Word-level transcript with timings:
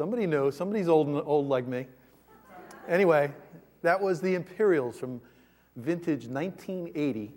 Somebody 0.00 0.26
knew. 0.26 0.50
Somebody's 0.50 0.88
old, 0.88 1.08
old 1.26 1.50
like 1.50 1.66
me. 1.66 1.86
Anyway, 2.88 3.30
that 3.82 4.00
was 4.00 4.18
the 4.18 4.34
Imperials 4.34 4.98
from 4.98 5.20
vintage 5.76 6.26
1980. 6.26 7.30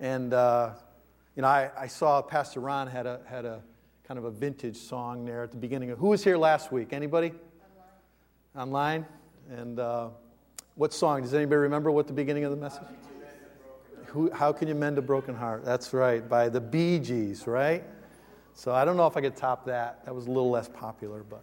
And, 0.00 0.34
uh, 0.34 0.72
you 1.36 1.40
know, 1.40 1.48
I, 1.48 1.70
I, 1.74 1.86
saw 1.86 2.20
Pastor 2.20 2.60
Ron 2.60 2.86
had 2.86 3.06
a, 3.06 3.20
had 3.24 3.46
a 3.46 3.62
kind 4.06 4.18
of 4.18 4.24
a 4.24 4.30
vintage 4.30 4.76
song 4.76 5.24
there 5.24 5.42
at 5.42 5.52
the 5.52 5.56
beginning. 5.56 5.90
Of, 5.90 5.98
who 5.98 6.08
was 6.08 6.22
here 6.22 6.36
last 6.36 6.70
week? 6.70 6.92
Anybody? 6.92 7.32
Online. 8.54 9.02
Online? 9.48 9.58
And 9.58 9.80
uh, 9.80 10.08
what 10.74 10.92
song? 10.92 11.22
Does 11.22 11.32
anybody 11.32 11.60
remember 11.60 11.90
what 11.90 12.06
the 12.06 12.12
beginning 12.12 12.44
of 12.44 12.50
the 12.50 12.58
message? 12.58 12.82
Who, 14.08 14.30
how 14.32 14.52
can 14.52 14.68
you 14.68 14.74
mend 14.74 14.98
a 14.98 15.02
broken 15.02 15.34
heart? 15.34 15.64
That's 15.64 15.94
right, 15.94 16.28
by 16.28 16.50
the 16.50 16.60
Bee 16.60 16.98
Gees, 16.98 17.46
right? 17.46 17.84
So 18.52 18.74
I 18.74 18.84
don't 18.84 18.98
know 18.98 19.06
if 19.06 19.16
I 19.16 19.22
could 19.22 19.34
top 19.34 19.64
that. 19.64 20.04
That 20.04 20.14
was 20.14 20.26
a 20.26 20.30
little 20.30 20.50
less 20.50 20.68
popular, 20.68 21.22
but 21.22 21.42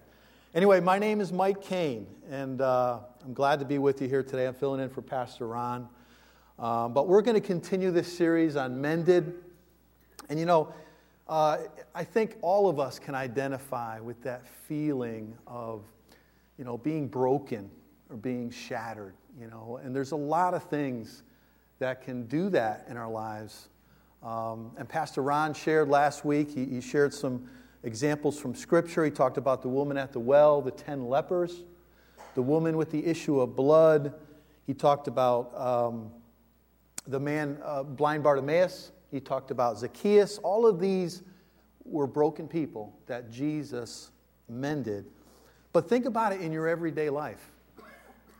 anyway, 0.53 0.79
my 0.79 0.99
name 0.99 1.19
is 1.19 1.31
Mike 1.31 1.61
Kane, 1.61 2.07
and 2.29 2.61
uh, 2.61 2.99
I'm 3.23 3.33
glad 3.33 3.59
to 3.59 3.65
be 3.65 3.77
with 3.79 4.01
you 4.01 4.07
here 4.07 4.23
today. 4.23 4.45
I'm 4.45 4.53
filling 4.53 4.81
in 4.81 4.89
for 4.89 5.01
Pastor 5.01 5.47
Ron. 5.47 5.87
Um, 6.59 6.93
but 6.93 7.07
we're 7.07 7.21
going 7.21 7.39
to 7.39 7.45
continue 7.45 7.91
this 7.91 8.15
series 8.15 8.55
on 8.55 8.79
mended. 8.79 9.33
And 10.29 10.39
you 10.39 10.45
know, 10.45 10.73
uh, 11.27 11.57
I 11.95 12.03
think 12.03 12.37
all 12.41 12.69
of 12.69 12.79
us 12.79 12.99
can 12.99 13.15
identify 13.15 13.99
with 13.99 14.21
that 14.23 14.47
feeling 14.47 15.35
of, 15.47 15.83
you 16.57 16.65
know, 16.65 16.77
being 16.77 17.07
broken 17.07 17.69
or 18.09 18.17
being 18.17 18.51
shattered, 18.51 19.15
you 19.39 19.47
know. 19.47 19.79
And 19.83 19.95
there's 19.95 20.11
a 20.11 20.17
lot 20.17 20.53
of 20.53 20.63
things 20.63 21.23
that 21.79 22.01
can 22.03 22.27
do 22.27 22.49
that 22.49 22.85
in 22.89 22.97
our 22.97 23.09
lives. 23.09 23.69
Um, 24.21 24.71
and 24.77 24.87
Pastor 24.87 25.23
Ron 25.23 25.53
shared 25.53 25.89
last 25.89 26.23
week, 26.23 26.51
he, 26.51 26.65
he 26.65 26.79
shared 26.79 27.13
some 27.13 27.49
examples 27.83 28.39
from 28.39 28.55
Scripture. 28.55 29.05
He 29.05 29.11
talked 29.11 29.37
about 29.37 29.61
the 29.61 29.69
woman 29.69 29.97
at 29.97 30.11
the 30.11 30.19
well, 30.19 30.61
the 30.61 30.71
ten 30.71 31.07
lepers, 31.07 31.63
the 32.35 32.41
woman 32.41 32.77
with 32.77 32.91
the 32.91 33.05
issue 33.05 33.39
of 33.39 33.55
blood. 33.55 34.13
He 34.65 34.73
talked 34.73 35.07
about 35.07 35.55
um, 35.59 36.11
the 37.07 37.19
man, 37.19 37.57
uh, 37.63 37.83
blind 37.83 38.23
Bartimaeus. 38.23 38.91
He 39.11 39.19
talked 39.19 39.51
about 39.51 39.77
Zacchaeus. 39.77 40.37
All 40.39 40.65
of 40.65 40.79
these 40.79 41.23
were 41.85 42.07
broken 42.07 42.47
people 42.47 42.97
that 43.07 43.29
Jesus 43.29 44.11
mended. 44.49 45.05
But 45.73 45.89
think 45.89 46.05
about 46.05 46.33
it 46.33 46.41
in 46.41 46.51
your 46.51 46.67
everyday 46.67 47.09
life, 47.09 47.51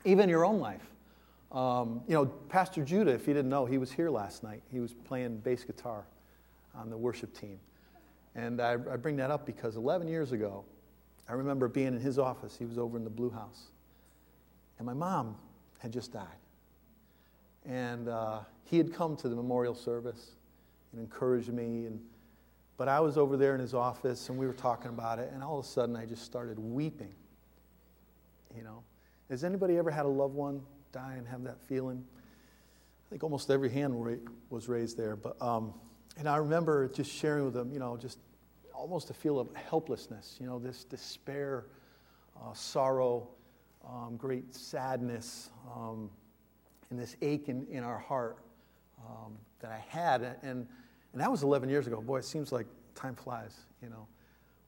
even 0.04 0.28
your 0.28 0.44
own 0.44 0.60
life. 0.60 0.82
Um, 1.52 2.00
you 2.08 2.14
know, 2.14 2.26
Pastor 2.26 2.84
Judah, 2.84 3.12
if 3.12 3.28
you 3.28 3.34
didn't 3.34 3.50
know, 3.50 3.66
he 3.66 3.78
was 3.78 3.92
here 3.92 4.10
last 4.10 4.42
night. 4.42 4.62
He 4.72 4.80
was 4.80 4.92
playing 4.92 5.38
bass 5.38 5.62
guitar 5.62 6.04
on 6.74 6.90
the 6.90 6.96
worship 6.96 7.38
team. 7.38 7.60
And 8.34 8.60
I, 8.60 8.72
I 8.72 8.96
bring 8.96 9.16
that 9.16 9.30
up 9.30 9.46
because 9.46 9.76
11 9.76 10.08
years 10.08 10.32
ago, 10.32 10.64
I 11.28 11.32
remember 11.32 11.68
being 11.68 11.88
in 11.88 12.00
his 12.00 12.18
office. 12.18 12.56
He 12.56 12.64
was 12.64 12.78
over 12.78 12.96
in 12.96 13.04
the 13.04 13.10
Blue 13.10 13.30
House. 13.30 13.68
And 14.78 14.86
my 14.86 14.94
mom 14.94 15.36
had 15.78 15.92
just 15.92 16.12
died. 16.12 16.26
And 17.64 18.08
uh, 18.08 18.40
he 18.64 18.76
had 18.76 18.92
come 18.92 19.16
to 19.16 19.28
the 19.28 19.36
memorial 19.36 19.74
service 19.74 20.32
and 20.92 21.00
encouraged 21.00 21.52
me. 21.52 21.86
And, 21.86 22.00
but 22.76 22.88
I 22.88 23.00
was 23.00 23.16
over 23.16 23.36
there 23.36 23.54
in 23.54 23.60
his 23.60 23.72
office 23.72 24.28
and 24.28 24.38
we 24.38 24.46
were 24.46 24.52
talking 24.52 24.90
about 24.90 25.18
it. 25.18 25.30
And 25.32 25.42
all 25.42 25.58
of 25.60 25.64
a 25.64 25.68
sudden, 25.68 25.96
I 25.96 26.04
just 26.04 26.24
started 26.24 26.58
weeping. 26.58 27.14
You 28.56 28.64
know, 28.64 28.82
has 29.30 29.44
anybody 29.44 29.78
ever 29.78 29.90
had 29.90 30.04
a 30.04 30.08
loved 30.08 30.34
one 30.34 30.60
die 30.94 31.14
and 31.18 31.26
have 31.26 31.42
that 31.42 31.60
feeling. 31.60 32.02
I 33.06 33.10
think 33.10 33.24
almost 33.24 33.50
every 33.50 33.68
hand 33.68 33.94
was 34.48 34.68
raised 34.68 34.96
there. 34.96 35.16
But, 35.16 35.40
um, 35.42 35.74
and 36.16 36.28
I 36.28 36.36
remember 36.36 36.88
just 36.88 37.10
sharing 37.10 37.44
with 37.44 37.54
them, 37.54 37.72
you 37.72 37.78
know, 37.78 37.96
just 37.96 38.18
almost 38.72 39.10
a 39.10 39.14
feel 39.14 39.38
of 39.38 39.48
helplessness, 39.54 40.36
you 40.40 40.46
know, 40.46 40.58
this 40.58 40.84
despair, 40.84 41.66
uh, 42.36 42.52
sorrow, 42.52 43.28
um, 43.88 44.16
great 44.16 44.54
sadness, 44.54 45.50
um, 45.74 46.10
and 46.90 46.98
this 46.98 47.16
ache 47.22 47.48
in, 47.48 47.66
in 47.70 47.82
our 47.82 47.98
heart 47.98 48.38
um, 48.98 49.32
that 49.60 49.70
I 49.70 49.82
had. 49.88 50.22
And, 50.42 50.66
and 51.12 51.20
that 51.20 51.30
was 51.30 51.42
11 51.42 51.68
years 51.68 51.86
ago. 51.86 52.00
Boy, 52.00 52.18
it 52.18 52.24
seems 52.24 52.52
like 52.52 52.66
time 52.94 53.14
flies, 53.14 53.56
you 53.82 53.88
know. 53.88 54.06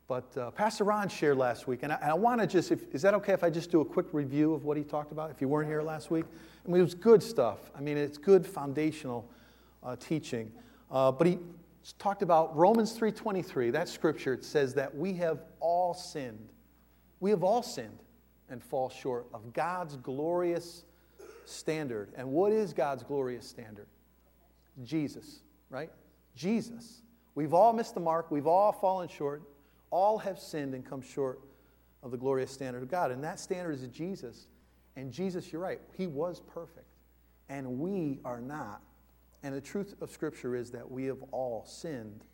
But 0.09 0.37
uh, 0.37 0.51
Pastor 0.53 0.85
Ron 0.85 1.09
shared 1.09 1.37
last 1.37 1.67
week, 1.67 1.81
and 1.83 1.93
I, 1.93 1.99
I 2.03 2.15
want 2.15 2.41
to 2.41 2.47
just, 2.47 2.71
if, 2.71 2.95
is 2.95 3.03
that 3.03 3.13
okay 3.15 3.33
if 3.33 3.43
I 3.43 3.51
just 3.51 3.71
do 3.73 3.81
a 3.81 3.85
quick 3.85 4.07
review 4.13 4.55
of 4.55 4.65
what 4.65 4.77
he 4.77 4.85
talked 4.85 5.11
about 5.11 5.31
if 5.31 5.41
you 5.41 5.49
weren't 5.49 5.69
here 5.69 5.83
last 5.83 6.11
week? 6.11 6.25
I 6.65 6.69
mean, 6.71 6.81
it 6.81 6.85
was 6.85 6.95
good 6.95 7.23
stuff. 7.23 7.71
I 7.77 7.81
mean, 7.81 7.97
it's 7.97 8.19
good 8.19 8.47
foundational 8.47 9.29
uh, 9.83 9.97
teaching. 9.97 10.53
Uh, 10.91 11.13
but 11.13 11.27
he 11.27 11.39
talked 11.99 12.23
about 12.23 12.57
Romans 12.57 12.99
3.23, 12.99 13.73
that 13.73 13.89
scripture, 13.89 14.35
it 14.35 14.45
says 14.45 14.75
that 14.75 14.95
we 14.95 15.15
have 15.15 15.41
all 15.61 15.95
sinned. 15.95 16.51
We 17.21 17.31
have 17.31 17.43
all 17.43 17.63
sinned 17.63 17.99
and 18.49 18.63
fall 18.63 18.89
short 18.89 19.27
of 19.33 19.53
God's 19.53 19.97
glorious 19.97 20.85
standard. 21.45 22.13
And 22.17 22.31
what 22.31 22.53
is 22.53 22.73
God's 22.73 23.03
glorious 23.03 23.47
standard? 23.47 23.87
Jesus, 24.85 25.41
right? 25.71 25.91
Jesus. 26.35 27.03
We've 27.35 27.55
all 27.55 27.73
missed 27.73 27.95
the 27.95 28.01
mark. 28.01 28.31
We've 28.31 28.47
all 28.47 28.73
fallen 28.73 29.09
short. 29.09 29.43
All 29.91 30.19
have 30.19 30.39
sinned 30.39 30.75
and 30.75 30.85
come 30.85 31.01
short 31.01 31.41
of 32.03 32.11
the 32.11 32.17
glorious 32.17 32.51
standard 32.51 32.83
of 32.83 32.91
God. 32.91 33.11
And 33.11 33.23
that 33.25 33.41
standard 33.41 33.73
is 33.73 33.87
Jesus. 33.89 34.49
And 34.97 35.13
Jesus, 35.13 35.53
you're 35.53 35.61
right, 35.61 35.81
he 35.97 36.07
was 36.07 36.41
perfect. 36.41 36.87
And 37.49 37.79
we 37.79 38.19
are 38.25 38.41
not. 38.41 38.81
And 39.47 39.55
the 39.55 39.61
truth 39.61 39.95
of 40.01 40.11
Scripture 40.11 40.57
is 40.57 40.73
that 40.73 40.91
we 40.91 41.05
have 41.05 41.23
all 41.31 41.65
sinned. 41.65 42.25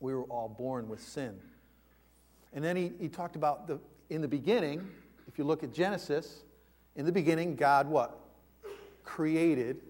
We 0.00 0.12
were 0.12 0.24
all 0.24 0.50
born 0.50 0.86
with 0.86 1.00
sin. 1.00 1.40
And 2.52 2.62
then 2.62 2.76
he, 2.76 2.92
he 3.00 3.08
talked 3.08 3.36
about 3.36 3.66
the, 3.66 3.80
in 4.10 4.20
the 4.20 4.28
beginning, 4.28 4.86
if 5.26 5.38
you 5.38 5.44
look 5.44 5.64
at 5.64 5.72
Genesis, 5.72 6.42
in 6.94 7.06
the 7.06 7.10
beginning, 7.10 7.56
God 7.56 7.88
what? 7.88 8.20
Created 9.02 9.80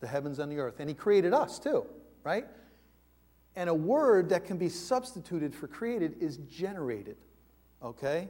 the 0.00 0.06
heavens 0.06 0.38
and 0.38 0.52
the 0.52 0.58
earth. 0.58 0.80
And 0.80 0.88
he 0.90 0.94
created 0.94 1.32
us 1.32 1.58
too, 1.58 1.86
right? 2.24 2.44
And 3.56 3.70
a 3.70 3.74
word 3.74 4.28
that 4.28 4.44
can 4.44 4.58
be 4.58 4.68
substituted 4.68 5.54
for 5.54 5.66
created 5.66 6.14
is 6.20 6.36
generated. 6.50 7.16
Okay? 7.82 8.28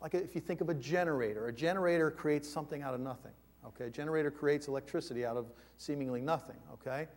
Like 0.00 0.14
if 0.14 0.36
you 0.36 0.40
think 0.40 0.60
of 0.60 0.68
a 0.68 0.74
generator, 0.74 1.48
a 1.48 1.52
generator 1.52 2.12
creates 2.12 2.48
something 2.48 2.80
out 2.80 2.94
of 2.94 3.00
nothing. 3.00 3.32
Okay? 3.66 3.90
Generator 3.90 4.30
creates 4.30 4.68
electricity 4.68 5.24
out 5.24 5.36
of 5.36 5.46
seemingly 5.76 6.20
nothing. 6.20 6.56
Okay? 6.72 7.08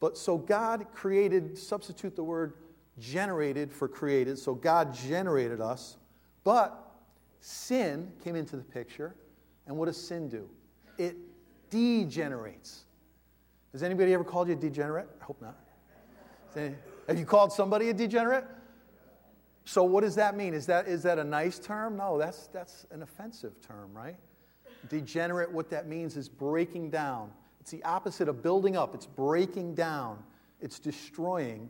But 0.00 0.18
so 0.18 0.36
God 0.36 0.86
created, 0.92 1.56
substitute 1.56 2.16
the 2.16 2.24
word 2.24 2.54
generated 2.98 3.72
for 3.72 3.88
created. 3.88 4.38
So 4.38 4.54
God 4.54 4.94
generated 4.94 5.60
us. 5.60 5.96
But 6.44 6.94
sin 7.40 8.12
came 8.22 8.36
into 8.36 8.56
the 8.56 8.64
picture. 8.64 9.14
And 9.66 9.76
what 9.76 9.86
does 9.86 9.96
sin 10.00 10.28
do? 10.28 10.48
It 10.98 11.16
degenerates. 11.70 12.84
Has 13.72 13.82
anybody 13.82 14.14
ever 14.14 14.24
called 14.24 14.48
you 14.48 14.54
a 14.54 14.56
degenerate? 14.56 15.08
I 15.20 15.24
hope 15.24 15.40
not. 15.42 15.56
Have 17.08 17.18
you 17.18 17.26
called 17.26 17.52
somebody 17.52 17.90
a 17.90 17.94
degenerate? 17.94 18.44
So 19.64 19.82
what 19.82 20.02
does 20.02 20.14
that 20.14 20.36
mean? 20.36 20.54
Is 20.54 20.66
that, 20.66 20.86
is 20.86 21.02
that 21.02 21.18
a 21.18 21.24
nice 21.24 21.58
term? 21.58 21.96
No, 21.96 22.16
that's, 22.16 22.46
that's 22.46 22.86
an 22.90 23.02
offensive 23.02 23.60
term, 23.60 23.92
right? 23.92 24.16
Degenerate, 24.88 25.50
what 25.50 25.70
that 25.70 25.88
means 25.88 26.16
is 26.16 26.28
breaking 26.28 26.90
down. 26.90 27.30
It's 27.60 27.70
the 27.70 27.82
opposite 27.84 28.28
of 28.28 28.42
building 28.42 28.76
up, 28.76 28.94
it's 28.94 29.06
breaking 29.06 29.74
down, 29.74 30.22
it's 30.60 30.78
destroying. 30.78 31.68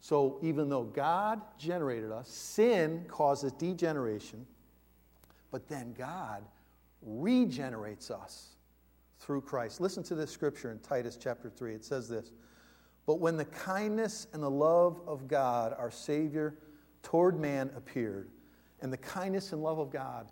So 0.00 0.38
even 0.42 0.68
though 0.68 0.82
God 0.82 1.40
generated 1.58 2.10
us, 2.10 2.28
sin 2.28 3.04
causes 3.08 3.52
degeneration, 3.52 4.44
but 5.50 5.68
then 5.68 5.94
God 5.96 6.42
regenerates 7.02 8.10
us 8.10 8.56
through 9.20 9.42
Christ. 9.42 9.80
Listen 9.80 10.02
to 10.04 10.14
this 10.14 10.30
scripture 10.30 10.72
in 10.72 10.80
Titus 10.80 11.16
chapter 11.20 11.48
3. 11.48 11.74
It 11.74 11.84
says 11.84 12.08
this 12.08 12.32
but 13.06 13.18
when 13.18 13.36
the 13.36 13.44
kindness 13.46 14.28
and 14.32 14.42
the 14.42 14.50
love 14.50 15.00
of 15.06 15.26
God, 15.26 15.74
our 15.76 15.90
Savior, 15.90 16.56
toward 17.02 17.38
man 17.38 17.70
appeared, 17.76 18.30
and 18.80 18.92
the 18.92 18.98
kindness 18.98 19.52
and 19.52 19.62
love 19.62 19.78
of 19.78 19.90
God 19.90 20.30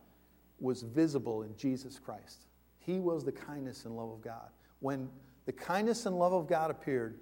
was 0.60 0.82
visible 0.82 1.42
in 1.42 1.56
Jesus 1.56 1.98
Christ. 1.98 2.46
He 2.78 2.98
was 2.98 3.24
the 3.24 3.32
kindness 3.32 3.84
and 3.84 3.96
love 3.96 4.10
of 4.10 4.20
God. 4.20 4.48
When 4.80 5.08
the 5.46 5.52
kindness 5.52 6.06
and 6.06 6.18
love 6.18 6.32
of 6.32 6.46
God 6.46 6.70
appeared, 6.70 7.18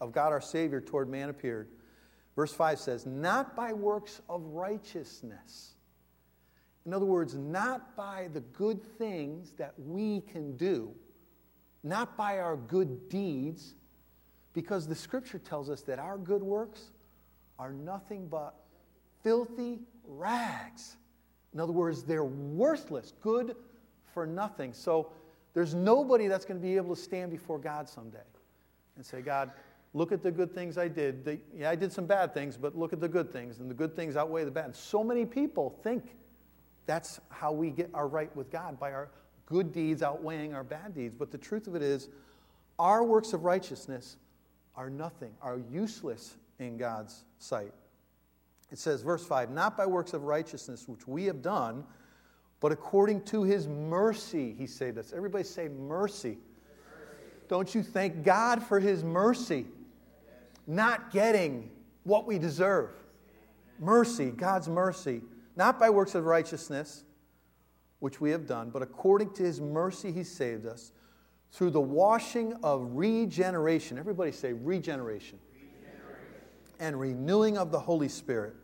of 0.00 0.12
God 0.12 0.32
our 0.32 0.40
Savior 0.40 0.80
toward 0.80 1.08
man 1.08 1.28
appeared, 1.28 1.68
verse 2.36 2.52
5 2.52 2.78
says, 2.78 3.06
Not 3.06 3.54
by 3.54 3.72
works 3.72 4.20
of 4.28 4.42
righteousness. 4.44 5.74
In 6.86 6.94
other 6.94 7.06
words, 7.06 7.34
not 7.34 7.94
by 7.96 8.28
the 8.32 8.40
good 8.40 8.82
things 8.98 9.52
that 9.58 9.74
we 9.78 10.22
can 10.22 10.56
do, 10.56 10.92
not 11.82 12.16
by 12.16 12.38
our 12.38 12.56
good 12.56 13.08
deeds 13.08 13.74
because 14.52 14.86
the 14.86 14.94
scripture 14.94 15.38
tells 15.38 15.70
us 15.70 15.82
that 15.82 15.98
our 15.98 16.18
good 16.18 16.42
works 16.42 16.90
are 17.58 17.72
nothing 17.72 18.26
but 18.26 18.54
filthy 19.22 19.80
rags. 20.04 20.96
In 21.52 21.60
other 21.60 21.72
words, 21.72 22.02
they're 22.02 22.24
worthless, 22.24 23.12
good 23.20 23.56
for 24.14 24.26
nothing. 24.26 24.72
So 24.72 25.10
there's 25.54 25.74
nobody 25.74 26.28
that's 26.28 26.44
going 26.44 26.60
to 26.60 26.66
be 26.66 26.76
able 26.76 26.94
to 26.94 27.00
stand 27.00 27.30
before 27.30 27.58
God 27.58 27.88
someday 27.88 28.18
and 28.96 29.04
say, 29.04 29.20
God, 29.20 29.50
Look 29.92 30.12
at 30.12 30.22
the 30.22 30.30
good 30.30 30.54
things 30.54 30.78
I 30.78 30.86
did. 30.86 31.40
Yeah, 31.56 31.68
I 31.68 31.74
did 31.74 31.92
some 31.92 32.06
bad 32.06 32.32
things, 32.32 32.56
but 32.56 32.76
look 32.76 32.92
at 32.92 33.00
the 33.00 33.08
good 33.08 33.32
things, 33.32 33.58
and 33.58 33.68
the 33.68 33.74
good 33.74 33.96
things 33.96 34.16
outweigh 34.16 34.44
the 34.44 34.50
bad. 34.50 34.66
And 34.66 34.76
so 34.76 35.02
many 35.02 35.26
people 35.26 35.78
think 35.82 36.16
that's 36.86 37.20
how 37.28 37.52
we 37.52 37.70
get 37.70 37.90
our 37.92 38.06
right 38.06 38.34
with 38.36 38.50
God 38.50 38.78
by 38.78 38.92
our 38.92 39.10
good 39.46 39.72
deeds 39.72 40.02
outweighing 40.02 40.54
our 40.54 40.62
bad 40.62 40.94
deeds. 40.94 41.14
But 41.16 41.32
the 41.32 41.38
truth 41.38 41.66
of 41.66 41.74
it 41.74 41.82
is, 41.82 42.08
our 42.78 43.02
works 43.02 43.32
of 43.32 43.44
righteousness 43.44 44.16
are 44.76 44.88
nothing, 44.88 45.32
are 45.42 45.60
useless 45.70 46.36
in 46.60 46.76
God's 46.76 47.24
sight. 47.38 47.72
It 48.70 48.78
says, 48.78 49.02
verse 49.02 49.24
5 49.24 49.50
Not 49.50 49.76
by 49.76 49.86
works 49.86 50.12
of 50.12 50.24
righteousness 50.24 50.86
which 50.88 51.06
we 51.08 51.24
have 51.24 51.42
done, 51.42 51.84
but 52.60 52.72
according 52.72 53.22
to 53.24 53.42
his 53.42 53.66
mercy, 53.66 54.54
he 54.56 54.66
saved 54.66 54.98
us. 54.98 55.12
Everybody 55.14 55.44
say 55.44 55.68
mercy. 55.68 56.28
mercy. 56.28 56.38
Don't 57.48 57.74
you 57.74 57.82
thank 57.82 58.22
God 58.22 58.62
for 58.62 58.78
his 58.78 59.02
mercy? 59.02 59.66
Not 60.66 61.10
getting 61.10 61.70
what 62.04 62.26
we 62.26 62.38
deserve. 62.38 62.90
Mercy, 63.78 64.30
God's 64.30 64.68
mercy. 64.68 65.22
Not 65.56 65.80
by 65.80 65.90
works 65.90 66.14
of 66.14 66.26
righteousness, 66.26 67.04
which 67.98 68.20
we 68.20 68.30
have 68.30 68.46
done, 68.46 68.70
but 68.70 68.82
according 68.82 69.32
to 69.34 69.42
his 69.42 69.60
mercy, 69.60 70.10
he 70.12 70.24
saved 70.24 70.66
us 70.66 70.92
through 71.52 71.70
the 71.70 71.80
washing 71.80 72.54
of 72.62 72.82
regeneration. 72.92 73.98
Everybody 73.98 74.32
say 74.32 74.52
regeneration. 74.52 75.38
And 76.80 76.98
renewing 76.98 77.58
of 77.58 77.70
the 77.70 77.78
Holy 77.78 78.08
Spirit, 78.08 78.54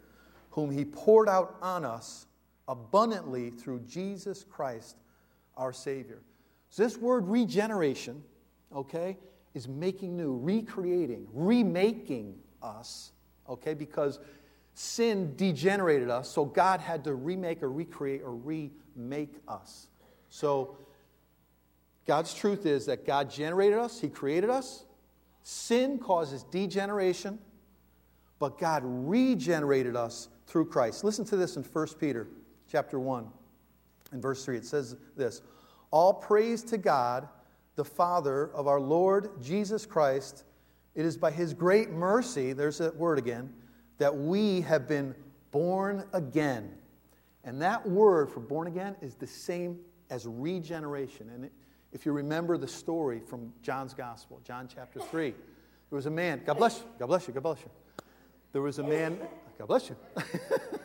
whom 0.50 0.70
he 0.70 0.84
poured 0.84 1.28
out 1.28 1.56
on 1.62 1.84
us 1.84 2.26
abundantly 2.66 3.50
through 3.50 3.80
Jesus 3.80 4.44
Christ, 4.44 4.96
our 5.56 5.72
Savior. 5.72 6.22
So, 6.70 6.82
this 6.82 6.96
word 6.96 7.26
regeneration, 7.28 8.22
okay, 8.74 9.18
is 9.54 9.68
making 9.68 10.16
new, 10.16 10.36
recreating, 10.36 11.26
remaking 11.32 12.34
us, 12.62 13.12
okay, 13.48 13.74
because 13.74 14.18
sin 14.74 15.34
degenerated 15.36 16.10
us, 16.10 16.28
so 16.28 16.44
God 16.44 16.80
had 16.80 17.04
to 17.04 17.14
remake 17.14 17.62
or 17.62 17.70
recreate 17.70 18.22
or 18.22 18.32
remake 18.34 19.34
us. 19.48 19.88
So, 20.28 20.76
God's 22.06 22.34
truth 22.34 22.66
is 22.66 22.86
that 22.86 23.06
God 23.06 23.30
generated 23.30 23.78
us, 23.78 24.00
He 24.00 24.08
created 24.08 24.50
us. 24.50 24.84
Sin 25.42 25.98
causes 25.98 26.42
degeneration, 26.44 27.38
but 28.38 28.58
God 28.58 28.82
regenerated 28.84 29.96
us 29.96 30.28
through 30.46 30.66
Christ. 30.66 31.04
Listen 31.04 31.24
to 31.26 31.36
this 31.36 31.56
in 31.56 31.62
1 31.62 31.86
Peter 31.98 32.28
chapter 32.70 33.00
1 33.00 33.26
and 34.12 34.22
verse 34.22 34.44
3. 34.44 34.56
It 34.56 34.66
says 34.66 34.96
this 35.16 35.42
All 35.90 36.12
praise 36.12 36.62
to 36.64 36.78
God, 36.78 37.28
the 37.76 37.84
Father 37.84 38.50
of 38.52 38.66
our 38.66 38.80
Lord 38.80 39.42
Jesus 39.42 39.86
Christ. 39.86 40.44
It 40.94 41.04
is 41.04 41.16
by 41.16 41.30
His 41.30 41.52
great 41.52 41.90
mercy, 41.90 42.52
there's 42.52 42.78
that 42.78 42.96
word 42.96 43.18
again, 43.18 43.52
that 43.98 44.16
we 44.16 44.62
have 44.62 44.88
been 44.88 45.14
born 45.50 46.04
again. 46.12 46.70
And 47.44 47.60
that 47.62 47.86
word 47.86 48.30
for 48.30 48.40
born 48.40 48.66
again 48.66 48.96
is 49.00 49.14
the 49.14 49.26
same 49.26 49.78
as 50.10 50.26
regeneration. 50.26 51.30
And 51.30 51.50
if 51.92 52.04
you 52.04 52.12
remember 52.12 52.58
the 52.58 52.68
story 52.68 53.20
from 53.20 53.52
John's 53.62 53.94
Gospel, 53.94 54.40
John 54.44 54.68
chapter 54.72 55.00
3, 55.00 55.30
there 55.30 55.96
was 55.96 56.06
a 56.06 56.10
man, 56.10 56.42
God 56.44 56.58
bless 56.58 56.78
you, 56.78 56.84
God 56.98 57.06
bless 57.06 57.28
you, 57.28 57.34
God 57.34 57.42
bless 57.42 57.60
you. 57.60 57.70
There 58.56 58.62
was 58.62 58.78
a 58.78 58.82
man, 58.82 59.18
God 59.58 59.68
bless 59.68 59.90
you. 59.90 59.96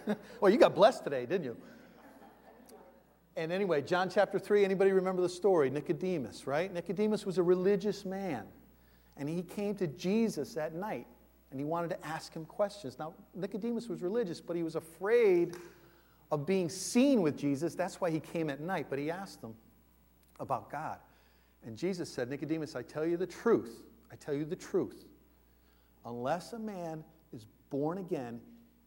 well, 0.41 0.51
you 0.51 0.57
got 0.57 0.75
blessed 0.75 1.06
today, 1.06 1.25
didn't 1.25 1.45
you? 1.45 1.56
And 3.38 3.50
anyway, 3.50 3.81
John 3.81 4.09
chapter 4.09 4.38
3, 4.38 4.65
anybody 4.65 4.91
remember 4.91 5.21
the 5.21 5.29
story? 5.29 5.69
Nicodemus, 5.69 6.45
right? 6.45 6.73
Nicodemus 6.73 7.25
was 7.25 7.38
a 7.38 7.44
religious 7.44 8.03
man. 8.03 8.44
And 9.15 9.29
he 9.29 9.41
came 9.41 9.73
to 9.75 9.88
Jesus 9.88 10.57
at 10.57 10.75
night 10.75 11.07
and 11.50 11.62
he 11.62 11.63
wanted 11.63 11.91
to 11.91 12.06
ask 12.06 12.33
him 12.33 12.44
questions. 12.44 13.00
Now, 13.00 13.13
Nicodemus 13.33 13.88
was 13.88 14.01
religious, 14.01 14.41
but 14.41 14.57
he 14.57 14.63
was 14.63 14.75
afraid 14.75 15.56
of 16.29 16.45
being 16.45 16.67
seen 16.67 17.21
with 17.21 17.38
Jesus. 17.38 17.74
That's 17.74 18.01
why 18.01 18.12
he 18.12 18.19
came 18.19 18.50
at 18.50 18.59
night, 18.59 18.88
but 18.89 19.00
he 19.00 19.09
asked 19.09 19.41
him 19.41 19.53
about 20.41 20.69
God. 20.69 20.97
And 21.65 21.77
Jesus 21.77 22.09
said, 22.09 22.29
Nicodemus, 22.29 22.75
I 22.75 22.81
tell 22.81 23.06
you 23.06 23.15
the 23.15 23.27
truth. 23.27 23.81
I 24.12 24.17
tell 24.17 24.33
you 24.33 24.44
the 24.44 24.57
truth. 24.57 25.06
Unless 26.03 26.51
a 26.51 26.59
man 26.59 27.06
born 27.71 27.97
again, 27.97 28.39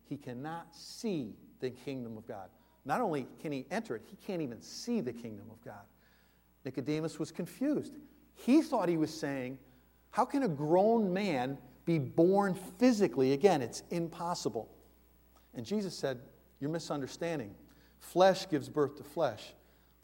he 0.08 0.16
cannot 0.16 0.72
see 0.72 1.34
the 1.58 1.70
kingdom 1.70 2.16
of 2.16 2.28
God. 2.28 2.48
Not 2.84 3.00
only 3.00 3.26
can 3.40 3.50
he 3.50 3.66
enter 3.72 3.96
it, 3.96 4.02
he 4.06 4.16
can't 4.16 4.40
even 4.40 4.60
see 4.60 5.00
the 5.00 5.12
kingdom 5.12 5.46
of 5.50 5.60
God. 5.64 5.82
Nicodemus 6.64 7.18
was 7.18 7.32
confused. 7.32 7.96
He 8.36 8.62
thought 8.62 8.88
he 8.88 8.96
was 8.96 9.12
saying, 9.12 9.58
How 10.10 10.24
can 10.24 10.44
a 10.44 10.48
grown 10.48 11.12
man 11.12 11.58
be 11.84 11.98
born 11.98 12.54
physically? 12.78 13.32
Again, 13.32 13.60
it's 13.60 13.82
impossible. 13.90 14.68
And 15.54 15.66
Jesus 15.66 15.96
said, 15.96 16.20
You're 16.60 16.70
misunderstanding. 16.70 17.56
Flesh 17.98 18.48
gives 18.48 18.68
birth 18.68 18.96
to 18.98 19.02
flesh, 19.02 19.54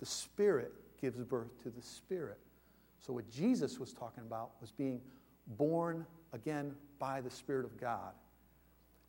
the 0.00 0.06
spirit 0.06 0.72
gives 1.00 1.22
birth 1.24 1.62
to 1.62 1.70
the 1.70 1.82
Spirit. 1.82 2.38
So, 2.98 3.12
what 3.12 3.28
Jesus 3.30 3.78
was 3.78 3.92
talking 3.92 4.22
about 4.26 4.50
was 4.60 4.70
being 4.70 5.00
born 5.56 6.06
again 6.32 6.74
by 6.98 7.20
the 7.20 7.30
Spirit 7.30 7.64
of 7.64 7.80
God. 7.80 8.12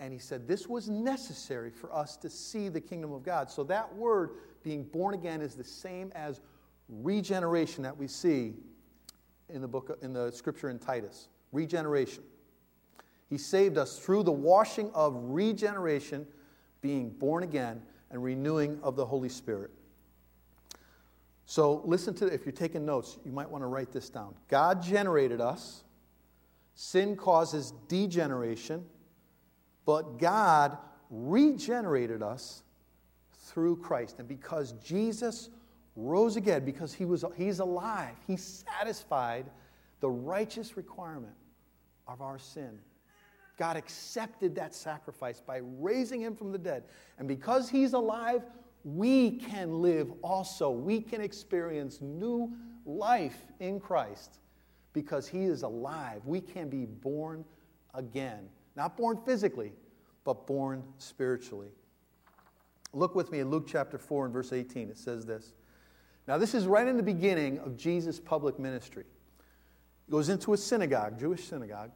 And 0.02 0.12
he 0.12 0.18
said 0.18 0.48
this 0.48 0.68
was 0.68 0.90
necessary 0.90 1.70
for 1.70 1.94
us 1.96 2.18
to 2.18 2.30
see 2.30 2.70
the 2.70 2.82
kingdom 2.82 3.14
of 3.14 3.22
God. 3.22 3.52
So, 3.52 3.64
that 3.66 3.96
word, 3.96 4.32
being 4.64 4.84
born 4.84 5.14
again, 5.14 5.42
is 5.42 5.54
the 5.54 5.64
same 5.64 6.12
as 6.16 6.42
regeneration 6.90 7.84
that 7.84 7.96
we 7.96 8.08
see 8.08 8.56
in 9.48 9.62
the 9.62 9.68
book 9.68 9.98
in 10.02 10.12
the 10.12 10.32
scripture 10.32 10.72
in 10.72 10.80
Titus. 10.80 11.28
Regeneration. 11.52 12.24
He 13.30 13.38
saved 13.38 13.78
us 13.78 14.00
through 14.00 14.24
the 14.24 14.32
washing 14.32 14.90
of 14.94 15.14
regeneration, 15.16 16.26
being 16.82 17.12
born 17.12 17.44
again, 17.44 17.84
and 18.10 18.24
renewing 18.24 18.80
of 18.82 18.96
the 18.96 19.06
Holy 19.06 19.30
Spirit. 19.30 19.70
So 21.46 21.82
listen 21.86 22.14
to 22.16 22.26
if 22.26 22.44
you're 22.44 22.54
taking 22.54 22.86
notes, 22.86 23.20
you 23.24 23.32
might 23.32 23.50
want 23.50 23.62
to 23.62 23.68
write 23.68 23.92
this 23.92 24.10
down. 24.10 24.34
God 24.48 24.82
generated 24.82 25.42
us. 25.42 25.84
Sin 26.74 27.16
causes 27.16 27.74
degeneration, 27.88 28.84
but 29.86 30.20
God 30.20 30.78
regenerated 31.10 32.22
us 32.22 32.64
through 33.34 33.78
Christ. 33.78 34.20
And 34.20 34.28
because 34.28 34.74
Jesus 34.74 35.50
rose 35.96 36.36
again, 36.36 36.64
because 36.64 36.94
he 36.94 37.06
was, 37.06 37.26
he's 37.36 37.60
alive, 37.60 38.16
he 38.28 38.38
satisfied 38.38 39.46
the 40.00 40.10
righteous 40.10 40.78
requirement 40.78 41.36
of 42.08 42.22
our 42.22 42.40
sin. 42.40 42.80
God 43.58 43.78
accepted 43.78 44.56
that 44.56 44.74
sacrifice 44.74 45.42
by 45.42 45.62
raising 45.80 46.22
him 46.22 46.36
from 46.36 46.52
the 46.52 46.58
dead. 46.58 46.84
And 47.20 47.28
because 47.28 47.70
he's 47.70 47.94
alive, 47.94 48.42
we 48.84 49.32
can 49.32 49.82
live 49.82 50.12
also. 50.24 50.72
We 50.72 51.02
can 51.02 51.22
experience 51.22 52.02
new 52.02 52.52
life 52.86 53.44
in 53.60 53.80
Christ 53.80 54.40
because 54.94 55.28
He 55.28 55.44
is 55.44 55.64
alive. 55.64 56.22
We 56.26 56.42
can 56.42 56.70
be 56.70 56.86
born 56.86 57.46
again. 57.94 58.50
Not 58.76 58.98
born 58.98 59.20
physically, 59.26 59.74
but 60.24 60.46
born 60.48 60.84
spiritually. 60.98 61.70
Look 62.94 63.16
with 63.16 63.32
me 63.32 63.40
in 63.40 63.50
Luke 63.50 63.66
chapter 63.68 63.98
4 63.98 64.26
and 64.26 64.34
verse 64.34 64.54
18. 64.54 64.90
It 64.90 64.98
says 64.98 65.26
this. 65.26 65.54
Now, 66.28 66.38
this 66.38 66.54
is 66.54 66.66
right 66.68 66.88
in 66.88 66.98
the 66.98 67.04
beginning 67.04 67.60
of 67.60 67.78
Jesus' 67.78 68.20
public 68.20 68.60
ministry. 68.60 69.06
He 70.06 70.12
goes 70.12 70.30
into 70.30 70.54
a 70.54 70.58
synagogue, 70.58 71.20
Jewish 71.20 71.46
synagogue, 71.46 71.92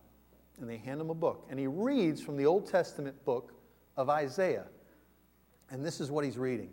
and 0.60 0.70
they 0.70 0.78
hand 0.78 1.02
him 1.02 1.10
a 1.10 1.16
book. 1.16 1.46
And 1.50 1.60
he 1.60 1.68
reads 1.68 2.22
from 2.22 2.38
the 2.38 2.46
Old 2.46 2.70
Testament 2.70 3.24
book 3.26 3.54
of 3.98 4.10
Isaiah. 4.10 4.66
And 5.70 5.86
this 5.86 6.00
is 6.00 6.10
what 6.10 6.26
he's 6.26 6.38
reading 6.38 6.70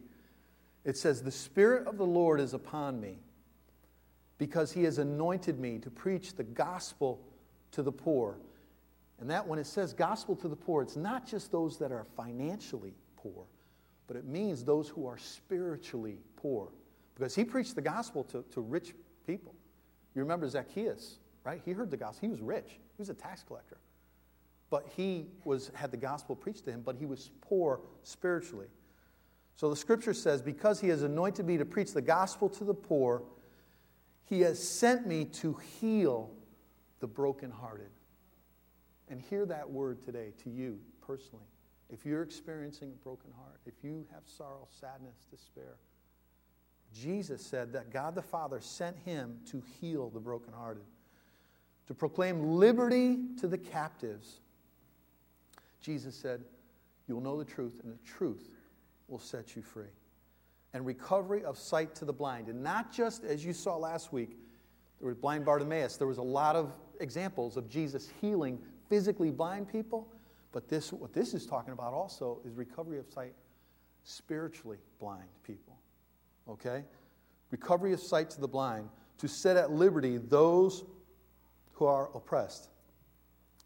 it 0.84 0.96
says, 0.96 1.22
The 1.22 1.30
Spirit 1.30 1.86
of 1.86 1.96
the 1.96 2.06
Lord 2.06 2.40
is 2.40 2.54
upon 2.54 3.00
me 3.00 3.18
because 4.38 4.72
he 4.72 4.82
has 4.84 4.98
anointed 4.98 5.60
me 5.60 5.78
to 5.78 5.90
preach 5.90 6.34
the 6.34 6.42
gospel 6.42 7.20
to 7.72 7.82
the 7.82 7.92
poor. 7.92 8.38
And 9.20 9.30
that, 9.30 9.46
when 9.46 9.58
it 9.58 9.66
says 9.66 9.92
gospel 9.92 10.34
to 10.36 10.48
the 10.48 10.56
poor, 10.56 10.82
it's 10.82 10.96
not 10.96 11.26
just 11.26 11.52
those 11.52 11.78
that 11.78 11.92
are 11.92 12.04
financially 12.16 12.94
poor, 13.16 13.44
but 14.06 14.16
it 14.16 14.24
means 14.24 14.64
those 14.64 14.88
who 14.88 15.06
are 15.06 15.18
spiritually 15.18 16.18
poor. 16.36 16.68
Because 17.14 17.34
he 17.34 17.44
preached 17.44 17.74
the 17.74 17.82
gospel 17.82 18.24
to, 18.24 18.44
to 18.50 18.60
rich 18.60 18.94
people. 19.26 19.54
You 20.14 20.22
remember 20.22 20.48
Zacchaeus, 20.48 21.18
right? 21.44 21.60
He 21.64 21.72
heard 21.72 21.90
the 21.90 21.96
gospel. 21.96 22.28
He 22.28 22.30
was 22.30 22.40
rich, 22.40 22.68
he 22.68 23.00
was 23.00 23.10
a 23.10 23.14
tax 23.14 23.42
collector. 23.42 23.78
But 24.70 24.88
he 24.96 25.26
was, 25.44 25.70
had 25.74 25.90
the 25.90 25.98
gospel 25.98 26.34
preached 26.34 26.64
to 26.64 26.72
him, 26.72 26.80
but 26.80 26.96
he 26.96 27.04
was 27.04 27.30
poor 27.42 27.80
spiritually. 28.04 28.68
So 29.56 29.68
the 29.68 29.76
scripture 29.76 30.14
says, 30.14 30.40
Because 30.40 30.80
he 30.80 30.88
has 30.88 31.02
anointed 31.02 31.46
me 31.46 31.58
to 31.58 31.64
preach 31.64 31.92
the 31.92 32.02
gospel 32.02 32.48
to 32.48 32.64
the 32.64 32.74
poor, 32.74 33.22
he 34.24 34.40
has 34.40 34.66
sent 34.66 35.06
me 35.06 35.26
to 35.26 35.58
heal 35.78 36.30
the 37.00 37.06
brokenhearted. 37.06 37.90
And 39.12 39.20
hear 39.20 39.44
that 39.44 39.70
word 39.70 40.02
today 40.02 40.32
to 40.42 40.48
you 40.48 40.78
personally. 41.06 41.44
If 41.90 42.06
you're 42.06 42.22
experiencing 42.22 42.92
a 42.94 43.04
broken 43.04 43.30
heart, 43.36 43.60
if 43.66 43.74
you 43.84 44.06
have 44.10 44.22
sorrow, 44.24 44.66
sadness, 44.80 45.26
despair, 45.30 45.76
Jesus 46.94 47.44
said 47.44 47.74
that 47.74 47.92
God 47.92 48.14
the 48.14 48.22
Father 48.22 48.58
sent 48.58 48.96
him 49.04 49.36
to 49.50 49.62
heal 49.80 50.08
the 50.08 50.18
brokenhearted. 50.18 50.84
to 51.88 51.94
proclaim 51.94 52.54
liberty 52.54 53.18
to 53.38 53.46
the 53.46 53.58
captives. 53.58 54.40
Jesus 55.82 56.14
said, 56.14 56.42
You'll 57.06 57.20
know 57.20 57.36
the 57.36 57.44
truth, 57.44 57.80
and 57.82 57.92
the 57.92 58.02
truth 58.06 58.48
will 59.08 59.18
set 59.18 59.54
you 59.54 59.60
free. 59.60 59.92
And 60.72 60.86
recovery 60.86 61.44
of 61.44 61.58
sight 61.58 61.94
to 61.96 62.06
the 62.06 62.14
blind. 62.14 62.48
And 62.48 62.62
not 62.62 62.94
just 62.94 63.24
as 63.24 63.44
you 63.44 63.52
saw 63.52 63.76
last 63.76 64.10
week, 64.10 64.38
there 65.00 65.08
was 65.08 65.16
blind 65.16 65.44
Bartimaeus. 65.44 65.98
There 65.98 66.06
was 66.06 66.18
a 66.18 66.22
lot 66.22 66.56
of 66.56 66.72
examples 67.00 67.58
of 67.58 67.68
Jesus 67.68 68.08
healing 68.20 68.58
physically 68.92 69.30
blind 69.30 69.66
people. 69.72 70.06
But 70.52 70.68
this, 70.68 70.92
what 70.92 71.14
this 71.14 71.32
is 71.32 71.46
talking 71.46 71.72
about 71.72 71.94
also 71.94 72.40
is 72.44 72.52
recovery 72.52 72.98
of 72.98 73.08
sight 73.08 73.32
spiritually 74.04 74.76
blind 75.00 75.30
people. 75.46 75.78
Okay? 76.46 76.84
Recovery 77.50 77.94
of 77.94 78.00
sight 78.00 78.28
to 78.28 78.40
the 78.42 78.46
blind, 78.46 78.90
to 79.16 79.28
set 79.28 79.56
at 79.56 79.70
liberty 79.70 80.18
those 80.18 80.84
who 81.72 81.86
are 81.86 82.10
oppressed. 82.14 82.68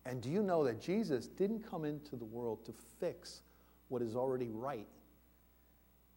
And 0.05 0.23
do 0.23 0.31
you 0.31 0.45
know 0.45 0.63
that 0.63 0.81
Jesus 0.81 1.27
didn't 1.27 1.69
come 1.69 1.85
into 1.85 2.15
the 2.15 2.25
world 2.25 2.65
to 2.67 2.73
fix 3.01 3.43
what 3.89 4.03
is 4.03 4.15
already 4.15 4.51
right? 4.53 4.87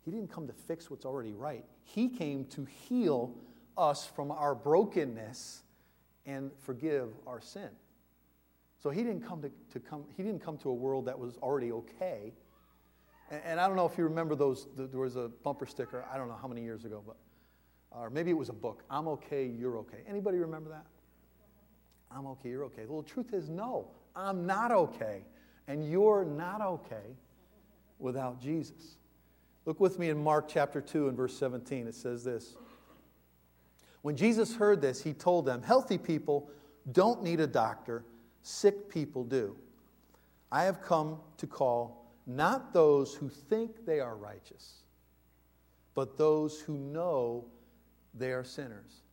He 0.06 0.12
didn't 0.12 0.32
come 0.32 0.46
to 0.46 0.54
fix 0.54 0.92
what's 0.92 1.06
already 1.06 1.34
right. 1.34 1.66
He 1.82 2.10
came 2.10 2.46
to 2.46 2.63
heal 2.66 3.34
us 3.75 4.06
from 4.06 4.30
our 4.30 4.54
brokenness 4.54 5.63
and 6.28 6.51
forgive 6.60 7.10
our 7.25 7.42
sin. 7.42 7.70
So 8.81 8.89
he 8.89 9.03
didn't 9.03 9.21
come 9.21 9.41
to, 9.41 9.51
to 9.74 9.79
come, 9.79 10.05
he 10.15 10.24
didn't 10.24 10.43
come 10.43 10.57
to 10.59 10.69
a 10.69 10.74
world 10.74 11.05
that 11.05 11.19
was 11.19 11.38
already 11.38 11.71
okay. 11.71 12.33
And, 13.29 13.41
and 13.45 13.59
I 13.59 13.67
don't 13.67 13.75
know 13.75 13.86
if 13.86 13.98
you 13.98 14.05
remember 14.05 14.36
those, 14.36 14.67
the, 14.75 14.88
there 14.88 15.01
was 15.01 15.17
a 15.17 15.29
bumper 15.43 15.65
sticker, 15.65 16.05
I 16.12 16.17
don't 16.17 16.29
know 16.29 16.38
how 16.41 16.48
many 16.48 16.63
years 16.63 16.86
ago, 16.86 17.03
but, 17.05 17.17
or 17.91 18.09
maybe 18.09 18.31
it 18.31 18.38
was 18.38 18.50
a 18.50 18.53
book, 18.53 18.83
I'm 18.89 19.07
okay, 19.09 19.45
you're 19.45 19.77
okay. 19.79 20.00
Anybody 20.07 20.38
remember 20.38 20.69
that? 20.69 20.86
I'm 22.12 22.25
okay, 22.27 22.50
you're 22.50 22.63
okay. 22.65 22.86
Well, 22.88 23.01
the 23.01 23.09
truth 23.09 23.33
is, 23.33 23.50
no, 23.50 23.89
I'm 24.15 24.45
not 24.45 24.71
okay. 24.71 25.24
And 25.67 25.89
you're 25.89 26.25
not 26.25 26.62
okay 26.62 27.15
without 28.00 28.41
Jesus. 28.41 28.98
Look 29.65 29.79
with 29.79 30.00
me 30.00 30.09
in 30.09 30.24
Mark 30.24 30.48
chapter 30.48 30.81
2 30.81 31.09
and 31.09 31.17
verse 31.17 31.38
17. 31.38 31.86
It 31.86 31.93
says 31.93 32.24
this 32.24 32.55
When 34.01 34.15
Jesus 34.15 34.55
heard 34.55 34.81
this, 34.81 35.03
he 35.03 35.13
told 35.13 35.45
them, 35.45 35.62
Healthy 35.62 36.00
people 36.00 36.50
don't 36.91 37.21
need 37.21 37.39
a 37.39 37.45
doctor, 37.45 38.03
sick 38.50 38.89
people 38.89 39.24
do. 39.24 39.56
I 40.51 40.63
have 40.63 40.82
come 40.82 41.20
to 41.38 41.48
call 41.48 42.12
not 42.25 42.74
those 42.74 43.13
who 43.13 43.29
think 43.29 43.86
they 43.86 44.00
are 44.00 44.15
righteous, 44.15 44.84
but 45.94 46.18
those 46.18 46.60
who 46.60 46.74
know 46.77 47.46
they 48.13 48.32
are 48.32 48.44
sinners. 48.44 49.03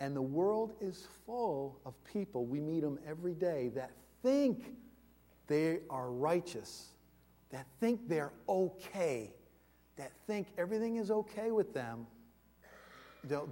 And 0.00 0.14
the 0.14 0.22
world 0.22 0.74
is 0.80 1.08
full 1.24 1.80
of 1.86 1.94
people, 2.04 2.44
we 2.44 2.60
meet 2.60 2.82
them 2.82 2.98
every 3.08 3.34
day, 3.34 3.70
that 3.74 3.92
think 4.22 4.74
they 5.46 5.80
are 5.88 6.10
righteous, 6.10 6.88
that 7.50 7.66
think 7.80 8.06
they're 8.08 8.32
okay, 8.48 9.32
that 9.96 10.12
think 10.26 10.48
everything 10.58 10.96
is 10.96 11.10
okay 11.10 11.50
with 11.50 11.72
them. 11.72 12.06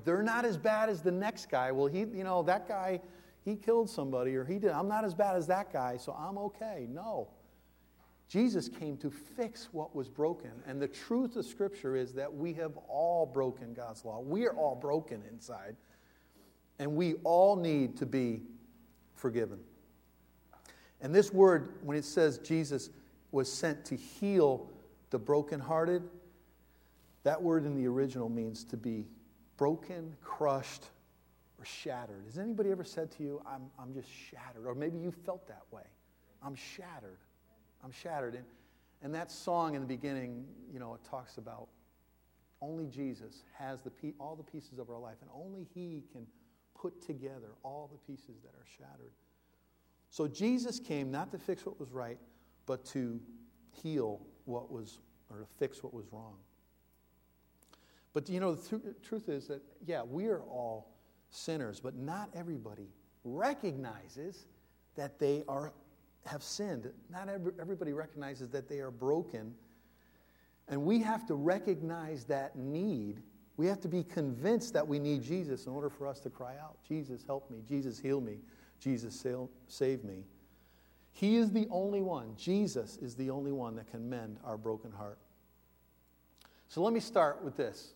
They're 0.05 0.23
not 0.23 0.45
as 0.45 0.59
bad 0.59 0.89
as 0.91 1.01
the 1.01 1.11
next 1.11 1.51
guy. 1.51 1.73
Well, 1.73 1.87
he, 1.87 2.01
you 2.01 2.25
know, 2.25 2.43
that 2.43 2.69
guy, 2.69 3.01
he 3.45 3.57
killed 3.57 3.91
somebody 3.91 4.35
or 4.37 4.45
he 4.45 4.59
did. 4.59 4.71
I'm 4.71 4.89
not 4.89 5.05
as 5.05 5.15
bad 5.15 5.37
as 5.37 5.47
that 5.49 5.73
guy, 5.73 5.97
so 5.99 6.13
I'm 6.13 6.39
okay. 6.39 6.87
No. 6.89 7.29
Jesus 8.27 8.69
came 8.69 8.97
to 8.99 9.11
fix 9.11 9.69
what 9.73 9.95
was 9.95 10.09
broken. 10.09 10.51
And 10.67 10.81
the 10.81 10.89
truth 10.89 11.37
of 11.37 11.45
Scripture 11.45 11.95
is 11.95 12.15
that 12.15 12.33
we 12.33 12.55
have 12.55 12.77
all 12.89 13.27
broken 13.27 13.75
God's 13.75 14.05
law. 14.05 14.21
We 14.21 14.47
are 14.47 14.55
all 14.57 14.75
broken 14.75 15.23
inside. 15.31 15.77
And 16.79 16.97
we 16.97 17.15
all 17.23 17.55
need 17.55 17.99
to 17.99 18.07
be 18.07 18.41
forgiven. 19.15 19.59
And 21.03 21.15
this 21.15 21.33
word, 21.33 21.75
when 21.83 21.99
it 21.99 22.05
says 22.05 22.39
Jesus 22.39 22.89
was 23.31 23.53
sent 23.53 23.85
to 23.85 23.97
heal 23.97 24.71
the 25.11 25.19
brokenhearted, 25.19 26.03
that 27.25 27.41
word 27.41 27.67
in 27.67 27.77
the 27.77 27.87
original 27.87 28.31
means 28.31 28.65
to 28.65 28.77
be 28.77 29.07
broken, 29.57 30.17
crushed, 30.23 30.89
or 31.65 31.67
shattered. 31.67 32.25
Has 32.27 32.39
anybody 32.39 32.71
ever 32.71 32.85
said 32.85 33.11
to 33.13 33.23
you, 33.23 33.41
I'm, 33.47 33.71
I'm 33.79 33.95
just 33.95 34.09
shattered? 34.09 34.67
Or 34.67 34.75
maybe 34.75 34.99
you 34.99 35.11
felt 35.11 35.49
that 35.49 35.63
way. 35.71 35.85
I'm 36.43 36.55
shattered. 36.55 37.19
I'm 37.83 37.91
shattered. 37.91 38.35
And, 38.35 38.45
and 39.03 39.15
that 39.15 39.31
song 39.31 39.75
in 39.75 39.81
the 39.81 39.87
beginning, 39.87 40.45
you 40.71 40.79
know, 40.79 40.93
it 40.95 41.01
talks 41.09 41.39
about 41.39 41.69
only 42.61 42.87
Jesus 42.87 43.45
has 43.59 43.81
the, 43.81 43.91
all 44.21 44.37
the 44.37 44.43
pieces 44.43 44.79
of 44.79 44.91
our 44.91 44.99
life, 44.99 45.17
and 45.23 45.31
only 45.35 45.67
He 45.75 46.03
can 46.13 46.27
put 46.79 47.01
together 47.01 47.53
all 47.63 47.91
the 47.91 48.13
pieces 48.13 48.43
that 48.43 48.51
are 48.51 48.67
shattered. 48.79 49.13
So 50.11 50.29
Jesus 50.29 50.79
came 50.79 51.11
not 51.11 51.31
to 51.33 51.39
fix 51.39 51.65
what 51.65 51.81
was 51.81 51.93
right, 51.93 52.19
but 52.67 52.85
to 52.87 53.21
heal 53.71 54.21
what 54.45 54.71
was, 54.71 54.99
or 55.31 55.39
to 55.39 55.47
fix 55.59 55.83
what 55.83 55.95
was 55.95 56.05
wrong. 56.13 56.37
But 58.13 58.29
you 58.29 58.39
know, 58.39 58.55
the 58.55 58.79
th- 58.79 58.95
truth 59.03 59.29
is 59.31 59.49
that, 59.49 59.63
yeah, 59.87 60.03
we 60.03 60.27
are 60.27 60.41
all 60.43 60.94
sinners, 61.35 61.81
but 61.81 61.97
not 61.97 62.31
everybody 62.35 62.89
recognizes 63.25 64.47
that 64.97 65.19
they 65.19 65.43
are, 65.49 65.73
have 66.27 66.43
sinned. 66.43 66.91
Not 67.11 67.29
every, 67.29 67.53
everybody 67.61 67.93
recognizes 67.93 68.51
that 68.51 68.69
they 68.69 68.81
are 68.81 68.91
broken. 68.91 69.55
And 70.69 70.85
we 70.85 71.01
have 71.01 71.27
to 71.27 71.35
recognize 71.35 72.25
that 72.25 72.57
need 72.57 73.23
we 73.57 73.67
have 73.67 73.81
to 73.83 73.89
be 73.89 74.03
convinced 74.03 74.73
that 74.73 74.87
we 74.87 74.99
need 74.99 75.23
Jesus 75.23 75.67
in 75.67 75.73
order 75.73 75.89
for 75.89 76.09
us 76.09 76.19
to 76.21 76.31
cry 76.31 76.55
out, 76.61 76.77
Jesus, 76.87 77.25
help 77.25 77.51
me. 77.51 77.59
Jesus, 77.69 77.99
heal 77.99 78.21
me. 78.21 78.39
Jesus, 78.81 79.25
save 79.69 80.05
me. 80.05 80.25
He 81.13 81.37
is 81.37 81.53
the 81.53 81.69
only 81.71 82.03
one. 82.03 82.35
Jesus 82.37 82.97
is 82.97 83.15
the 83.15 83.31
only 83.31 83.53
one 83.53 83.77
that 83.77 83.89
can 83.89 84.09
mend 84.11 84.39
our 84.45 84.57
broken 84.57 84.91
heart. 84.91 85.19
So 86.69 86.83
let 86.83 86.93
me 86.93 86.99
start 86.99 87.45
with 87.45 87.57
this. 87.57 87.95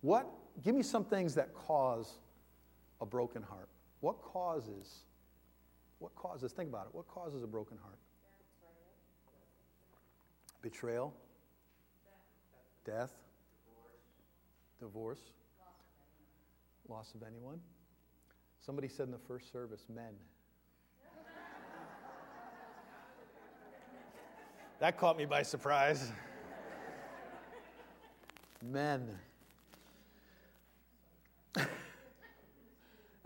What, 0.00 0.26
give 0.64 0.74
me 0.74 0.82
some 0.82 1.04
things 1.04 1.36
that 1.36 1.54
cause 1.54 2.18
a 3.00 3.06
broken 3.06 3.42
heart. 3.42 3.68
What 4.00 4.20
causes, 4.22 5.04
what 5.98 6.14
causes, 6.14 6.52
think 6.52 6.68
about 6.68 6.86
it, 6.86 6.94
what 6.94 7.08
causes 7.08 7.42
a 7.42 7.46
broken 7.46 7.78
heart? 7.78 7.98
Betrayal, 10.62 11.14
death, 12.84 13.12
divorce, 14.80 15.20
loss 16.88 17.14
of 17.14 17.22
anyone. 17.26 17.60
Somebody 18.64 18.88
said 18.88 19.06
in 19.06 19.12
the 19.12 19.18
first 19.18 19.52
service, 19.52 19.84
men. 19.94 20.14
that 24.80 24.96
caught 24.96 25.16
me 25.16 25.24
by 25.24 25.42
surprise. 25.42 26.12
men. 28.62 29.18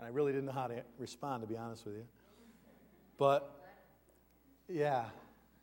I 0.03 0.09
really 0.09 0.31
didn't 0.31 0.45
know 0.45 0.51
how 0.51 0.67
to 0.67 0.83
respond, 0.97 1.41
to 1.43 1.47
be 1.47 1.57
honest 1.57 1.85
with 1.85 1.95
you. 1.95 2.05
But, 3.17 3.49
yeah, 4.67 5.05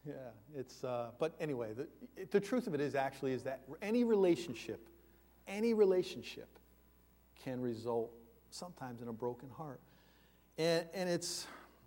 yeah, 0.07 0.15
it's, 0.57 0.83
uh, 0.85 1.11
but 1.19 1.35
anyway, 1.41 1.75
the, 1.75 1.87
the 2.31 2.41
truth 2.41 2.67
of 2.67 2.75
it 2.75 2.81
is 2.81 2.95
actually 2.95 3.33
is 3.33 3.43
that 3.43 3.61
any 3.83 4.05
relationship 4.05 4.89
any 5.51 5.75
relationship 5.75 6.59
can 7.45 7.61
result 7.61 8.11
sometimes 8.51 9.03
in 9.03 9.09
a 9.09 9.13
broken 9.13 9.51
heart. 9.51 9.81
And, 10.57 10.87
and 10.95 11.09
it's, 11.09 11.47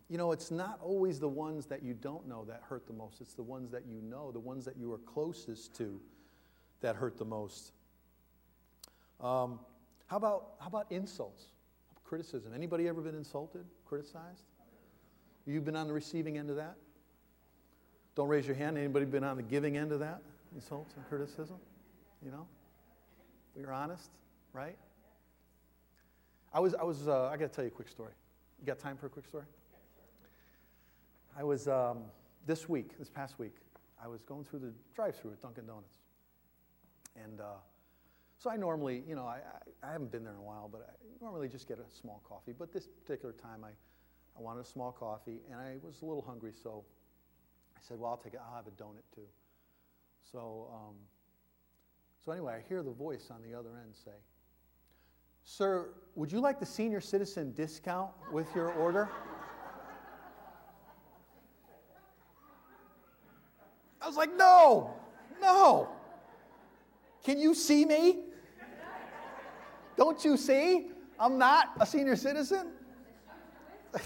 you 0.09 0.17
know, 0.17 0.31
it's 0.31 0.51
not 0.51 0.79
always 0.81 1.19
the 1.19 1.27
ones 1.27 1.65
that 1.67 1.81
you 1.81 1.93
don't 1.93 2.27
know 2.27 2.43
that 2.45 2.61
hurt 2.67 2.85
the 2.85 2.93
most. 2.93 3.21
It's 3.21 3.33
the 3.33 3.43
ones 3.43 3.71
that 3.71 3.85
you 3.87 4.01
know, 4.01 4.31
the 4.31 4.39
ones 4.39 4.65
that 4.65 4.77
you 4.77 4.91
are 4.93 4.97
closest 4.99 5.75
to 5.77 5.99
that 6.81 6.95
hurt 6.95 7.17
the 7.17 7.25
most. 7.25 7.71
Um, 9.21 9.59
how, 10.07 10.17
about, 10.17 10.53
how 10.59 10.67
about 10.67 10.91
insults? 10.91 11.45
Criticism. 12.03 12.53
Anybody 12.53 12.87
ever 12.87 13.01
been 13.01 13.15
insulted, 13.15 13.65
criticized? 13.85 14.43
You've 15.45 15.65
been 15.65 15.75
on 15.75 15.87
the 15.87 15.93
receiving 15.93 16.37
end 16.37 16.49
of 16.49 16.55
that? 16.57 16.75
Don't 18.15 18.27
raise 18.27 18.45
your 18.45 18.55
hand. 18.55 18.77
Anybody 18.77 19.05
been 19.05 19.23
on 19.23 19.37
the 19.37 19.43
giving 19.43 19.77
end 19.77 19.91
of 19.91 19.99
that? 19.99 20.21
Insults 20.53 20.93
and 20.95 21.05
criticism? 21.07 21.57
You 22.23 22.31
know? 22.31 22.47
We 23.55 23.63
are 23.63 23.71
honest, 23.71 24.09
right? 24.53 24.77
I 26.53 26.59
was, 26.59 26.75
I 26.75 26.83
was, 26.83 27.07
uh, 27.07 27.29
I 27.29 27.37
got 27.37 27.49
to 27.49 27.55
tell 27.55 27.63
you 27.63 27.69
a 27.69 27.73
quick 27.73 27.89
story. 27.89 28.13
You 28.59 28.67
got 28.67 28.79
time 28.79 28.95
for 28.95 29.07
a 29.07 29.09
quick 29.09 29.25
story? 29.25 29.45
I 31.37 31.43
was, 31.43 31.67
um, 31.67 32.03
this 32.45 32.69
week, 32.69 32.97
this 32.99 33.09
past 33.09 33.39
week, 33.39 33.55
I 34.03 34.07
was 34.07 34.21
going 34.21 34.43
through 34.43 34.59
the 34.59 34.73
drive 34.95 35.15
through 35.15 35.31
at 35.31 35.41
Dunkin' 35.41 35.65
Donuts. 35.65 35.97
And 37.23 37.41
uh, 37.41 37.45
so 38.43 38.49
I 38.49 38.57
normally, 38.57 39.03
you 39.07 39.15
know, 39.15 39.25
I, 39.25 39.37
I, 39.37 39.87
I 39.87 39.91
haven't 39.93 40.11
been 40.11 40.25
there 40.25 40.33
in 40.33 40.39
a 40.39 40.43
while, 40.43 40.67
but 40.69 40.85
I 40.89 41.23
normally 41.23 41.47
just 41.47 41.65
get 41.65 41.79
a 41.79 41.89
small 41.89 42.21
coffee. 42.27 42.51
But 42.51 42.73
this 42.73 42.87
particular 42.87 43.33
time, 43.33 43.63
I, 43.63 43.69
I 44.37 44.41
wanted 44.41 44.59
a 44.59 44.65
small 44.65 44.91
coffee, 44.91 45.39
and 45.49 45.61
I 45.61 45.77
was 45.81 46.01
a 46.01 46.05
little 46.05 46.21
hungry, 46.21 46.51
so 46.61 46.83
I 47.73 47.79
said, 47.87 47.97
well, 47.97 48.11
I'll 48.11 48.17
take 48.17 48.33
it. 48.33 48.41
I'll 48.45 48.53
have 48.53 48.67
a 48.67 48.71
donut 48.71 49.05
too. 49.15 49.21
So, 50.29 50.67
um, 50.73 50.95
so 52.25 52.33
anyway, 52.33 52.55
I 52.55 52.67
hear 52.67 52.83
the 52.83 52.91
voice 52.91 53.29
on 53.31 53.41
the 53.49 53.57
other 53.57 53.77
end 53.81 53.95
say, 53.95 54.11
Sir, 55.45 55.91
would 56.15 56.29
you 56.29 56.41
like 56.41 56.59
the 56.59 56.65
senior 56.65 56.99
citizen 56.99 57.53
discount 57.53 58.11
with 58.29 58.53
your 58.53 58.73
order? 58.73 59.07
I 64.01 64.07
was 64.07 64.17
like, 64.17 64.35
No, 64.35 64.95
no. 65.41 65.87
Can 67.23 67.39
you 67.39 67.55
see 67.55 67.85
me? 67.85 68.17
Don't 69.95 70.23
you 70.23 70.37
see? 70.37 70.87
I'm 71.19 71.37
not 71.37 71.71
a 71.79 71.85
senior 71.85 72.15
citizen. 72.15 72.71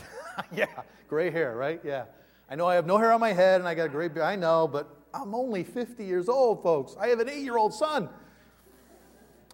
yeah, 0.52 0.68
gray 1.08 1.32
hair, 1.32 1.56
right? 1.56 1.80
Yeah. 1.84 2.06
I 2.50 2.56
know 2.56 2.66
I 2.66 2.76
have 2.76 2.86
no 2.86 2.98
hair 2.98 3.12
on 3.12 3.20
my 3.20 3.34
head 3.34 3.60
and 3.60 3.68
I 3.68 3.76
got 3.76 3.86
a 3.86 3.90
gray 3.90 4.08
beard. 4.08 4.26
I 4.26 4.36
know, 4.36 4.68
but 4.68 4.90
I'm 5.14 5.34
only 5.34 5.64
50 5.64 6.06
years 6.06 6.30
old, 6.30 6.64
folks. 6.64 6.96
I 7.00 7.08
have 7.08 7.20
an 7.20 7.30
eight 7.30 7.44
year 7.44 7.58
old 7.58 7.74
son. 7.74 8.10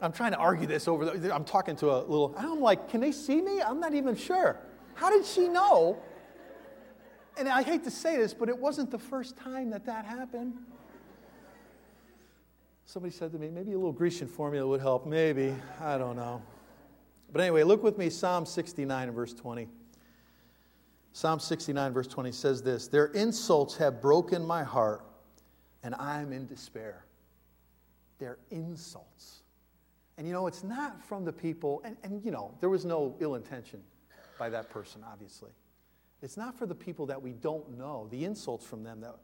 I'm 0.02 0.12
trying 0.12 0.32
to 0.32 0.38
argue 0.38 0.68
this 0.68 0.88
over. 0.88 1.06
The, 1.06 1.34
I'm 1.34 1.46
talking 1.46 1.76
to 1.78 1.92
a 1.92 2.00
little. 2.00 2.36
I'm 2.38 2.60
like, 2.60 2.90
can 2.90 3.00
they 3.00 3.12
see 3.12 3.42
me? 3.42 3.62
I'm 3.62 3.80
not 3.80 3.94
even 3.94 4.16
sure. 4.16 4.60
How 4.96 5.10
did 5.10 5.26
she 5.26 5.48
know? 5.48 5.98
And 7.38 7.48
I 7.48 7.64
hate 7.64 7.84
to 7.86 7.92
say 7.92 8.18
this, 8.18 8.34
but 8.34 8.50
it 8.50 8.58
wasn't 8.58 8.92
the 8.92 9.00
first 9.00 9.38
time 9.38 9.70
that 9.72 9.86
that 9.86 10.06
happened. 10.06 10.54
Somebody 12.86 13.14
said 13.14 13.32
to 13.32 13.40
me, 13.40 13.50
maybe 13.50 13.72
a 13.74 13.76
little 13.76 13.92
Grecian 13.92 14.28
formula 14.28 14.68
would 14.68 14.82
help. 14.82 15.06
Maybe. 15.06 15.56
I 15.80 15.98
don't 15.98 16.16
know. 16.16 16.42
But 17.32 17.42
anyway, 17.42 17.64
look 17.64 17.82
with 17.82 17.98
me, 17.98 18.10
Psalm 18.10 18.46
69 18.46 19.08
and 19.08 19.16
verse 19.16 19.34
20. 19.34 19.68
Psalm 21.14 21.40
69, 21.40 21.94
verse 21.94 22.08
20 22.08 22.32
says 22.32 22.62
this 22.62 22.88
Their 22.88 23.06
insults 23.08 23.78
have 23.78 24.02
broken 24.02 24.46
my 24.46 24.64
heart, 24.64 25.06
and 25.84 25.96
I 25.96 26.22
am 26.22 26.34
in 26.34 26.46
despair. 26.46 27.06
Their 28.20 28.38
insults. 28.52 29.44
And 30.18 30.28
you 30.28 30.34
know, 30.34 30.46
it's 30.46 30.64
not 30.64 31.04
from 31.04 31.26
the 31.26 31.34
people, 31.34 31.82
and, 31.84 31.98
and 32.04 32.24
you 32.24 32.32
know, 32.32 32.54
there 32.60 32.70
was 32.70 32.86
no 32.86 33.16
ill 33.20 33.36
intention 33.36 33.82
by 34.38 34.50
that 34.50 34.70
person, 34.70 35.02
obviously. 35.12 35.52
It's 36.22 36.38
not 36.38 36.58
for 36.58 36.66
the 36.66 36.76
people 36.76 37.08
that 37.08 37.22
we 37.22 37.32
don't 37.32 37.78
know, 37.78 38.08
the 38.12 38.24
insults 38.24 38.66
from 38.66 38.84
them, 38.84 39.02
that, 39.02 39.16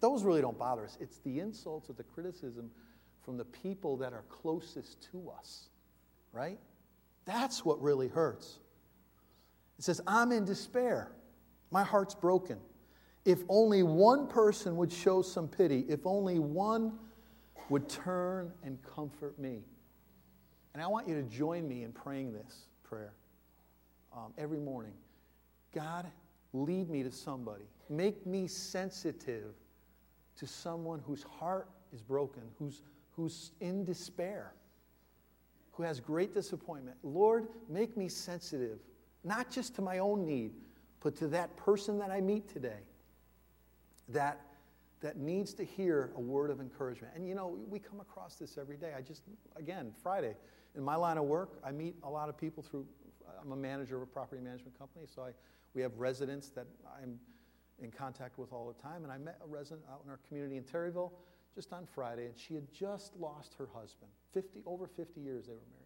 those 0.00 0.24
really 0.24 0.40
don't 0.40 0.58
bother 0.58 0.84
us. 0.84 0.96
It's 1.00 1.18
the 1.18 1.38
insults 1.38 1.88
or 1.88 1.92
the 1.92 2.02
criticism 2.02 2.70
from 3.24 3.36
the 3.36 3.44
people 3.44 3.96
that 3.98 4.12
are 4.12 4.24
closest 4.28 5.08
to 5.12 5.30
us, 5.30 5.68
right? 6.32 6.58
That's 7.24 7.64
what 7.64 7.80
really 7.80 8.08
hurts. 8.08 8.58
It 9.78 9.84
says, 9.84 10.00
I'm 10.06 10.32
in 10.32 10.44
despair. 10.44 11.12
My 11.70 11.82
heart's 11.82 12.14
broken. 12.14 12.58
If 13.24 13.40
only 13.48 13.82
one 13.82 14.26
person 14.26 14.76
would 14.76 14.92
show 14.92 15.22
some 15.22 15.48
pity, 15.48 15.84
if 15.88 16.00
only 16.04 16.38
one 16.38 16.92
would 17.68 17.88
turn 17.88 18.52
and 18.64 18.78
comfort 18.82 19.38
me. 19.38 19.64
And 20.74 20.82
I 20.82 20.86
want 20.86 21.06
you 21.06 21.14
to 21.14 21.22
join 21.22 21.68
me 21.68 21.84
in 21.84 21.92
praying 21.92 22.32
this 22.32 22.66
prayer 22.82 23.14
um, 24.16 24.32
every 24.36 24.58
morning. 24.58 24.94
God, 25.74 26.06
lead 26.52 26.90
me 26.90 27.02
to 27.02 27.10
somebody. 27.10 27.64
Make 27.88 28.26
me 28.26 28.46
sensitive 28.46 29.54
to 30.36 30.46
someone 30.46 31.00
whose 31.06 31.22
heart 31.22 31.68
is 31.92 32.02
broken, 32.02 32.42
who's, 32.58 32.82
who's 33.16 33.52
in 33.60 33.84
despair, 33.84 34.54
who 35.72 35.82
has 35.82 36.00
great 36.00 36.34
disappointment. 36.34 36.96
Lord, 37.02 37.48
make 37.68 37.96
me 37.96 38.08
sensitive, 38.08 38.78
not 39.24 39.50
just 39.50 39.74
to 39.76 39.82
my 39.82 39.98
own 39.98 40.26
need, 40.26 40.52
but 41.00 41.16
to 41.16 41.28
that 41.28 41.56
person 41.56 41.98
that 41.98 42.10
I 42.10 42.20
meet 42.20 42.48
today 42.48 42.80
that, 44.08 44.40
that 45.00 45.16
needs 45.16 45.54
to 45.54 45.64
hear 45.64 46.12
a 46.16 46.20
word 46.20 46.50
of 46.50 46.60
encouragement. 46.60 47.12
And 47.16 47.26
you 47.26 47.34
know, 47.34 47.58
we 47.68 47.78
come 47.78 48.00
across 48.00 48.36
this 48.36 48.58
every 48.58 48.76
day. 48.76 48.92
I 48.96 49.00
just, 49.00 49.22
again, 49.56 49.92
Friday, 50.02 50.36
in 50.74 50.82
my 50.82 50.96
line 50.96 51.18
of 51.18 51.24
work, 51.24 51.58
I 51.64 51.70
meet 51.72 51.96
a 52.02 52.10
lot 52.10 52.28
of 52.28 52.38
people 52.38 52.62
through, 52.62 52.86
I'm 53.40 53.52
a 53.52 53.56
manager 53.56 53.96
of 53.96 54.02
a 54.02 54.06
property 54.06 54.40
management 54.42 54.78
company, 54.78 55.06
so 55.12 55.22
I, 55.22 55.30
we 55.74 55.82
have 55.82 55.96
residents 55.96 56.50
that 56.50 56.66
I'm 57.00 57.18
in 57.82 57.90
contact 57.90 58.38
with 58.38 58.52
all 58.52 58.72
the 58.74 58.82
time. 58.82 59.02
And 59.02 59.12
I 59.12 59.18
met 59.18 59.38
a 59.42 59.46
resident 59.46 59.82
out 59.90 60.02
in 60.04 60.10
our 60.10 60.20
community 60.28 60.56
in 60.56 60.62
Terryville 60.62 61.12
just 61.54 61.72
on 61.72 61.86
Friday, 61.86 62.26
and 62.26 62.34
she 62.36 62.54
had 62.54 62.72
just 62.72 63.14
lost 63.16 63.54
her 63.58 63.68
husband. 63.74 64.10
50, 64.32 64.62
over 64.66 64.86
50 64.86 65.20
years 65.20 65.46
they 65.46 65.52
were 65.52 65.58
married. 65.70 65.82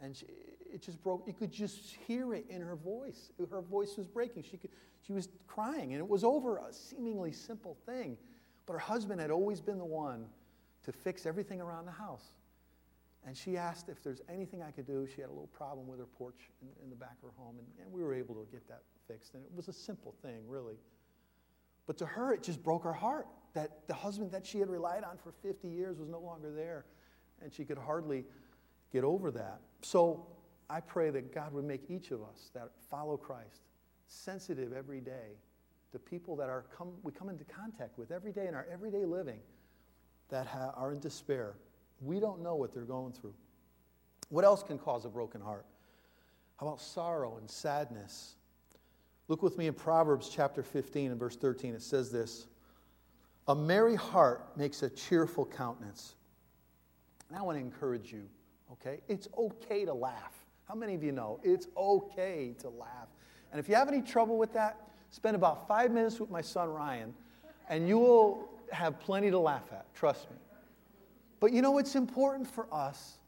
And 0.00 0.16
she, 0.16 0.26
it 0.72 0.82
just 0.82 1.02
broke. 1.02 1.24
You 1.26 1.32
could 1.32 1.52
just 1.52 1.96
hear 2.06 2.34
it 2.34 2.46
in 2.48 2.60
her 2.60 2.76
voice. 2.76 3.30
Her 3.50 3.60
voice 3.60 3.96
was 3.96 4.06
breaking. 4.06 4.42
She, 4.42 4.56
could, 4.56 4.70
she 5.06 5.12
was 5.12 5.28
crying, 5.46 5.92
and 5.92 6.00
it 6.00 6.08
was 6.08 6.24
over 6.24 6.56
a 6.56 6.72
seemingly 6.72 7.32
simple 7.32 7.76
thing. 7.86 8.16
But 8.66 8.74
her 8.74 8.78
husband 8.78 9.20
had 9.20 9.30
always 9.30 9.60
been 9.60 9.78
the 9.78 9.84
one 9.84 10.26
to 10.84 10.92
fix 10.92 11.26
everything 11.26 11.60
around 11.60 11.86
the 11.86 11.92
house. 11.92 12.32
And 13.24 13.36
she 13.36 13.56
asked 13.56 13.88
if 13.88 14.02
there's 14.02 14.20
anything 14.28 14.62
I 14.62 14.72
could 14.72 14.86
do. 14.86 15.06
She 15.06 15.20
had 15.20 15.28
a 15.28 15.32
little 15.32 15.50
problem 15.52 15.86
with 15.86 16.00
her 16.00 16.06
porch 16.06 16.50
in, 16.60 16.68
in 16.82 16.90
the 16.90 16.96
back 16.96 17.16
of 17.22 17.30
her 17.30 17.34
home, 17.36 17.56
and, 17.58 17.66
and 17.84 17.92
we 17.92 18.02
were 18.02 18.14
able 18.14 18.34
to 18.34 18.46
get 18.50 18.66
that 18.68 18.82
fixed. 19.06 19.34
And 19.34 19.44
it 19.44 19.50
was 19.54 19.68
a 19.68 19.72
simple 19.72 20.14
thing, 20.22 20.40
really. 20.48 20.76
But 21.86 21.98
to 21.98 22.06
her, 22.06 22.32
it 22.32 22.42
just 22.42 22.62
broke 22.62 22.82
her 22.82 22.92
heart 22.92 23.28
that 23.54 23.86
the 23.86 23.94
husband 23.94 24.32
that 24.32 24.46
she 24.46 24.58
had 24.58 24.70
relied 24.70 25.04
on 25.04 25.18
for 25.18 25.32
50 25.42 25.68
years 25.68 25.98
was 25.98 26.08
no 26.08 26.20
longer 26.20 26.50
there. 26.50 26.86
And 27.42 27.52
she 27.52 27.64
could 27.64 27.78
hardly 27.78 28.24
get 28.92 29.04
over 29.04 29.30
that. 29.32 29.60
So 29.82 30.26
I 30.70 30.80
pray 30.80 31.10
that 31.10 31.34
God 31.34 31.52
would 31.52 31.64
make 31.64 31.90
each 31.90 32.10
of 32.10 32.22
us 32.22 32.50
that 32.54 32.70
follow 32.90 33.16
Christ 33.16 33.62
sensitive 34.06 34.72
every 34.72 35.00
day 35.00 35.36
to 35.92 35.98
people 35.98 36.36
that 36.36 36.48
are 36.48 36.64
come, 36.76 36.92
we 37.02 37.12
come 37.12 37.28
into 37.28 37.44
contact 37.44 37.98
with 37.98 38.10
every 38.10 38.32
day 38.32 38.46
in 38.46 38.54
our 38.54 38.66
everyday 38.72 39.04
living 39.04 39.40
that 40.30 40.46
ha- 40.46 40.72
are 40.76 40.92
in 40.92 41.00
despair. 41.00 41.54
We 42.00 42.20
don't 42.20 42.42
know 42.42 42.54
what 42.54 42.72
they're 42.72 42.84
going 42.84 43.12
through. 43.12 43.34
What 44.30 44.44
else 44.44 44.62
can 44.62 44.78
cause 44.78 45.04
a 45.04 45.08
broken 45.08 45.40
heart? 45.40 45.66
How 46.56 46.66
about 46.66 46.80
sorrow 46.80 47.36
and 47.38 47.50
sadness? 47.50 48.36
Look 49.28 49.42
with 49.42 49.58
me 49.58 49.66
in 49.66 49.74
Proverbs 49.74 50.30
chapter 50.32 50.62
15 50.62 51.10
and 51.10 51.20
verse 51.20 51.36
13. 51.36 51.74
It 51.74 51.82
says 51.82 52.10
this 52.10 52.46
A 53.48 53.54
merry 53.54 53.96
heart 53.96 54.56
makes 54.56 54.82
a 54.82 54.90
cheerful 54.90 55.44
countenance. 55.44 56.14
And 57.28 57.36
I 57.36 57.42
want 57.42 57.58
to 57.58 57.60
encourage 57.64 58.12
you, 58.12 58.28
okay? 58.72 59.00
It's 59.08 59.28
okay 59.36 59.84
to 59.84 59.92
laugh. 59.92 60.34
How 60.68 60.74
many 60.74 60.94
of 60.94 61.02
you 61.02 61.12
know 61.12 61.40
it's 61.42 61.66
okay 61.76 62.54
to 62.60 62.68
laugh? 62.68 63.08
And 63.50 63.58
if 63.58 63.68
you 63.68 63.74
have 63.74 63.88
any 63.88 64.00
trouble 64.00 64.38
with 64.38 64.52
that, 64.52 64.80
spend 65.10 65.34
about 65.34 65.66
five 65.66 65.90
minutes 65.90 66.20
with 66.20 66.30
my 66.30 66.40
son 66.40 66.68
Ryan, 66.68 67.12
and 67.68 67.88
you 67.88 67.98
will 67.98 68.48
have 68.70 68.98
plenty 69.00 69.30
to 69.30 69.38
laugh 69.38 69.72
at, 69.72 69.92
trust 69.94 70.30
me. 70.30 70.36
But 71.40 71.52
you 71.52 71.60
know, 71.62 71.78
it's 71.78 71.96
important 71.96 72.48
for 72.48 72.66
us 72.72 73.18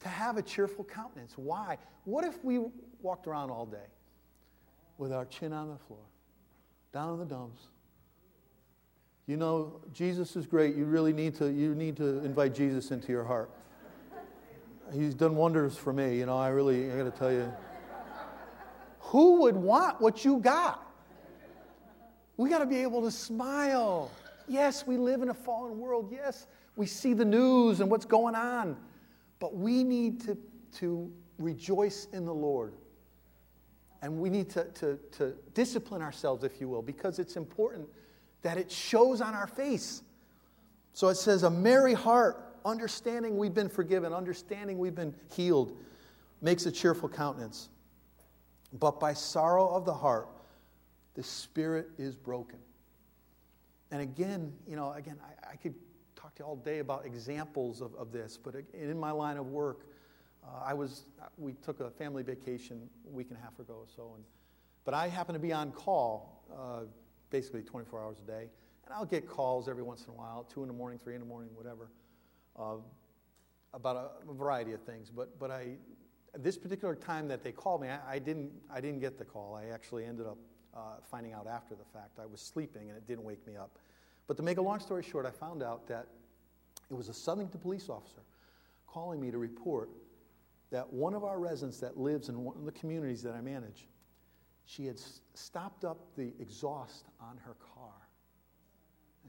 to 0.00 0.08
have 0.08 0.36
a 0.36 0.42
cheerful 0.42 0.84
countenance. 0.84 1.34
Why? 1.36 1.78
What 2.04 2.24
if 2.24 2.42
we 2.44 2.60
walked 3.02 3.26
around 3.26 3.50
all 3.50 3.66
day 3.66 3.88
with 4.98 5.12
our 5.12 5.24
chin 5.24 5.52
on 5.52 5.68
the 5.68 5.76
floor, 5.76 6.04
down 6.92 7.14
in 7.14 7.18
the 7.18 7.24
dumps? 7.24 7.62
You 9.26 9.36
know, 9.36 9.80
Jesus 9.92 10.36
is 10.36 10.46
great. 10.46 10.76
You 10.76 10.84
really 10.84 11.12
need 11.12 11.34
to, 11.36 11.50
you 11.50 11.74
need 11.74 11.96
to 11.96 12.24
invite 12.24 12.54
Jesus 12.54 12.92
into 12.92 13.10
your 13.10 13.24
heart. 13.24 13.50
He's 14.92 15.14
done 15.14 15.34
wonders 15.34 15.76
for 15.76 15.92
me. 15.92 16.16
You 16.16 16.26
know, 16.26 16.38
I 16.38 16.48
really, 16.48 16.92
I 16.92 16.96
got 16.96 17.12
to 17.12 17.18
tell 17.18 17.32
you. 17.32 17.52
Who 19.00 19.42
would 19.42 19.56
want 19.56 20.00
what 20.00 20.24
you 20.24 20.38
got? 20.38 20.82
We 22.36 22.50
got 22.50 22.58
to 22.58 22.66
be 22.66 22.82
able 22.82 23.02
to 23.02 23.10
smile. 23.10 24.12
Yes, 24.46 24.86
we 24.86 24.96
live 24.96 25.22
in 25.22 25.30
a 25.30 25.34
fallen 25.34 25.78
world. 25.78 26.08
Yes, 26.12 26.46
we 26.76 26.86
see 26.86 27.12
the 27.12 27.24
news 27.24 27.80
and 27.80 27.90
what's 27.90 28.04
going 28.04 28.36
on. 28.36 28.76
But 29.40 29.56
we 29.56 29.82
need 29.82 30.20
to, 30.22 30.38
to 30.78 31.10
rejoice 31.38 32.06
in 32.12 32.24
the 32.24 32.34
Lord. 32.34 32.74
And 34.02 34.18
we 34.18 34.30
need 34.30 34.50
to, 34.50 34.64
to, 34.64 34.98
to 35.12 35.34
discipline 35.52 36.02
ourselves, 36.02 36.44
if 36.44 36.60
you 36.60 36.68
will, 36.68 36.82
because 36.82 37.18
it's 37.18 37.34
important 37.34 37.88
that 38.46 38.58
it 38.58 38.70
shows 38.70 39.20
on 39.20 39.34
our 39.34 39.48
face. 39.48 40.02
So 40.92 41.08
it 41.08 41.16
says, 41.16 41.42
a 41.42 41.50
merry 41.50 41.94
heart, 41.94 42.60
understanding 42.64 43.36
we've 43.36 43.52
been 43.52 43.68
forgiven, 43.68 44.12
understanding 44.12 44.78
we've 44.78 44.94
been 44.94 45.16
healed, 45.34 45.76
makes 46.40 46.64
a 46.64 46.70
cheerful 46.70 47.08
countenance. 47.08 47.70
But 48.72 49.00
by 49.00 49.14
sorrow 49.14 49.68
of 49.68 49.84
the 49.84 49.92
heart, 49.92 50.28
the 51.14 51.24
spirit 51.24 51.88
is 51.98 52.14
broken. 52.14 52.60
And 53.90 54.00
again, 54.00 54.52
you 54.64 54.76
know, 54.76 54.92
again, 54.92 55.16
I, 55.20 55.54
I 55.54 55.56
could 55.56 55.74
talk 56.14 56.36
to 56.36 56.44
you 56.44 56.46
all 56.46 56.54
day 56.54 56.78
about 56.78 57.04
examples 57.04 57.80
of, 57.80 57.96
of 57.96 58.12
this, 58.12 58.38
but 58.40 58.54
in 58.72 58.96
my 58.96 59.10
line 59.10 59.38
of 59.38 59.48
work, 59.48 59.88
uh, 60.44 60.62
I 60.64 60.72
was, 60.72 61.06
we 61.36 61.54
took 61.54 61.80
a 61.80 61.90
family 61.90 62.22
vacation 62.22 62.88
a 63.08 63.10
week 63.10 63.26
and 63.30 63.38
a 63.38 63.42
half 63.42 63.58
ago 63.58 63.74
or 63.74 63.88
so, 63.96 64.12
and, 64.14 64.22
but 64.84 64.94
I 64.94 65.08
happened 65.08 65.34
to 65.34 65.40
be 65.40 65.52
on 65.52 65.72
call 65.72 66.44
uh, 66.56 66.82
basically 67.30 67.62
24 67.62 68.00
hours 68.02 68.18
a 68.22 68.26
day, 68.26 68.48
and 68.84 68.94
I'll 68.94 69.04
get 69.04 69.28
calls 69.28 69.68
every 69.68 69.82
once 69.82 70.04
in 70.04 70.12
a 70.12 70.16
while, 70.16 70.46
2 70.52 70.62
in 70.62 70.68
the 70.68 70.74
morning, 70.74 70.98
3 71.02 71.14
in 71.14 71.20
the 71.20 71.26
morning, 71.26 71.50
whatever, 71.54 71.90
uh, 72.58 72.76
about 73.74 73.96
a, 73.96 74.30
a, 74.30 74.34
variety 74.34 74.72
of 74.72 74.80
things. 74.82 75.10
But, 75.10 75.38
but 75.38 75.50
I, 75.50 75.76
this 76.38 76.56
particular 76.56 76.94
time 76.94 77.28
that 77.28 77.42
they 77.42 77.52
called 77.52 77.82
me, 77.82 77.88
I, 77.88 78.14
I, 78.14 78.18
didn't, 78.18 78.50
I 78.72 78.80
didn't 78.80 79.00
get 79.00 79.18
the 79.18 79.24
call. 79.24 79.54
I 79.54 79.72
actually 79.74 80.04
ended 80.04 80.26
up 80.26 80.38
uh, 80.74 80.80
finding 81.10 81.32
out 81.32 81.46
after 81.46 81.74
the 81.74 81.84
fact. 81.92 82.18
I 82.20 82.26
was 82.26 82.40
sleeping 82.40 82.88
and 82.88 82.96
it 82.96 83.06
didn't 83.06 83.24
wake 83.24 83.46
me 83.46 83.56
up. 83.56 83.78
But 84.26 84.36
to 84.36 84.42
make 84.42 84.58
a 84.58 84.62
long 84.62 84.80
story 84.80 85.02
short, 85.02 85.26
I 85.26 85.30
found 85.30 85.62
out 85.62 85.86
that 85.88 86.06
it 86.90 86.94
was 86.94 87.08
a 87.08 87.12
Southington 87.12 87.60
police 87.60 87.88
officer 87.88 88.22
calling 88.86 89.20
me 89.20 89.30
to 89.30 89.38
report 89.38 89.90
that 90.70 90.92
one 90.92 91.14
of 91.14 91.24
our 91.24 91.38
residents 91.38 91.78
that 91.80 91.96
lives 91.96 92.28
in 92.28 92.42
one 92.42 92.56
of 92.56 92.64
the 92.64 92.72
communities 92.72 93.22
that 93.22 93.34
I 93.34 93.40
manage, 93.40 93.88
she 94.66 94.84
had 94.84 94.98
stopped 95.34 95.84
up 95.84 96.14
the 96.16 96.32
exhaust 96.40 97.06
on 97.20 97.38
her 97.38 97.54
car. 97.74 97.92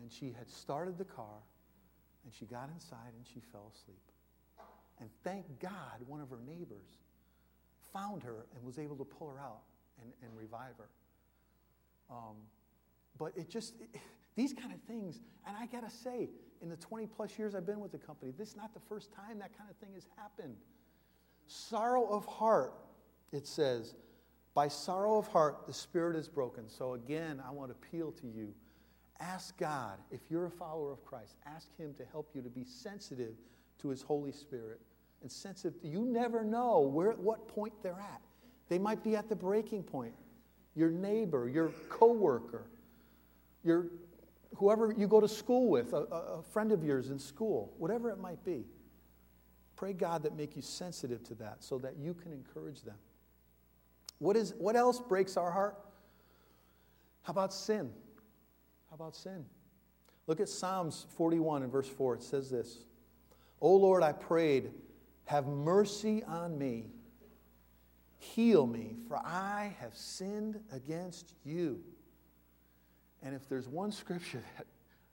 and 0.01 0.11
she 0.11 0.31
had 0.37 0.47
started 0.47 0.97
the 0.97 1.05
car, 1.05 1.41
and 2.23 2.31
she 2.33 2.45
got 2.45 2.69
inside 2.71 3.13
and 3.15 3.25
she 3.25 3.39
fell 3.51 3.71
asleep. 3.73 3.97
And 4.99 5.09
thank 5.23 5.59
God 5.59 6.01
one 6.05 6.21
of 6.21 6.29
her 6.29 6.39
neighbors 6.45 6.97
found 7.93 8.21
her 8.23 8.45
and 8.55 8.63
was 8.63 8.77
able 8.77 8.95
to 8.97 9.03
pull 9.03 9.29
her 9.29 9.39
out 9.39 9.61
and, 10.01 10.11
and 10.21 10.37
revive 10.37 10.77
her. 10.77 10.89
Um, 12.09 12.35
but 13.17 13.33
it 13.35 13.49
just, 13.49 13.73
it, 13.79 13.99
these 14.35 14.53
kind 14.53 14.73
of 14.73 14.81
things, 14.81 15.19
and 15.47 15.55
I 15.57 15.65
gotta 15.67 15.89
say, 15.89 16.29
in 16.61 16.69
the 16.69 16.77
20 16.77 17.07
plus 17.07 17.37
years 17.37 17.55
I've 17.55 17.65
been 17.65 17.79
with 17.79 17.91
the 17.91 17.97
company, 17.97 18.33
this 18.37 18.49
is 18.49 18.55
not 18.55 18.73
the 18.73 18.79
first 18.87 19.11
time 19.13 19.39
that 19.39 19.57
kind 19.57 19.69
of 19.69 19.75
thing 19.77 19.93
has 19.93 20.07
happened. 20.15 20.55
Sorrow 21.47 22.05
of 22.07 22.25
heart, 22.25 22.73
it 23.31 23.47
says, 23.47 23.95
by 24.57 24.67
sorrow 24.67 25.19
of 25.19 25.27
heart, 25.27 25.67
the 25.67 25.71
spirit 25.71 26.15
is 26.15 26.27
broken. 26.27 26.67
So 26.67 26.95
again, 26.95 27.39
I 27.47 27.51
want 27.51 27.69
to 27.69 27.75
appeal 27.75 28.11
to 28.13 28.25
you. 28.25 28.55
Ask 29.19 29.55
God, 29.55 29.99
if 30.09 30.19
you're 30.31 30.47
a 30.47 30.49
follower 30.49 30.91
of 30.91 31.05
Christ, 31.05 31.35
ask 31.45 31.67
Him 31.77 31.93
to 31.99 32.03
help 32.11 32.31
you 32.33 32.41
to 32.41 32.49
be 32.49 32.63
sensitive 32.63 33.35
to 33.83 33.89
His 33.89 34.01
Holy 34.01 34.31
Spirit 34.31 34.81
and 35.21 35.31
sensitive. 35.31 35.75
You 35.83 36.01
never 36.01 36.43
know 36.43 36.79
where, 36.79 37.11
at 37.11 37.19
what 37.19 37.47
point 37.47 37.71
they're 37.83 37.99
at. 37.99 38.21
They 38.67 38.79
might 38.79 39.03
be 39.03 39.15
at 39.15 39.29
the 39.29 39.35
breaking 39.35 39.83
point. 39.83 40.15
Your 40.75 40.89
neighbor, 40.89 41.47
your 41.47 41.69
coworker, 41.89 42.65
your 43.63 43.85
whoever 44.55 44.91
you 44.91 45.07
go 45.07 45.21
to 45.21 45.27
school 45.29 45.67
with, 45.67 45.93
a, 45.93 45.97
a 45.97 46.41
friend 46.41 46.71
of 46.71 46.83
yours 46.83 47.11
in 47.11 47.19
school, 47.19 47.75
whatever 47.77 48.09
it 48.09 48.17
might 48.17 48.43
be. 48.43 48.65
Pray 49.75 49.93
God 49.93 50.23
that 50.23 50.35
make 50.35 50.55
you 50.55 50.63
sensitive 50.63 51.23
to 51.25 51.35
that 51.35 51.57
so 51.59 51.77
that 51.77 51.95
you 51.99 52.15
can 52.15 52.33
encourage 52.33 52.81
them. 52.81 52.95
What, 54.19 54.35
is, 54.35 54.53
what 54.57 54.75
else 54.75 54.99
breaks 54.99 55.37
our 55.37 55.51
heart? 55.51 55.77
How 57.23 57.31
about 57.31 57.53
sin? 57.53 57.91
How 58.89 58.95
about 58.95 59.15
sin? 59.15 59.45
Look 60.27 60.39
at 60.39 60.49
Psalms 60.49 61.05
41 61.17 61.63
and 61.63 61.71
verse 61.71 61.87
4. 61.87 62.15
It 62.15 62.23
says 62.23 62.49
this 62.49 62.85
O 63.61 63.75
Lord, 63.75 64.03
I 64.03 64.11
prayed, 64.11 64.71
have 65.25 65.47
mercy 65.47 66.23
on 66.23 66.57
me. 66.57 66.87
Heal 68.19 68.65
me, 68.65 68.95
for 69.07 69.17
I 69.17 69.75
have 69.79 69.95
sinned 69.95 70.59
against 70.71 71.33
you. 71.43 71.81
And 73.23 73.35
if 73.35 73.47
there's 73.47 73.67
one 73.67 73.91
scripture 73.91 74.43
that 74.57 74.65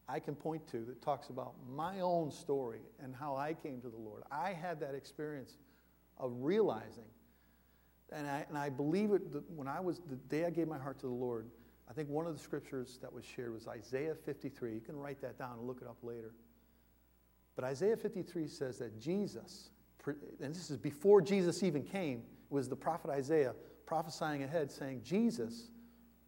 I 0.09 0.21
can 0.21 0.35
point 0.35 0.67
to 0.69 0.85
that 0.85 1.03
talks 1.03 1.31
about 1.31 1.55
my 1.69 2.01
own 2.01 2.31
story 2.31 2.81
and 3.03 3.15
how 3.15 3.37
I 3.37 3.55
came 3.55 3.81
to 3.81 3.89
the 3.89 3.97
Lord, 3.97 4.23
I 4.31 4.53
had 4.53 4.81
that 4.81 4.95
experience 4.95 5.57
of 6.19 6.33
realizing, 6.39 7.05
and 8.15 8.27
I, 8.27 8.45
and 8.49 8.57
I 8.57 8.71
believe 8.71 9.13
it 9.13 9.23
when 9.55 9.69
I 9.69 9.81
was, 9.81 10.01
the 10.09 10.17
day 10.17 10.45
I 10.45 10.51
gave 10.51 10.69
my 10.69 10.79
heart 10.79 10.99
to 11.01 11.07
the 11.07 11.13
Lord, 11.13 11.49
I 11.89 11.93
think 11.93 12.09
one 12.09 12.27
of 12.27 12.33
the 12.33 12.43
scriptures 12.43 12.99
that 13.03 13.13
was 13.13 13.25
shared 13.25 13.53
was 13.53 13.69
Isaiah 13.69 14.15
53. 14.15 14.75
You 14.75 14.81
can 14.81 14.97
write 14.97 15.21
that 15.21 15.39
down 15.39 15.59
and 15.59 15.67
look 15.67 15.81
it 15.83 15.89
up 15.89 15.99
later. 16.03 16.35
But 17.57 17.65
Isaiah 17.65 17.97
53 17.97 18.49
says 18.49 18.79
that 18.79 18.99
Jesus, 18.99 19.71
and 20.07 20.55
this 20.55 20.71
is 20.71 20.77
before 20.77 21.21
Jesus 21.21 21.63
even 21.63 21.83
came, 21.83 22.23
was 22.51 22.69
the 22.69 22.77
prophet 22.77 23.11
Isaiah 23.11 23.55
prophesying 23.87 24.43
ahead, 24.43 24.71
saying, 24.71 25.03
Jesus 25.05 25.71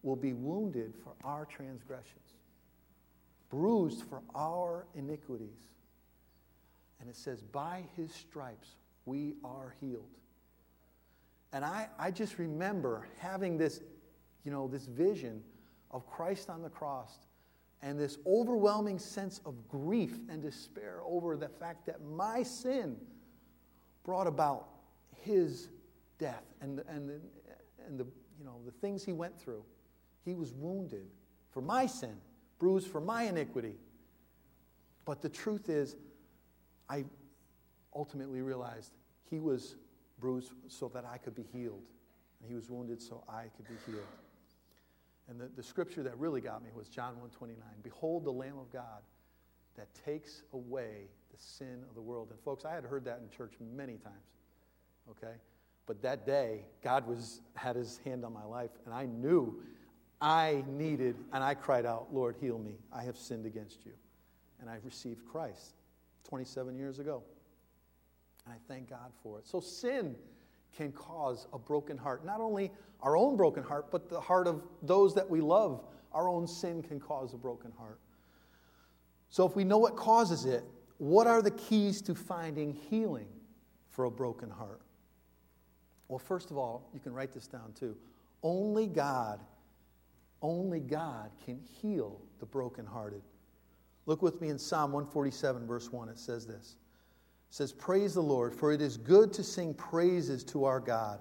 will 0.03 0.17
be 0.17 0.35
wounded 0.35 0.95
for 1.03 1.15
our 1.25 1.47
transgressions, 1.47 2.35
bruised 3.49 4.05
for 4.05 4.23
our 4.35 4.87
iniquities. 4.95 5.59
And 7.01 7.09
it 7.09 7.17
says, 7.17 7.43
By 7.43 7.85
his 7.97 8.13
stripes 8.13 8.77
we 9.05 9.35
are 9.43 9.75
healed. 9.81 10.17
And 11.57 11.65
I, 11.65 11.89
I 11.99 12.11
just 12.11 12.39
remember 12.39 13.09
having 13.17 13.57
this, 13.57 13.81
you 14.45 14.51
know, 14.51 14.69
this 14.69 14.85
vision 14.85 15.43
of 15.91 16.07
Christ 16.07 16.51
on 16.51 16.61
the 16.61 16.69
cross 16.69 17.17
and 17.81 17.99
this 17.99 18.19
overwhelming 18.27 18.99
sense 18.99 19.41
of 19.47 19.67
grief 19.67 20.19
and 20.29 20.43
despair 20.43 21.01
over 21.03 21.35
the 21.35 21.49
fact 21.49 21.87
that 21.87 22.05
my 22.05 22.43
sin 22.43 22.99
brought 24.05 24.27
about 24.27 24.69
his 25.23 25.71
death 26.19 26.45
and, 26.61 26.83
and, 26.91 27.09
the, 27.09 27.21
and 27.87 27.99
the, 27.99 28.05
you 28.39 28.45
know, 28.45 28.59
the 28.67 28.73
things 28.73 29.03
he 29.03 29.15
went 29.15 29.41
through. 29.41 29.65
He 30.27 30.35
was 30.35 30.53
wounded 30.53 31.07
for 31.53 31.63
my 31.63 31.87
sin, 31.87 32.19
bruised 32.59 32.89
for 32.89 33.01
my 33.01 33.23
iniquity. 33.23 33.77
But 35.07 35.23
the 35.23 35.31
truth 35.31 35.71
is, 35.71 35.97
I 36.91 37.07
ultimately 37.95 38.43
realized 38.43 38.93
he 39.31 39.39
was 39.39 39.77
bruised 40.19 40.53
so 40.69 40.89
that 40.95 41.05
I 41.05 41.19
could 41.19 41.35
be 41.35 41.45
healed. 41.53 41.83
And 42.41 42.49
he 42.49 42.55
was 42.55 42.71
wounded 42.71 43.01
so 43.01 43.25
I 43.29 43.45
could 43.57 43.67
be 43.69 43.75
healed. 43.87 44.07
And 45.29 45.41
the, 45.41 45.49
the 45.57 45.63
scripture 45.63 46.03
that 46.03 46.17
really 46.19 46.41
got 46.41 46.63
me 46.63 46.71
was 46.75 46.89
John 46.89 47.15
1.29. 47.15 47.55
Behold 47.83 48.25
the 48.25 48.33
Lamb 48.33 48.59
of 48.59 48.73
God 48.73 49.03
that 49.77 49.89
takes 50.05 50.43
away 50.53 51.09
the 51.31 51.39
sin 51.39 51.83
of 51.89 51.95
the 51.95 52.01
world. 52.01 52.29
And 52.31 52.41
folks, 52.41 52.65
I 52.65 52.75
had 52.75 52.85
heard 52.85 53.05
that 53.05 53.21
in 53.23 53.37
church 53.37 53.55
many 53.61 53.95
times. 53.95 54.15
Okay? 55.11 55.35
But 55.87 56.03
that 56.03 56.27
day, 56.27 56.63
God 56.83 57.07
was, 57.07 57.41
had 57.55 57.77
his 57.77 58.01
hand 58.05 58.25
on 58.25 58.33
my 58.33 58.45
life, 58.45 58.71
and 58.85 58.95
I 58.95 59.07
knew 59.07 59.63
I 60.21 60.65
needed, 60.67 61.17
and 61.33 61.45
I 61.45 61.55
cried 61.55 61.87
out, 61.87 62.09
Lord, 62.13 62.37
heal 62.41 62.59
me. 62.59 62.77
I 62.93 63.03
have 63.03 63.17
sinned 63.17 63.47
against 63.47 63.85
you. 63.85 63.93
And 64.61 64.71
I 64.71 64.79
received 64.83 65.25
Christ 65.27 65.75
27 66.29 66.77
years 66.79 66.99
ago. 66.99 67.23
And 68.47 68.55
I 68.55 68.73
thank 68.73 68.89
God 68.89 69.13
for 69.23 69.39
it. 69.39 69.47
So 69.47 69.61
sin 69.61 70.17
can 70.75 70.93
cause 70.93 71.47
a 71.53 71.59
broken 71.59 71.99
heart. 71.99 72.25
Not 72.25 72.41
only 72.41 72.71
our 73.03 73.17
own 73.17 73.37
broken 73.37 73.63
heart, 73.63 73.91
but 73.91 74.09
the 74.09 74.21
heart 74.21 74.47
of 74.47 74.63
those 74.83 75.15
that 75.15 75.29
we 75.29 75.43
love. 75.43 75.85
Our 76.13 76.29
own 76.29 76.47
sin 76.47 76.83
can 76.83 76.99
cause 76.99 77.35
a 77.35 77.37
broken 77.37 77.73
heart. 77.77 78.01
So 79.29 79.47
if 79.47 79.55
we 79.55 79.65
know 79.65 79.79
what 79.79 79.97
causes 79.97 80.47
it, 80.47 80.65
what 80.99 81.27
are 81.27 81.43
the 81.43 81.51
keys 81.51 82.01
to 82.03 82.15
finding 82.15 82.73
healing 82.73 83.29
for 83.91 84.05
a 84.05 84.11
broken 84.11 84.49
heart? 84.49 84.81
Well, 86.09 86.19
first 86.19 86.51
of 86.51 86.57
all, 86.57 86.89
you 86.95 87.01
can 87.01 87.13
write 87.13 87.35
this 87.35 87.47
down 87.47 87.73
too. 87.75 87.97
Only 88.43 88.87
God 88.87 89.41
only 90.43 90.81
God 90.81 91.31
can 91.45 91.61
heal 91.81 92.21
the 92.41 92.47
brokenhearted. 92.47 93.23
Look 94.07 94.23
with 94.23 94.41
me 94.41 94.49
in 94.49 94.59
Psalm 94.59 94.93
147, 94.93 95.67
verse 95.67 95.91
1. 95.91 96.09
It 96.09 96.19
says 96.19 96.47
this 96.47 96.77
says, 97.51 97.73
Praise 97.73 98.15
the 98.15 98.23
Lord, 98.23 98.55
for 98.55 98.73
it 98.73 98.81
is 98.81 98.97
good 98.97 99.33
to 99.35 99.43
sing 99.43 99.75
praises 99.75 100.45
to 100.45 100.65
our 100.65 100.81
God, 100.81 101.21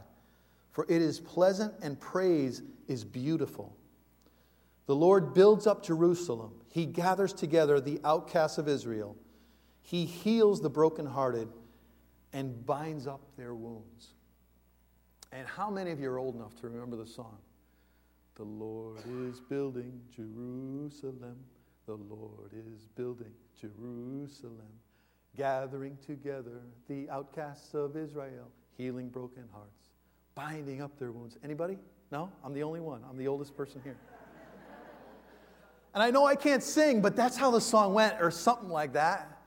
for 0.71 0.85
it 0.89 1.01
is 1.01 1.19
pleasant 1.19 1.73
and 1.81 1.99
praise 1.99 2.61
is 2.87 3.03
beautiful. 3.03 3.75
The 4.87 4.95
Lord 4.95 5.33
builds 5.33 5.65
up 5.65 5.83
Jerusalem, 5.83 6.53
He 6.69 6.85
gathers 6.85 7.33
together 7.33 7.79
the 7.79 7.99
outcasts 8.03 8.57
of 8.57 8.67
Israel, 8.67 9.15
He 9.81 10.05
heals 10.05 10.61
the 10.61 10.69
brokenhearted 10.69 11.49
and 12.33 12.65
binds 12.65 13.07
up 13.07 13.21
their 13.37 13.55
wounds. 13.55 14.09
And 15.31 15.47
how 15.47 15.69
many 15.69 15.91
of 15.91 15.99
you 15.99 16.09
are 16.09 16.19
old 16.19 16.35
enough 16.35 16.55
to 16.61 16.67
remember 16.67 16.95
the 16.95 17.05
song? 17.05 17.37
The 18.35 18.43
Lord 18.43 18.99
is 19.29 19.39
building 19.39 20.01
Jerusalem. 20.13 21.37
The 21.85 21.95
Lord 21.95 22.51
is 22.53 22.87
building 22.95 23.31
Jerusalem. 23.59 24.71
Gathering 25.35 25.97
together 26.05 26.61
the 26.87 27.09
outcasts 27.09 27.73
of 27.73 27.95
Israel, 27.97 28.49
healing 28.77 29.09
broken 29.09 29.43
hearts, 29.51 29.89
binding 30.33 30.81
up 30.81 30.97
their 30.97 31.11
wounds. 31.11 31.37
Anybody? 31.43 31.77
No? 32.11 32.31
I'm 32.43 32.53
the 32.53 32.63
only 32.63 32.79
one. 32.79 33.01
I'm 33.09 33.17
the 33.17 33.27
oldest 33.27 33.55
person 33.55 33.81
here. 33.83 33.97
and 35.93 36.03
I 36.03 36.11
know 36.11 36.25
I 36.25 36.35
can't 36.35 36.63
sing, 36.63 37.01
but 37.01 37.15
that's 37.15 37.35
how 37.37 37.51
the 37.51 37.61
song 37.61 37.93
went, 37.93 38.15
or 38.21 38.31
something 38.31 38.69
like 38.69 38.93
that. 38.93 39.41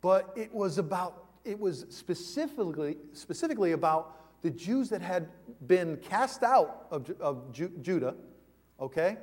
But 0.00 0.32
it 0.36 0.52
was 0.52 0.78
about, 0.78 1.26
it 1.44 1.58
was 1.58 1.86
specifically, 1.90 2.96
specifically 3.12 3.72
about 3.72 4.16
the 4.42 4.50
Jews 4.50 4.88
that 4.88 5.02
had 5.02 5.28
been 5.66 5.98
cast 5.98 6.42
out 6.42 6.86
of, 6.90 7.10
of 7.20 7.52
Ju- 7.52 7.72
Judah, 7.82 8.14
okay, 8.80 9.18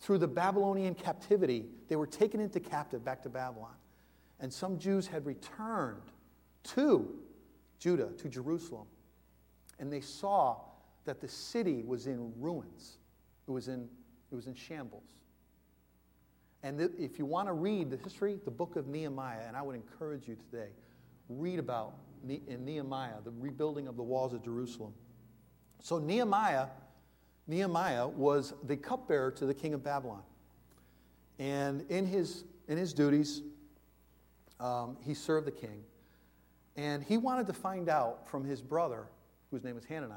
through 0.00 0.18
the 0.18 0.28
Babylonian 0.28 0.94
captivity, 0.94 1.64
they 1.88 1.96
were 1.96 2.06
taken 2.06 2.40
into 2.40 2.60
captive 2.60 3.04
back 3.04 3.22
to 3.22 3.28
Babylon. 3.28 3.74
And 4.40 4.52
some 4.52 4.78
Jews 4.78 5.06
had 5.06 5.26
returned 5.26 6.02
to 6.74 7.08
Judah, 7.78 8.10
to 8.18 8.28
Jerusalem. 8.28 8.86
And 9.78 9.92
they 9.92 10.00
saw 10.00 10.56
that 11.04 11.20
the 11.20 11.28
city 11.28 11.82
was 11.86 12.06
in 12.06 12.32
ruins, 12.38 12.98
it 13.46 13.50
was 13.50 13.68
in, 13.68 13.88
it 14.30 14.34
was 14.34 14.46
in 14.46 14.54
shambles. 14.54 15.14
And 16.62 16.78
th- 16.78 16.90
if 16.98 17.18
you 17.18 17.24
want 17.24 17.48
to 17.48 17.52
read 17.52 17.90
the 17.90 17.96
history, 17.96 18.38
the 18.44 18.50
book 18.50 18.76
of 18.76 18.88
Nehemiah, 18.88 19.42
and 19.46 19.56
I 19.56 19.62
would 19.62 19.76
encourage 19.76 20.26
you 20.26 20.36
today, 20.50 20.70
read 21.28 21.58
about 21.58 21.94
in 22.28 22.64
Nehemiah, 22.64 23.14
the 23.24 23.30
rebuilding 23.38 23.86
of 23.86 23.96
the 23.96 24.02
walls 24.02 24.32
of 24.32 24.42
Jerusalem. 24.42 24.92
So 25.80 25.98
Nehemiah, 25.98 26.66
Nehemiah 27.46 28.08
was 28.08 28.54
the 28.64 28.76
cupbearer 28.76 29.30
to 29.32 29.46
the 29.46 29.54
king 29.54 29.72
of 29.72 29.84
Babylon. 29.84 30.22
And 31.38 31.88
in 31.88 32.06
his, 32.06 32.44
in 32.66 32.76
his 32.76 32.92
duties, 32.92 33.42
um, 34.60 34.96
he 35.04 35.14
served 35.14 35.46
the 35.46 35.52
king. 35.52 35.82
And 36.76 37.02
he 37.02 37.16
wanted 37.16 37.46
to 37.48 37.52
find 37.52 37.88
out 37.88 38.28
from 38.28 38.44
his 38.44 38.62
brother, 38.62 39.06
whose 39.50 39.64
name 39.64 39.74
was 39.74 39.84
Hanani, 39.84 40.14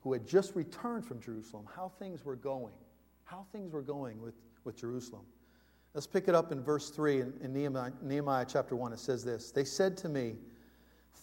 who 0.00 0.12
had 0.12 0.26
just 0.26 0.54
returned 0.54 1.04
from 1.04 1.20
Jerusalem, 1.20 1.66
how 1.74 1.90
things 1.98 2.24
were 2.24 2.36
going, 2.36 2.74
how 3.24 3.46
things 3.52 3.72
were 3.72 3.82
going 3.82 4.20
with, 4.20 4.34
with 4.64 4.76
Jerusalem. 4.76 5.22
Let's 5.94 6.06
pick 6.06 6.28
it 6.28 6.34
up 6.34 6.52
in 6.52 6.62
verse 6.62 6.90
3 6.90 7.22
in, 7.22 7.32
in 7.42 7.52
Nehemiah, 7.52 7.90
Nehemiah 8.02 8.44
chapter 8.46 8.76
1. 8.76 8.92
It 8.92 8.98
says 8.98 9.24
this 9.24 9.50
They 9.50 9.64
said 9.64 9.96
to 9.98 10.08
me, 10.08 10.36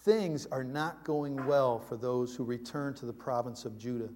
Things 0.03 0.47
are 0.47 0.63
not 0.63 1.05
going 1.05 1.45
well 1.45 1.79
for 1.79 1.95
those 1.95 2.35
who 2.35 2.43
return 2.43 2.93
to 2.95 3.05
the 3.05 3.13
province 3.13 3.63
of 3.63 3.77
Judah. 3.77 4.09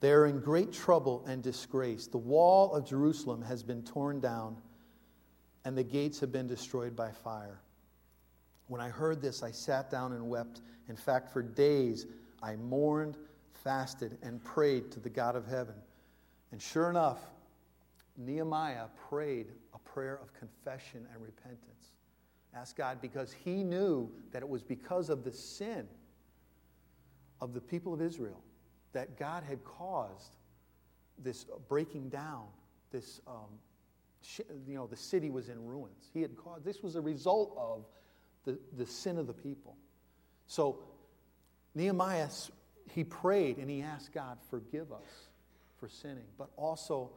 They 0.00 0.10
are 0.12 0.26
in 0.26 0.40
great 0.40 0.72
trouble 0.72 1.24
and 1.28 1.42
disgrace. 1.42 2.06
The 2.06 2.18
wall 2.18 2.74
of 2.74 2.86
Jerusalem 2.86 3.42
has 3.42 3.62
been 3.62 3.82
torn 3.82 4.20
down, 4.20 4.56
and 5.64 5.76
the 5.76 5.84
gates 5.84 6.20
have 6.20 6.32
been 6.32 6.46
destroyed 6.46 6.96
by 6.96 7.10
fire. 7.10 7.60
When 8.68 8.80
I 8.80 8.88
heard 8.88 9.20
this, 9.20 9.42
I 9.42 9.50
sat 9.50 9.90
down 9.90 10.12
and 10.12 10.28
wept. 10.28 10.60
In 10.88 10.96
fact, 10.96 11.32
for 11.32 11.42
days 11.42 12.06
I 12.42 12.56
mourned, 12.56 13.16
fasted, 13.52 14.18
and 14.22 14.42
prayed 14.42 14.90
to 14.92 15.00
the 15.00 15.10
God 15.10 15.36
of 15.36 15.46
heaven. 15.46 15.74
And 16.50 16.60
sure 16.60 16.90
enough, 16.90 17.18
Nehemiah 18.16 18.86
prayed 19.08 19.48
a 19.74 19.78
prayer 19.78 20.18
of 20.20 20.32
confession 20.34 21.06
and 21.12 21.22
repentance. 21.22 21.92
Ask 22.54 22.76
God 22.76 23.00
because 23.00 23.32
he 23.32 23.62
knew 23.62 24.10
that 24.32 24.42
it 24.42 24.48
was 24.48 24.62
because 24.62 25.08
of 25.08 25.24
the 25.24 25.32
sin 25.32 25.86
of 27.40 27.54
the 27.54 27.60
people 27.60 27.94
of 27.94 28.02
Israel 28.02 28.40
that 28.92 29.18
God 29.18 29.42
had 29.42 29.64
caused 29.64 30.36
this 31.18 31.46
breaking 31.68 32.08
down, 32.08 32.44
this, 32.90 33.20
um, 33.26 33.58
you 34.66 34.74
know, 34.74 34.86
the 34.86 34.96
city 34.96 35.30
was 35.30 35.48
in 35.48 35.64
ruins. 35.64 36.10
He 36.12 36.22
had 36.22 36.36
caused, 36.36 36.64
this 36.64 36.82
was 36.82 36.96
a 36.96 37.00
result 37.00 37.54
of 37.58 37.84
the, 38.44 38.58
the 38.76 38.86
sin 38.86 39.18
of 39.18 39.26
the 39.26 39.32
people. 39.32 39.76
So 40.46 40.80
Nehemiah, 41.74 42.28
he 42.90 43.04
prayed 43.04 43.58
and 43.58 43.70
he 43.70 43.82
asked 43.82 44.12
God, 44.12 44.38
forgive 44.50 44.92
us 44.92 45.28
for 45.78 45.88
sinning, 45.88 46.26
but 46.38 46.50
also 46.56 47.10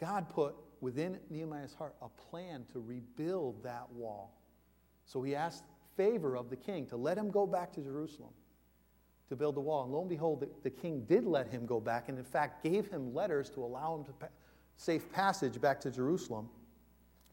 God 0.00 0.28
put 0.28 0.54
within 0.80 1.18
Nehemiah's 1.30 1.74
heart 1.74 1.94
a 2.02 2.08
plan 2.08 2.64
to 2.72 2.80
rebuild 2.80 3.62
that 3.62 3.90
wall. 3.92 4.38
So 5.04 5.22
he 5.22 5.34
asked 5.34 5.64
favor 5.96 6.36
of 6.36 6.50
the 6.50 6.56
king 6.56 6.86
to 6.86 6.96
let 6.96 7.18
him 7.18 7.30
go 7.30 7.46
back 7.46 7.72
to 7.74 7.80
Jerusalem 7.80 8.32
to 9.28 9.36
build 9.36 9.56
the 9.56 9.60
wall. 9.60 9.84
And 9.84 9.92
lo 9.92 10.00
and 10.00 10.10
behold, 10.10 10.40
the, 10.40 10.48
the 10.62 10.70
king 10.70 11.04
did 11.08 11.24
let 11.24 11.48
him 11.48 11.64
go 11.64 11.80
back, 11.80 12.08
and 12.08 12.18
in 12.18 12.24
fact 12.24 12.62
gave 12.62 12.88
him 12.88 13.14
letters 13.14 13.48
to 13.50 13.64
allow 13.64 13.96
him 13.96 14.04
to 14.04 14.12
safe 14.76 15.10
passage 15.12 15.60
back 15.60 15.80
to 15.80 15.90
Jerusalem. 15.90 16.48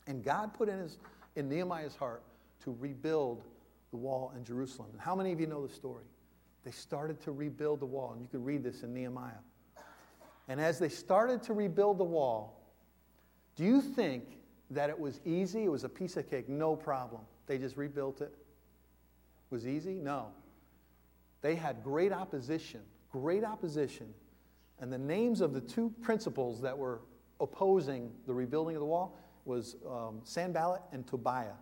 And 0.08 0.24
God 0.24 0.54
put 0.54 0.70
in, 0.70 0.80
his, 0.80 0.98
in 1.36 1.50
Nehemiah's 1.50 1.96
heart 1.96 2.24
to 2.64 2.76
rebuild 2.80 3.44
the 3.92 3.98
wall 3.98 4.34
in 4.36 4.44
Jerusalem. 4.44 4.90
And 4.92 5.02
how 5.02 5.16
many 5.16 5.32
of 5.32 5.40
you 5.40 5.48
know 5.48 5.66
the 5.66 5.74
story? 5.74 6.06
They 6.64 6.72
started 6.72 7.22
to 7.22 7.32
rebuild 7.32 7.80
the 7.80 7.86
wall, 7.86 8.12
and 8.14 8.22
you 8.22 8.28
can 8.28 8.44
read 8.44 8.64
this 8.64 8.84
in 8.84 8.94
Nehemiah. 8.94 9.32
And 10.48 10.60
as 10.60 10.80
they 10.80 10.90
started 10.90 11.42
to 11.44 11.54
rebuild 11.54 11.98
the 11.98 12.04
wall, 12.04 12.60
do 13.56 13.64
you 13.64 13.82
think 13.82 14.24
that 14.72 14.90
it 14.90 15.00
was 15.00 15.22
easy? 15.26 15.64
It 15.64 15.72
was 15.72 15.84
a 15.84 15.90
piece 15.90 16.18
of 16.18 16.30
cake, 16.30 16.50
no 16.50 16.76
problem. 16.76 17.22
They 17.48 17.58
just 17.58 17.78
rebuilt 17.78 18.22
it. 18.22 18.34
Was 19.50 19.68
easy? 19.68 19.94
No. 19.94 20.28
They 21.42 21.56
had 21.56 21.84
great 21.84 22.12
opposition, 22.12 22.82
great 23.12 23.44
opposition. 23.44 24.14
And 24.80 24.92
the 24.92 24.98
names 24.98 25.42
of 25.42 25.54
the 25.54 25.62
two 25.62 25.94
principals 26.02 26.62
that 26.62 26.78
were 26.78 27.02
opposing 27.40 28.12
the 28.28 28.34
rebuilding 28.34 28.76
of 28.76 28.82
the 28.82 28.86
wall 28.86 29.18
was 29.46 29.76
um, 29.90 30.20
Sanballat 30.24 30.82
and 30.92 31.08
Tobiah. 31.08 31.58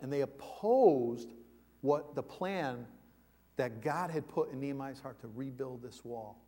And 0.00 0.12
they 0.12 0.20
opposed 0.20 1.32
what 1.80 2.14
the 2.14 2.22
plan 2.22 2.86
that 3.56 3.80
God 3.80 4.10
had 4.10 4.28
put 4.28 4.52
in 4.52 4.60
Nehemiah's 4.60 5.00
heart 5.00 5.20
to 5.20 5.28
rebuild 5.34 5.82
this 5.82 6.04
wall. 6.04 6.38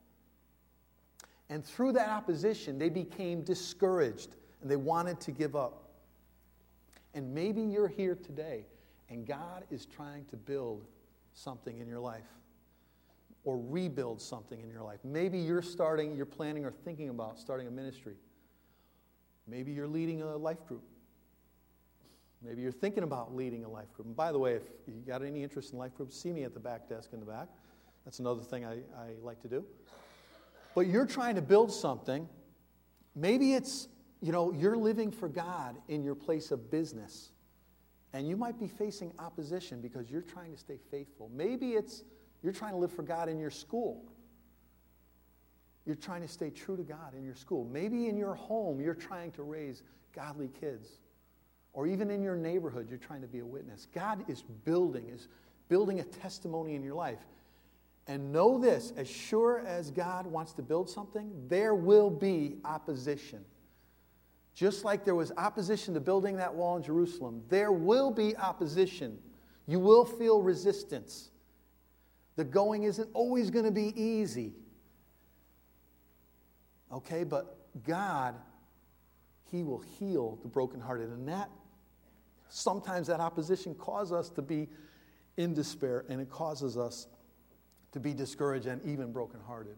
And 1.49 1.65
through 1.65 1.93
that 1.93 2.11
opposition, 2.11 2.79
they 2.79 2.91
became 2.91 3.43
discouraged 3.43 4.37
and 4.61 4.71
they 4.71 4.77
wanted 4.77 5.21
to 5.21 5.31
give 5.31 5.57
up. 5.57 5.85
And 7.15 7.33
maybe 7.33 7.63
you're 7.63 7.89
here 7.89 8.15
today 8.15 8.67
and 9.09 9.27
God 9.27 9.65
is 9.71 9.87
trying 9.87 10.27
to 10.27 10.37
build 10.37 10.85
something 11.33 11.79
in 11.79 11.89
your 11.89 12.01
life 12.01 12.27
or 13.45 13.59
rebuild 13.59 14.21
something 14.21 14.61
in 14.61 14.69
your 14.69 14.83
life. 14.83 14.99
Maybe 15.05 15.39
you're 15.39 15.63
starting, 15.63 16.15
you're 16.15 16.27
planning 16.27 16.67
or 16.67 16.71
thinking 16.71 17.09
about 17.09 17.39
starting 17.39 17.67
a 17.67 17.71
ministry. 17.71 18.17
Maybe 19.49 19.73
you're 19.73 19.89
leading 19.89 20.23
a 20.23 20.37
life 20.37 20.67
group. 20.67 20.83
Maybe 22.43 22.63
you're 22.63 22.71
thinking 22.71 23.03
about 23.03 23.35
leading 23.35 23.65
a 23.65 23.69
life 23.69 23.93
group. 23.95 24.07
And 24.07 24.17
by 24.17 24.31
the 24.31 24.39
way, 24.39 24.55
if 24.55 24.63
you 24.87 25.03
got 25.07 25.23
any 25.23 25.43
interest 25.43 25.73
in 25.73 25.79
life 25.79 25.95
groups, 25.97 26.17
see 26.17 26.33
me 26.33 26.45
at 26.45 26.55
the 26.55 26.61
back 26.61 26.89
desk 26.89 27.11
in 27.13 27.21
the 27.21 27.27
back. 27.27 27.49
That's 28.05 28.21
another 28.21 28.43
thing 28.43 28.65
I, 28.65 28.75
I 28.97 29.15
like 29.23 29.41
to 29.43 29.49
do. 29.49 29.65
But 30.75 30.87
you're 30.87 31.07
trying 31.07 31.35
to 31.35 31.43
build 31.43 31.73
something. 31.73 32.29
Maybe 33.17 33.55
it's 33.55 33.89
you 34.21 34.33
know, 34.33 34.53
you're 34.53 34.77
living 34.77 35.11
for 35.11 35.29
God 35.29 35.77
in 35.89 36.03
your 36.03 36.15
place 36.15 36.51
of 36.51 36.71
business. 36.71 37.31
And 38.13 38.29
you 38.29 38.37
might 38.37 38.59
be 38.59 38.67
facing 38.67 39.13
opposition 39.19 39.81
because 39.81 40.11
you're 40.11 40.23
trying 40.23 40.53
to 40.53 40.59
stay 40.59 40.79
faithful. 40.91 41.31
Maybe 41.33 41.73
it's 41.73 42.05
you're 42.43 42.53
trying 42.53 42.73
to 42.73 42.79
live 42.79 42.93
for 42.93 43.03
God 43.03 43.29
in 43.29 43.39
your 43.39 43.51
school. 43.51 44.11
You're 45.89 45.97
trying 45.97 46.21
to 46.21 46.29
stay 46.29 46.51
true 46.51 46.77
to 46.77 46.83
God 46.83 47.15
in 47.17 47.25
your 47.25 47.35
school. 47.35 47.65
Maybe 47.65 48.09
in 48.09 48.19
your 48.19 48.35
home, 48.35 48.79
you're 48.79 48.93
trying 48.93 49.33
to 49.33 49.43
raise 49.43 49.83
godly 50.15 50.51
kids. 50.61 50.99
Or 51.73 51.87
even 51.87 52.11
in 52.11 52.23
your 52.23 52.37
neighborhood, 52.37 52.91
you're 52.91 52.99
trying 52.99 53.23
to 53.23 53.27
be 53.27 53.39
a 53.39 53.47
witness. 53.47 53.89
God 53.95 54.23
is 54.29 54.43
building, 54.67 55.09
is 55.09 55.29
building 55.71 56.01
a 56.01 56.05
testimony 56.05 56.75
in 56.75 56.83
your 56.83 56.95
life. 56.95 57.21
And 58.07 58.31
know 58.31 58.59
this 58.59 58.93
as 58.99 59.09
sure 59.09 59.61
as 59.67 59.91
God 59.91 60.27
wants 60.27 60.53
to 60.55 60.63
build 60.63 60.91
something, 60.91 61.33
there 61.49 61.75
will 61.75 62.11
be 62.11 62.59
opposition. 62.67 63.43
Just 64.53 64.85
like 64.85 65.07
there 65.07 65.15
was 65.15 65.33
opposition 65.39 65.95
to 65.95 66.01
building 66.01 66.37
that 66.37 66.55
wall 66.55 66.77
in 66.77 66.83
Jerusalem, 66.83 67.43
there 67.49 67.73
will 67.73 68.11
be 68.11 68.37
opposition. 68.37 69.17
You 69.67 69.81
will 69.81 70.05
feel 70.05 70.43
resistance. 70.43 71.31
The 72.37 72.45
going 72.45 72.83
isn't 72.83 73.09
always 73.15 73.51
going 73.51 73.65
to 73.65 73.71
be 73.71 73.99
easy. 73.99 74.53
Okay, 76.93 77.25
but 77.25 77.59
God, 77.85 78.35
He 79.51 79.63
will 79.63 79.81
heal 79.99 80.39
the 80.43 80.49
brokenhearted. 80.49 81.11
And 81.11 81.29
that, 81.29 81.51
sometimes 82.49 83.07
that 83.09 83.21
opposition 83.21 83.75
causes 83.75 84.13
us 84.13 84.29
to 84.31 84.43
be 84.43 84.69
in 85.37 85.55
despair 85.55 86.05
and 86.09 86.21
it 86.21 86.29
causes 86.31 86.77
us 86.77 87.07
to 87.93 88.01
be 88.01 88.13
discouraged 88.13 88.67
and 88.67 88.85
even 88.85 89.13
brokenhearted. 89.13 89.77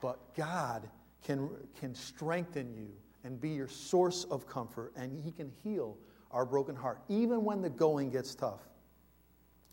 But 0.00 0.34
God 0.34 0.88
can, 1.24 1.50
can 1.78 1.94
strengthen 1.94 2.74
you 2.74 2.90
and 3.24 3.40
be 3.40 3.50
your 3.50 3.68
source 3.68 4.24
of 4.24 4.46
comfort, 4.46 4.92
and 4.96 5.22
He 5.22 5.30
can 5.30 5.52
heal 5.62 5.96
our 6.30 6.46
broken 6.46 6.74
heart, 6.74 7.00
even 7.08 7.44
when 7.44 7.60
the 7.60 7.68
going 7.68 8.10
gets 8.10 8.34
tough. 8.34 8.60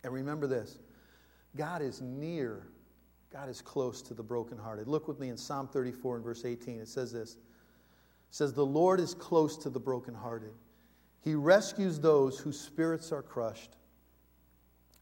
And 0.04 0.14
remember 0.14 0.48
this 0.48 0.80
God 1.56 1.82
is 1.82 2.02
near, 2.02 2.68
God 3.32 3.50
is 3.50 3.62
close 3.62 4.02
to 4.04 4.14
the 4.14 4.24
brokenhearted. 4.24 4.88
Look 4.88 5.08
with 5.08 5.20
me 5.20 5.30
in 5.30 5.38
Psalm 5.38 5.68
34 5.68 6.18
and 6.18 6.24
verse 6.24 6.46
18. 6.46 6.80
It 6.80 6.88
says 6.88 7.12
this 7.12 7.34
It 7.34 7.38
says, 8.32 8.54
The 8.54 8.66
Lord 8.66 9.00
is 9.00 9.14
close 9.14 9.58
to 9.58 9.70
the 9.70 9.80
brokenhearted, 9.80 10.54
He 11.22 11.36
rescues 11.36 12.00
those 12.00 12.40
whose 12.40 12.60
spirits 12.60 13.12
are 13.12 13.24
crushed. 13.24 13.72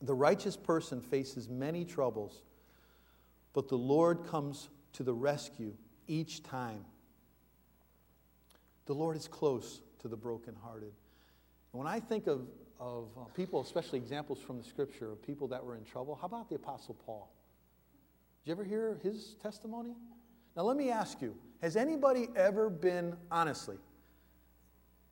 The 0.02 0.14
righteous 0.14 0.58
person 0.58 1.02
faces 1.02 1.50
many 1.50 1.86
troubles, 1.86 2.42
but 3.54 3.70
the 3.70 3.78
Lord 3.78 4.26
comes 4.26 4.70
to 4.94 5.04
the 5.04 5.14
rescue 5.14 5.74
each 6.08 6.44
time. 6.44 6.84
The 8.86 8.94
Lord 8.94 9.16
is 9.16 9.28
close 9.28 9.82
to 10.00 10.08
the 10.08 10.18
brokenhearted. 10.18 10.92
And 11.74 11.80
when 11.80 11.88
I 11.88 12.00
think 12.00 12.28
of, 12.28 12.48
of 12.80 13.08
uh, 13.18 13.24
people, 13.36 13.62
especially 13.62 13.98
examples 13.98 14.40
from 14.40 14.58
the 14.58 14.64
scripture 14.64 15.12
of 15.12 15.22
people 15.22 15.48
that 15.48 15.64
were 15.64 15.76
in 15.76 15.84
trouble, 15.84 16.16
how 16.16 16.28
about 16.28 16.50
the 16.50 16.56
Apostle 16.56 16.96
Paul? 17.06 17.35
Did 18.46 18.52
you 18.52 18.56
ever 18.58 18.64
hear 18.64 19.00
his 19.02 19.36
testimony? 19.42 19.96
Now, 20.56 20.62
let 20.62 20.78
me 20.78 20.92
ask 20.92 21.20
you 21.20 21.36
has 21.64 21.76
anybody 21.76 22.28
ever 22.36 22.70
been, 22.70 23.16
honestly, 23.32 23.78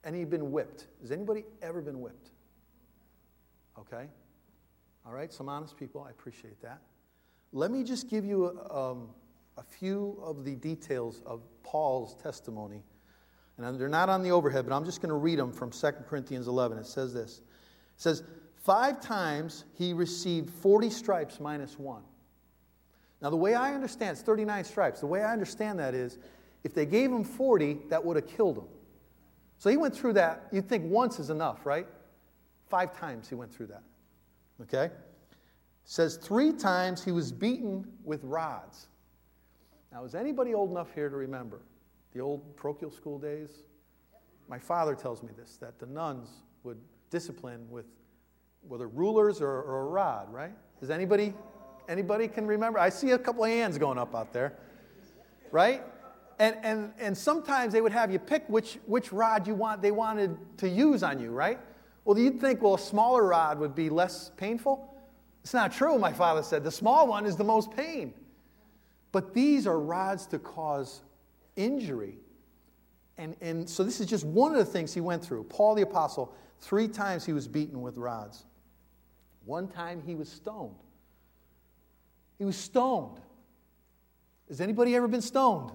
any 0.04 0.24
been 0.24 0.52
whipped? 0.52 0.86
Has 1.02 1.10
anybody 1.10 1.44
ever 1.64 1.82
been 1.82 2.00
whipped? 2.00 2.30
Okay? 3.80 4.06
All 5.04 5.14
right, 5.14 5.34
some 5.34 5.50
honest 5.50 5.76
people, 5.78 6.06
I 6.08 6.12
appreciate 6.12 6.62
that. 6.62 6.80
Let 7.54 7.72
me 7.72 7.84
just 7.84 8.08
give 8.08 8.24
you 8.24 8.46
a, 8.46 8.92
um, 8.92 9.10
a 9.58 9.64
few 9.64 10.20
of 10.22 10.46
the 10.46 10.56
details 10.56 11.24
of 11.26 11.42
Paul's 11.64 12.16
testimony 12.22 12.84
and 13.58 13.80
they're 13.80 13.88
not 13.88 14.10
on 14.10 14.22
the 14.22 14.32
overhead, 14.32 14.68
but 14.68 14.76
I'm 14.76 14.86
just 14.86 15.02
going 15.02 15.10
to 15.10 15.16
read 15.16 15.40
them 15.40 15.52
from 15.52 15.72
2 15.72 15.92
Corinthians 16.08 16.48
11. 16.48 16.78
It 16.78 16.86
says 16.86 17.14
this 17.14 17.40
It 17.40 17.44
says, 18.02 18.24
Five 18.56 19.02
times 19.02 19.66
he 19.78 19.94
received 19.94 20.50
40 20.50 20.90
stripes 20.90 21.40
minus 21.40 21.78
one. 21.78 22.04
Now, 23.24 23.30
the 23.30 23.38
way 23.38 23.56
I 23.56 23.74
understand 23.74 24.12
it's 24.12 24.22
39 24.22 24.66
stripes. 24.66 25.00
The 25.00 25.08
way 25.08 25.24
I 25.24 25.32
understand 25.32 25.80
that 25.80 25.96
is 25.96 26.20
if 26.64 26.74
they 26.74 26.86
gave 26.86 27.12
him 27.12 27.24
40, 27.24 27.80
that 27.90 28.04
would 28.04 28.18
have 28.18 28.28
killed 28.28 28.58
him. 28.58 28.68
So 29.58 29.70
he 29.70 29.78
went 29.78 29.96
through 29.96 30.14
that. 30.14 30.48
You'd 30.52 30.68
think 30.68 30.84
once 30.86 31.20
is 31.20 31.30
enough, 31.30 31.66
right? 31.66 31.88
Five 32.70 32.98
times 32.98 33.30
he 33.30 33.36
went 33.36 33.54
through 33.54 33.68
that. 33.68 33.84
Okay? 34.62 34.94
Says 35.86 36.18
three 36.18 36.52
times 36.52 37.04
he 37.04 37.12
was 37.12 37.32
beaten 37.32 37.88
with 38.04 38.24
rods. 38.24 38.88
Now, 39.92 40.04
is 40.04 40.16
anybody 40.16 40.54
old 40.54 40.72
enough 40.72 40.94
here 40.94 41.10
to 41.10 41.16
remember? 41.16 41.62
The 42.14 42.20
old 42.20 42.56
parochial 42.58 42.92
school 42.92 43.18
days? 43.20 43.64
my 44.48 44.60
father 44.60 44.96
tells 44.96 45.24
me 45.24 45.30
this 45.38 45.58
that 45.58 45.80
the 45.80 45.86
nuns 45.86 46.30
would 46.64 46.78
discipline 47.10 47.66
with 47.70 47.86
whether 48.68 48.88
rulers 48.88 49.42
or, 49.42 49.50
or 49.50 49.82
a 49.82 49.86
rod, 49.86 50.32
right? 50.32 50.54
Is 50.82 50.90
anybody 50.90 51.34
anybody 51.88 52.28
can 52.28 52.48
remember? 52.48 52.80
I 52.80 52.90
see 52.90 53.12
a 53.12 53.18
couple 53.18 53.44
of 53.44 53.50
hands 53.50 53.78
going 53.78 53.98
up 53.98 54.16
out 54.16 54.34
there, 54.34 54.54
right? 55.52 55.84
And, 56.40 56.58
and, 56.64 56.94
and 57.00 57.18
sometimes 57.18 57.74
they 57.74 57.82
would 57.82 57.92
have 57.92 58.12
you 58.12 58.20
pick 58.20 58.48
which, 58.50 58.80
which 58.86 59.14
rod 59.14 59.48
you 59.48 59.56
want 59.56 59.82
they 59.82 59.92
wanted 59.92 60.38
to 60.58 60.68
use 60.68 61.04
on 61.04 61.20
you, 61.20 61.32
right? 61.32 61.60
Well, 62.06 62.18
you'd 62.18 62.42
think, 62.42 62.62
well, 62.62 62.76
a 62.76 62.80
smaller 62.80 63.26
rod 63.26 63.60
would 63.60 63.76
be 63.76 63.90
less 63.90 64.32
painful. 64.36 64.94
It's 65.44 65.54
not 65.54 65.72
true, 65.72 65.98
my 65.98 66.12
father 66.12 66.44
said. 66.44 66.64
The 66.64 66.72
small 66.72 67.08
one 67.08 67.26
is 67.26 67.36
the 67.36 67.44
most 67.44 67.72
pain. 67.72 68.14
But 69.12 69.34
these 69.34 69.68
are 69.68 69.80
rods 69.80 70.26
to 70.28 70.40
cause 70.40 71.02
injury. 71.56 72.18
And, 73.18 73.36
and 73.42 73.70
so 73.70 73.84
this 73.84 74.00
is 74.00 74.08
just 74.08 74.26
one 74.26 74.52
of 74.52 74.58
the 74.58 74.66
things 74.66 74.94
he 74.94 75.02
went 75.02 75.24
through. 75.24 75.44
Paul 75.44 75.76
the 75.76 75.84
Apostle, 75.84 76.34
three 76.60 76.88
times 76.88 77.26
he 77.26 77.32
was 77.32 77.48
beaten 77.48 77.82
with 77.82 77.98
rods. 77.98 78.46
One 79.46 79.68
time 79.68 80.02
he 80.06 80.16
was 80.16 80.30
stoned. 80.30 80.76
He 82.38 82.46
was 82.46 82.56
stoned. 82.56 83.20
Has 84.48 84.62
anybody 84.62 84.96
ever 84.96 85.08
been 85.08 85.22
stoned? 85.22 85.72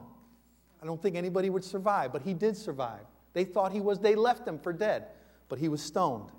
I 0.83 0.87
don't 0.87 1.01
think 1.01 1.17
anybody 1.17 1.51
would 1.51 1.65
survive, 1.65 2.13
but 2.13 2.23
he 2.23 2.35
did 2.35 2.57
survive. 2.57 3.05
They 3.33 3.45
thought 3.45 3.73
he 3.73 3.81
was, 3.81 3.99
they 3.99 4.15
left 4.15 4.47
him 4.47 4.59
for 4.59 4.73
dead, 4.73 5.07
but 5.49 5.59
he 5.59 5.69
was 5.69 5.83
stoned. 5.83 6.31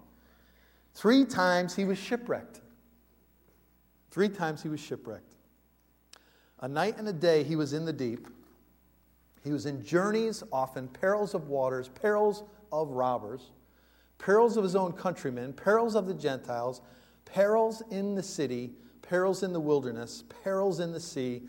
Three 0.93 1.25
times 1.25 1.75
he 1.75 1.85
was 1.85 1.97
shipwrecked. 1.97 2.61
Three 4.11 4.29
times 4.29 4.63
he 4.63 4.69
was 4.69 4.79
shipwrecked. 4.79 5.35
A 6.61 6.67
night 6.67 6.97
and 6.97 7.07
a 7.07 7.13
day 7.13 7.43
he 7.43 7.55
was 7.55 7.73
in 7.73 7.85
the 7.85 7.93
deep. 7.93 8.27
He 9.43 9.51
was 9.51 9.65
in 9.65 9.83
journeys, 9.83 10.43
often 10.51 10.87
perils 10.87 11.33
of 11.33 11.47
waters, 11.47 11.87
perils 11.87 12.43
of 12.71 12.89
robbers, 12.89 13.51
perils 14.17 14.57
of 14.57 14.63
his 14.63 14.75
own 14.75 14.91
countrymen, 14.91 15.53
perils 15.53 15.95
of 15.95 16.05
the 16.07 16.13
Gentiles, 16.13 16.81
perils 17.25 17.81
in 17.89 18.15
the 18.15 18.23
city, 18.23 18.73
perils 19.09 19.41
in 19.41 19.53
the 19.53 19.59
wilderness, 19.59 20.23
perils 20.43 20.79
in 20.79 20.91
the 20.91 20.99
sea, 20.99 21.41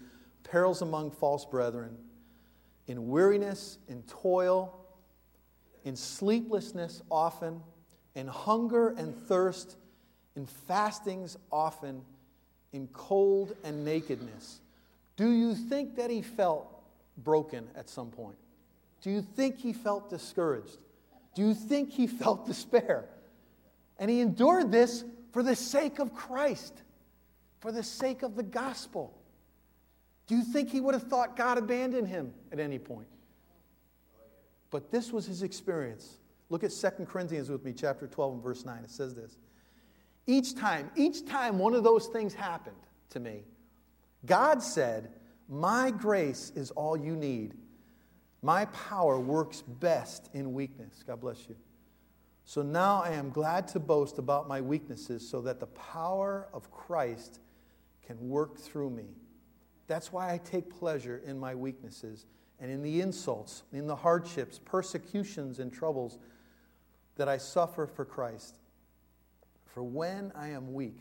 perils 0.42 0.80
among 0.80 1.10
false 1.10 1.44
brethren, 1.44 1.94
in 2.86 3.08
weariness, 3.08 3.78
in 3.86 4.02
toil, 4.04 4.74
in 5.84 5.94
sleeplessness 5.94 7.02
often, 7.10 7.60
in 8.14 8.26
hunger 8.26 8.88
and 8.96 9.14
thirst, 9.14 9.76
in 10.36 10.46
fastings 10.46 11.36
often, 11.52 12.00
in 12.72 12.86
cold 12.94 13.54
and 13.62 13.84
nakedness. 13.84 14.60
Do 15.16 15.30
you 15.30 15.54
think 15.54 15.96
that 15.96 16.08
he 16.08 16.22
felt 16.22 16.82
broken 17.18 17.68
at 17.76 17.90
some 17.90 18.10
point? 18.10 18.36
Do 19.02 19.10
you 19.10 19.20
think 19.20 19.58
he 19.58 19.74
felt 19.74 20.08
discouraged? 20.08 20.78
Do 21.34 21.42
you 21.42 21.52
think 21.52 21.90
he 21.90 22.06
felt 22.22 22.46
despair? 22.46 23.04
And 23.98 24.10
he 24.10 24.20
endured 24.20 24.72
this 24.72 25.04
for 25.32 25.42
the 25.42 25.54
sake 25.54 25.98
of 25.98 26.14
Christ, 26.14 26.82
for 27.60 27.70
the 27.70 27.82
sake 27.82 28.22
of 28.22 28.36
the 28.36 28.42
gospel. 28.42 29.16
Do 30.26 30.36
you 30.36 30.42
think 30.42 30.70
he 30.70 30.80
would 30.80 30.94
have 30.94 31.04
thought 31.04 31.36
God 31.36 31.58
abandoned 31.58 32.08
him 32.08 32.32
at 32.52 32.58
any 32.58 32.78
point? 32.78 33.08
But 34.70 34.90
this 34.90 35.12
was 35.12 35.26
his 35.26 35.42
experience. 35.42 36.18
Look 36.48 36.64
at 36.64 36.70
2 36.70 37.06
Corinthians 37.06 37.50
with 37.50 37.64
me, 37.64 37.72
chapter 37.72 38.06
12 38.06 38.34
and 38.34 38.42
verse 38.42 38.64
9. 38.64 38.84
It 38.84 38.90
says 38.90 39.14
this. 39.14 39.36
Each 40.26 40.54
time, 40.54 40.90
each 40.96 41.26
time 41.26 41.58
one 41.58 41.74
of 41.74 41.84
those 41.84 42.06
things 42.06 42.34
happened 42.34 42.76
to 43.10 43.20
me, 43.20 43.42
God 44.26 44.62
said, 44.62 45.10
My 45.48 45.90
grace 45.90 46.52
is 46.54 46.70
all 46.72 46.96
you 46.96 47.16
need. 47.16 47.54
My 48.42 48.66
power 48.66 49.18
works 49.18 49.62
best 49.62 50.30
in 50.32 50.54
weakness. 50.54 51.02
God 51.06 51.20
bless 51.20 51.48
you. 51.48 51.56
So 52.44 52.62
now 52.62 53.02
I 53.02 53.10
am 53.10 53.30
glad 53.30 53.68
to 53.68 53.80
boast 53.80 54.18
about 54.18 54.48
my 54.48 54.60
weaknesses 54.60 55.28
so 55.28 55.40
that 55.42 55.60
the 55.60 55.66
power 55.66 56.48
of 56.52 56.70
Christ 56.70 57.40
can 58.10 58.28
work 58.28 58.58
through 58.58 58.90
me. 58.90 59.06
That's 59.86 60.12
why 60.12 60.32
I 60.32 60.38
take 60.38 60.68
pleasure 60.68 61.22
in 61.24 61.38
my 61.38 61.54
weaknesses 61.54 62.26
and 62.58 62.68
in 62.68 62.82
the 62.82 63.00
insults, 63.00 63.62
in 63.72 63.86
the 63.86 63.94
hardships, 63.94 64.58
persecutions, 64.58 65.60
and 65.60 65.72
troubles 65.72 66.18
that 67.14 67.28
I 67.28 67.36
suffer 67.36 67.86
for 67.86 68.04
Christ. 68.04 68.56
For 69.64 69.84
when 69.84 70.32
I 70.34 70.48
am 70.48 70.72
weak, 70.72 70.96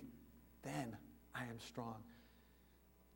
then 0.61 0.95
I 1.33 1.41
am 1.45 1.59
strong. 1.59 1.95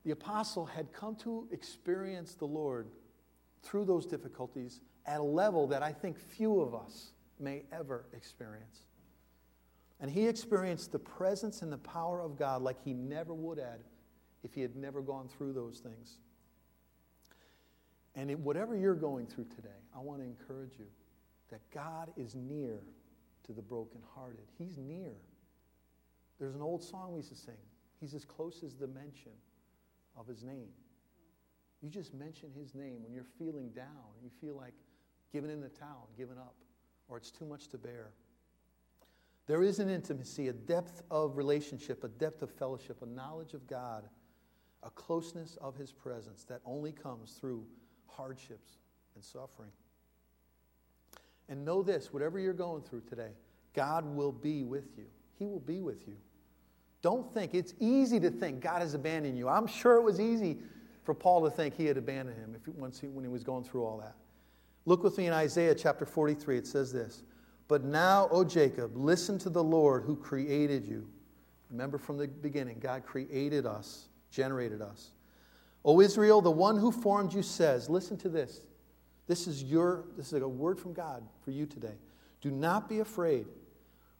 The 0.06 0.12
apostle 0.12 0.66
had 0.66 0.92
come 0.92 1.16
to 1.18 1.48
experience 1.52 2.34
the 2.34 2.48
Lord 2.48 2.88
through 3.62 3.86
those 3.86 4.08
difficulties 4.08 4.82
at 5.06 5.20
a 5.20 5.24
level 5.24 5.68
that 5.68 5.84
I 5.84 5.92
think 5.92 6.18
few 6.18 6.60
of 6.62 6.74
us 6.74 7.12
may 7.40 7.62
ever 7.72 8.06
experience. 8.14 8.86
And 10.04 10.12
he 10.12 10.28
experienced 10.28 10.92
the 10.92 11.00
presence 11.00 11.62
and 11.62 11.72
the 11.72 11.78
power 11.78 12.20
of 12.20 12.38
God 12.38 12.62
like 12.62 12.76
he 12.84 12.94
never 12.94 13.34
would 13.34 13.58
have 13.58 13.80
if 14.44 14.54
he 14.54 14.60
had 14.60 14.76
never 14.76 15.02
gone 15.02 15.30
through 15.30 15.54
those 15.54 15.80
things. 15.80 16.20
And 18.14 18.30
it, 18.30 18.38
whatever 18.38 18.76
you're 18.76 18.96
going 18.96 19.28
through 19.28 19.46
today, 19.46 19.70
I 19.96 20.00
want 20.00 20.20
to 20.20 20.26
encourage 20.26 20.74
you 20.78 20.88
that 21.52 21.62
God 21.74 22.12
is 22.18 22.36
near 22.36 22.82
to 23.46 23.54
the 23.54 23.62
brokenhearted. 23.62 24.44
He's 24.58 24.78
near. 24.78 25.14
There's 26.38 26.56
an 26.56 26.62
old 26.62 26.84
song 26.84 27.14
we 27.14 27.20
used 27.20 27.30
to 27.30 27.38
sing. 27.38 27.56
He's 28.02 28.14
as 28.14 28.26
close 28.26 28.62
as 28.62 28.76
the 28.76 28.88
mention 28.88 29.32
of 30.20 30.28
his 30.28 30.44
name. 30.44 30.74
You 31.82 31.90
just 31.90 32.14
mention 32.14 32.50
his 32.54 32.76
name 32.76 33.04
when 33.04 33.14
you're 33.14 33.24
feeling 33.40 33.70
down, 33.70 33.88
you 34.22 34.30
feel 34.42 34.58
like 34.58 34.74
giving 35.32 35.50
in 35.50 35.62
the 35.62 35.70
towel, 35.70 36.10
giving 36.18 36.38
up, 36.38 36.56
or 37.08 37.16
it's 37.16 37.32
too 37.32 37.46
much 37.46 37.70
to 37.70 37.78
bear. 37.78 38.12
There 39.46 39.64
is 39.64 39.80
an 39.80 39.90
intimacy, 39.90 40.48
a 40.48 40.54
depth 40.54 41.04
of 41.12 41.38
relationship, 41.38 42.04
a 42.04 42.08
depth 42.08 42.42
of 42.42 42.50
fellowship, 42.50 43.02
a 43.02 43.06
knowledge 43.06 43.54
of 43.54 43.68
God, 43.68 44.06
a 44.84 44.90
closeness 44.90 45.58
of 45.62 45.76
his 45.76 45.92
presence 45.92 46.46
that 46.46 46.62
only 46.66 46.92
comes 46.92 47.34
through 47.34 47.66
hardships 48.08 48.78
and 49.16 49.24
suffering. 49.24 49.72
And 51.50 51.66
know 51.66 51.84
this 51.84 52.14
whatever 52.14 52.40
you're 52.40 52.54
going 52.54 52.84
through 52.84 53.02
today, 53.02 53.32
God 53.74 54.06
will 54.06 54.32
be 54.32 54.64
with 54.64 54.98
you. 54.98 55.06
He 55.38 55.46
will 55.46 55.60
be 55.60 55.82
with 55.82 56.08
you. 56.08 56.16
Don't 57.02 57.34
think, 57.34 57.54
it's 57.54 57.74
easy 57.80 58.20
to 58.22 58.32
think 58.32 58.62
God 58.62 58.82
has 58.82 58.94
abandoned 58.94 59.38
you. 59.38 59.50
I'm 59.50 59.68
sure 59.68 59.96
it 59.98 60.04
was 60.04 60.22
easy 60.22 60.60
for 61.04 61.14
Paul 61.14 61.44
to 61.44 61.50
think 61.50 61.76
he 61.76 61.86
had 61.86 61.98
abandoned 61.98 62.38
him 62.38 62.56
if, 62.56 62.66
once 62.76 63.00
he, 63.00 63.08
when 63.08 63.26
he 63.26 63.30
was 63.30 63.44
going 63.44 63.66
through 63.66 63.84
all 63.84 63.98
that. 63.98 64.16
Look 64.86 65.04
with 65.04 65.18
me 65.18 65.28
in 65.28 65.34
Isaiah 65.34 65.76
chapter 65.76 66.06
43. 66.06 66.58
It 66.58 66.68
says 66.68 66.94
this 66.94 67.24
But 67.68 67.84
now, 67.84 68.28
O 68.32 68.44
Jacob, 68.44 68.96
listen 68.96 69.38
to 69.40 69.50
the 69.50 69.64
Lord 69.64 70.04
who 70.04 70.16
created 70.16 70.86
you. 70.86 71.08
Remember 71.70 71.98
from 71.98 72.18
the 72.18 72.28
beginning, 72.28 72.78
God 72.80 73.04
created 73.06 73.66
us, 73.66 74.10
generated 74.30 74.82
us. 74.82 75.12
O 75.86 76.00
Israel, 76.02 76.42
the 76.42 76.52
one 76.52 76.78
who 76.78 76.92
formed 76.92 77.34
you 77.34 77.42
says, 77.42 77.90
listen 77.90 78.18
to 78.18 78.30
this. 78.30 78.62
This 79.28 79.48
is 79.48 79.64
your 79.64 80.06
this 80.18 80.34
is 80.34 80.42
a 80.42 80.48
word 80.48 80.80
from 80.80 80.94
God 80.94 81.24
for 81.44 81.52
you 81.52 81.66
today. 81.66 81.96
Do 82.42 82.52
not 82.52 82.90
be 82.90 83.00
afraid, 83.00 83.48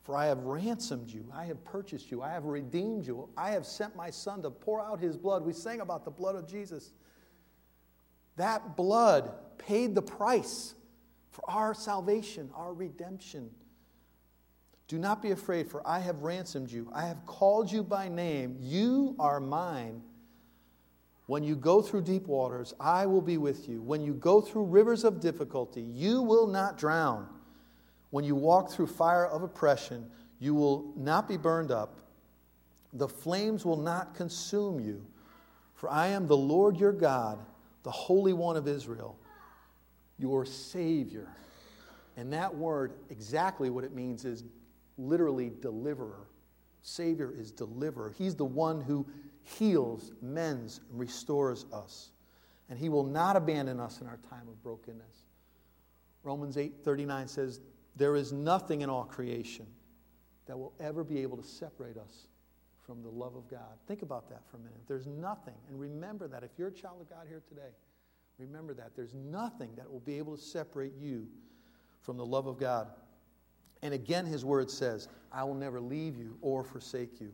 for 0.02 0.16
I 0.16 0.28
have 0.28 0.40
ransomed 0.40 1.10
you. 1.10 1.26
I 1.34 1.46
have 1.46 1.64
purchased 1.66 2.10
you. 2.10 2.22
I 2.22 2.32
have 2.32 2.46
redeemed 2.46 3.06
you. 3.06 3.28
I 3.36 3.52
have 3.52 3.66
sent 3.66 3.96
my 3.96 4.10
son 4.10 4.42
to 4.44 4.50
pour 4.50 4.82
out 4.82 5.00
his 5.00 5.18
blood. 5.18 5.44
We 5.44 5.52
sang 5.54 5.82
about 5.82 6.06
the 6.06 6.12
blood 6.12 6.36
of 6.36 6.48
Jesus. 6.48 6.94
That 8.38 8.78
blood 8.78 9.34
paid 9.58 9.94
the 9.94 10.02
price 10.02 10.74
for 11.34 11.44
our 11.50 11.74
salvation, 11.74 12.50
our 12.56 12.74
redemption. 12.74 13.50
Do 14.88 15.00
not 15.00 15.22
be 15.22 15.32
afraid, 15.32 15.68
for 15.70 15.86
I 15.86 16.00
have 16.00 16.22
ransomed 16.22 16.72
you. 16.72 16.90
I 16.94 17.08
have 17.08 17.26
called 17.26 17.72
you 17.72 17.84
by 17.84 18.08
name. 18.08 18.56
You 18.62 19.16
are 19.18 19.40
mine. 19.40 20.04
When 21.26 21.44
you 21.44 21.56
go 21.56 21.82
through 21.82 22.04
deep 22.04 22.28
waters, 22.28 22.76
I 22.80 23.08
will 23.08 23.22
be 23.22 23.38
with 23.38 23.68
you. 23.68 23.82
When 23.82 24.04
you 24.04 24.14
go 24.14 24.42
through 24.42 24.66
rivers 24.66 25.04
of 25.04 25.20
difficulty, 25.20 25.82
you 25.82 26.22
will 26.22 26.46
not 26.46 26.78
drown. 26.78 27.28
When 28.12 28.24
you 28.24 28.36
walk 28.36 28.70
through 28.70 28.88
fire 28.88 29.26
of 29.26 29.42
oppression, 29.42 30.06
you 30.40 30.54
will 30.54 30.94
not 30.96 31.28
be 31.28 31.38
burned 31.38 31.72
up. 31.72 31.98
The 32.94 33.08
flames 33.08 33.66
will 33.66 33.82
not 33.82 34.14
consume 34.14 34.80
you. 34.80 35.04
For 35.74 35.90
I 35.90 36.08
am 36.08 36.28
the 36.28 36.38
Lord 36.38 36.78
your 36.78 36.92
God, 36.92 37.40
the 37.82 37.90
Holy 37.90 38.34
One 38.34 38.56
of 38.56 38.68
Israel, 38.68 39.18
your 40.18 40.46
Savior. 40.46 41.28
And 42.16 42.32
that 42.34 42.56
word, 42.56 42.94
exactly 43.10 43.70
what 43.70 43.84
it 43.84 43.94
means, 43.94 44.26
is 44.26 44.44
literally 44.98 45.52
deliverer. 45.62 46.28
Savior 46.82 47.34
is 47.36 47.52
deliverer. 47.52 48.12
He's 48.12 48.36
the 48.36 48.46
one 48.46 48.82
who 48.82 49.08
heals, 49.42 50.12
mends, 50.22 50.80
and 50.90 51.00
restores 51.00 51.66
us. 51.74 52.12
And 52.70 52.78
he 52.78 52.90
will 52.90 53.04
not 53.04 53.36
abandon 53.36 53.80
us 53.80 54.02
in 54.02 54.08
our 54.08 54.20
time 54.30 54.48
of 54.48 54.62
brokenness. 54.62 55.26
Romans 56.24 56.58
8:39 56.58 57.28
says, 57.28 57.60
"There 57.96 58.16
is 58.16 58.32
nothing 58.32 58.82
in 58.82 58.90
all 58.90 59.06
creation 59.06 59.68
that 60.46 60.58
will 60.58 60.74
ever 60.80 61.04
be 61.04 61.20
able 61.20 61.38
to 61.38 61.44
separate 61.44 61.98
us 61.98 62.28
from 62.78 63.02
the 63.02 63.10
love 63.10 63.36
of 63.36 63.48
God." 63.48 63.80
Think 63.88 64.02
about 64.02 64.30
that 64.30 64.46
for 64.46 64.58
a 64.58 64.60
minute. 64.60 64.82
There's 64.88 65.08
nothing, 65.08 65.58
and 65.68 65.80
remember 65.80 66.28
that 66.28 66.44
if 66.44 66.58
you're 66.58 66.70
a 66.70 66.74
child 66.74 67.02
of 67.02 67.10
God 67.10 67.28
here 67.28 67.42
today, 67.42 67.76
remember 68.38 68.74
that 68.74 68.96
there's 68.96 69.14
nothing 69.14 69.70
that 69.76 69.92
will 69.92 70.00
be 70.00 70.18
able 70.18 70.36
to 70.36 70.42
separate 70.42 70.94
you 71.00 71.28
from 72.02 72.18
the 72.18 72.26
love 72.26 72.48
of 72.48 72.58
God. 72.58 72.88
And 73.82 73.94
again, 73.94 74.26
his 74.26 74.46
word 74.46 74.70
says, 74.70 75.08
I 75.32 75.44
will 75.44 75.56
never 75.56 75.80
leave 75.80 76.18
you 76.18 76.38
or 76.42 76.64
forsake 76.64 77.20
you. 77.20 77.32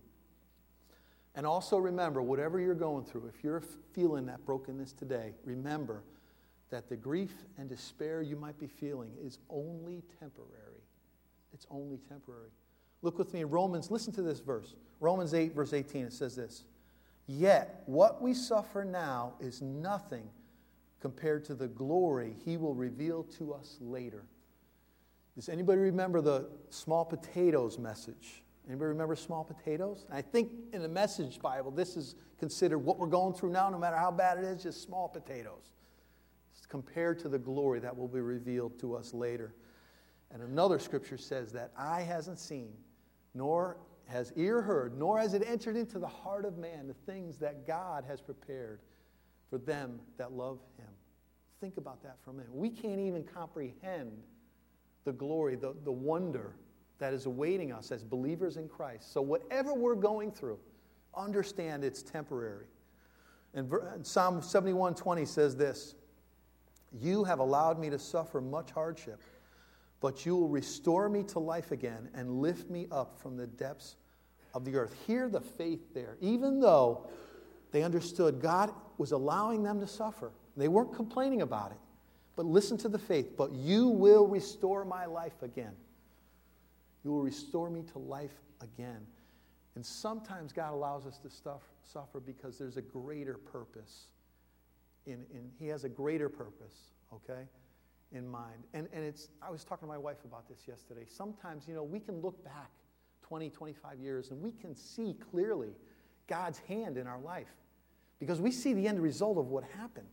And 1.36 1.46
also 1.46 1.78
remember, 1.78 2.22
whatever 2.22 2.60
you're 2.60 2.76
going 2.76 3.06
through, 3.06 3.28
if 3.28 3.44
you're 3.44 3.62
feeling 3.94 4.26
that 4.26 4.46
brokenness 4.46 4.94
today, 4.94 5.34
remember 5.44 6.04
that 6.70 6.90
the 6.90 6.96
grief 6.96 7.34
and 7.58 7.70
despair 7.70 8.22
you 8.22 8.36
might 8.36 8.60
be 8.60 8.68
feeling 8.68 9.12
is 9.24 9.40
only 9.50 10.04
temporary. 10.20 10.84
It's 11.54 11.66
only 11.70 11.98
temporary. 12.10 12.50
Look 13.02 13.18
with 13.18 13.34
me 13.34 13.42
in 13.42 13.50
Romans, 13.50 13.90
listen 13.90 14.14
to 14.14 14.22
this 14.22 14.40
verse. 14.40 14.76
Romans 15.00 15.34
8, 15.34 15.56
verse 15.56 15.74
18, 15.74 16.06
it 16.06 16.14
says 16.14 16.36
this 16.36 16.64
Yet 17.28 17.84
what 17.86 18.22
we 18.22 18.34
suffer 18.34 18.84
now 18.84 19.34
is 19.40 19.62
nothing 19.62 20.30
compared 21.00 21.46
to 21.46 21.56
the 21.56 21.68
glory 21.68 22.36
he 22.46 22.58
will 22.58 22.74
reveal 22.74 23.24
to 23.24 23.54
us 23.54 23.78
later. 23.80 24.26
Does 25.36 25.50
anybody 25.50 25.80
remember 25.80 26.22
the 26.22 26.50
small 26.70 27.06
potatoes 27.06 27.78
message? 27.80 28.44
Anybody 28.68 28.90
remember 28.90 29.16
small 29.16 29.44
potatoes? 29.44 30.06
I 30.12 30.22
think 30.22 30.52
in 30.74 30.82
the 30.82 30.90
Message 30.90 31.40
Bible, 31.40 31.72
this 31.72 31.98
is 31.98 32.16
considered 32.38 32.80
what 32.80 33.00
we're 33.00 33.08
going 33.08 33.34
through 33.34 33.52
now, 33.52 33.70
no 33.70 33.80
matter 33.80 33.96
how 33.96 34.12
bad 34.12 34.38
it 34.38 34.44
is, 34.44 34.62
just 34.62 34.84
small 34.84 35.08
potatoes. 35.08 35.74
It's 36.56 36.66
compared 36.66 37.20
to 37.20 37.30
the 37.30 37.40
glory 37.40 37.80
that 37.80 37.96
will 37.96 38.08
be 38.08 38.20
revealed 38.20 38.78
to 38.82 38.96
us 38.96 39.14
later. 39.14 39.56
And 40.32 40.44
another 40.44 40.78
scripture 40.78 41.18
says 41.18 41.52
that 41.54 41.72
eye 41.78 42.02
hasn't 42.02 42.38
seen, 42.38 42.74
nor 43.34 43.78
has 44.06 44.34
ear 44.36 44.62
heard, 44.62 44.98
nor 44.98 45.20
has 45.20 45.34
it 45.34 45.44
entered 45.48 45.76
into 45.76 45.98
the 45.98 46.08
heart 46.08 46.46
of 46.46 46.58
man 46.58 46.88
the 46.88 47.12
things 47.12 47.38
that 47.40 47.66
God 47.66 48.04
has 48.08 48.22
prepared 48.22 48.82
for 49.50 49.58
them 49.58 50.00
that 50.18 50.32
love 50.32 50.60
him. 50.78 50.88
Think 51.60 51.78
about 51.78 52.02
that 52.04 52.18
for 52.24 52.32
a 52.32 52.34
minute. 52.34 52.54
We 52.54 52.70
can't 52.70 53.00
even 53.00 53.24
comprehend 53.24 54.12
the 55.06 55.12
glory, 55.12 55.56
the, 55.56 55.76
the 55.84 55.92
wonder 55.92 56.56
that 57.00 57.14
is 57.14 57.26
awaiting 57.26 57.72
us 57.72 57.92
as 57.92 58.04
believers 58.04 58.58
in 58.58 58.68
Christ. 58.68 59.12
So, 59.14 59.22
whatever 59.22 59.74
we're 59.74 59.96
going 59.96 60.32
through, 60.32 60.60
understand 61.16 61.84
it's 61.84 62.04
temporary. 62.04 62.66
And 63.54 63.72
Psalm 64.04 64.42
71 64.42 64.96
20 64.96 65.26
says 65.26 65.56
this 65.56 65.96
You 66.98 67.24
have 67.24 67.40
allowed 67.40 67.80
me 67.80 67.90
to 67.90 68.00
suffer 68.00 68.42
much 68.42 68.72
hardship, 68.72 69.22
but 70.02 70.26
you 70.26 70.36
will 70.36 70.50
restore 70.50 71.10
me 71.10 71.24
to 71.24 71.40
life 71.40 71.72
again 71.72 72.10
and 72.14 72.42
lift 72.42 72.70
me 72.70 72.88
up 72.92 73.20
from 73.20 73.38
the 73.38 73.48
depths 73.48 73.96
of 74.54 74.66
the 74.66 74.76
earth. 74.76 74.96
Hear 75.08 75.30
the 75.30 75.42
faith 75.42 75.94
there. 75.94 76.18
Even 76.22 76.60
though 76.60 77.10
they 77.72 77.84
understood 77.84 78.42
God 78.42 78.74
was 78.98 79.12
allowing 79.12 79.64
them 79.64 79.80
to 79.80 79.88
suffer, 79.88 80.32
they 80.58 80.68
weren't 80.68 80.94
complaining 80.94 81.42
about 81.42 81.72
it. 81.72 81.78
But 82.36 82.46
listen 82.46 82.78
to 82.78 82.90
the 82.90 83.00
faith. 83.00 83.36
But 83.36 83.52
you 83.52 83.88
will 83.88 84.26
restore 84.26 84.86
my 84.86 85.06
life 85.06 85.42
again. 85.42 85.74
You 87.04 87.12
will 87.12 87.22
restore 87.22 87.70
me 87.70 87.84
to 87.92 88.00
life 88.00 88.32
again. 88.62 89.06
And 89.76 89.86
sometimes 89.86 90.52
God 90.52 90.74
allows 90.74 91.06
us 91.06 91.18
to 91.20 91.30
stuff, 91.30 91.62
suffer 91.82 92.20
because 92.20 92.58
there's 92.58 92.78
a 92.78 92.82
greater 92.82 93.36
purpose. 93.36 94.06
In, 95.06 95.26
in, 95.34 95.50
he 95.60 95.68
has 95.68 95.84
a 95.84 95.90
greater 95.90 96.30
purpose, 96.30 96.92
okay, 97.14 97.44
in 98.12 98.28
mind. 98.28 98.64
And, 98.74 98.88
and 98.94 99.04
it's, 99.04 99.30
I 99.42 99.50
was 99.50 99.64
talking 99.64 99.88
to 99.88 99.92
my 99.92 99.98
wife 99.98 100.24
about 100.26 100.48
this 100.48 100.68
yesterday. 100.68 101.06
Sometimes, 101.08 101.68
you 101.68 101.74
know, 101.74 101.84
we 101.84 102.00
can 102.00 102.22
look 102.22 102.44
back 102.44 102.72
20, 103.22 103.50
25 103.50 104.00
years 104.00 104.32
and 104.32 104.42
we 104.42 104.52
can 104.52 104.76
see 104.76 105.16
clearly 105.32 105.70
God's 106.30 106.60
hand 106.60 106.98
in 106.98 107.08
our 107.08 107.20
life 107.20 107.54
because 108.20 108.40
we 108.40 108.52
see 108.52 108.74
the 108.74 108.88
end 108.88 109.02
result 109.02 109.38
of 109.38 109.48
what 109.48 109.64
happened. 109.78 110.08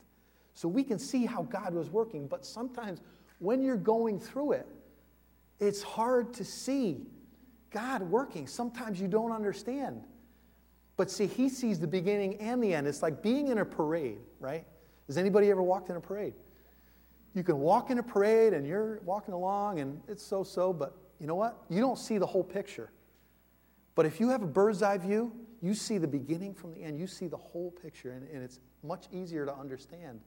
So 0.55 0.69
we 0.69 0.83
can 0.83 0.99
see 0.99 1.27
how 1.27 1.43
God 1.43 1.75
was 1.75 1.91
working. 1.91 2.27
But 2.27 2.45
sometimes 2.47 3.03
when 3.39 3.63
you're 3.63 3.77
going 3.77 4.19
through 4.19 4.53
it, 4.53 4.67
it's 5.61 5.83
hard 5.83 6.33
to 6.35 6.45
see 6.45 7.07
God 7.71 8.03
working. 8.03 8.47
Sometimes 8.47 8.99
you 8.99 9.07
don't 9.07 9.33
understand. 9.33 10.03
But 10.97 11.11
see, 11.11 11.27
He 11.27 11.51
sees 11.51 11.79
the 11.79 11.87
beginning 11.87 12.37
and 12.41 12.63
the 12.63 12.73
end. 12.73 12.87
It's 12.87 13.03
like 13.03 13.23
being 13.23 13.49
in 13.49 13.59
a 13.59 13.65
parade, 13.65 14.19
right? 14.41 14.65
Has 15.09 15.19
anybody 15.19 15.51
ever 15.51 15.63
walked 15.63 15.91
in 15.91 15.97
a 15.97 16.01
parade? 16.01 16.33
You 17.35 17.43
can 17.43 17.59
walk 17.59 17.91
in 17.91 17.99
a 17.99 18.03
parade 18.03 18.55
and 18.55 18.67
you're 18.67 19.01
walking 19.05 19.35
along 19.35 19.81
and 19.81 20.01
it's 20.09 20.23
so 20.23 20.43
so, 20.43 20.73
but 20.73 20.97
you 21.21 21.27
know 21.27 21.35
what? 21.35 21.65
You 21.69 21.81
don't 21.81 21.99
see 21.99 22.17
the 22.17 22.27
whole 22.27 22.45
picture. 22.45 22.91
But 23.95 24.07
if 24.07 24.21
you 24.21 24.31
have 24.31 24.43
a 24.43 24.47
bird's 24.47 24.83
eye 24.83 24.97
view, 24.97 25.33
you 25.63 25.75
see 25.75 25.99
the 25.99 26.09
beginning 26.09 26.55
from 26.55 26.73
the 26.73 26.83
end. 26.83 26.99
You 26.99 27.07
see 27.07 27.27
the 27.27 27.37
whole 27.37 27.71
picture, 27.71 28.13
and, 28.13 28.29
and 28.31 28.43
it's 28.43 28.61
much 28.83 29.07
easier 29.13 29.47
to 29.47 29.55
understand. 29.55 30.21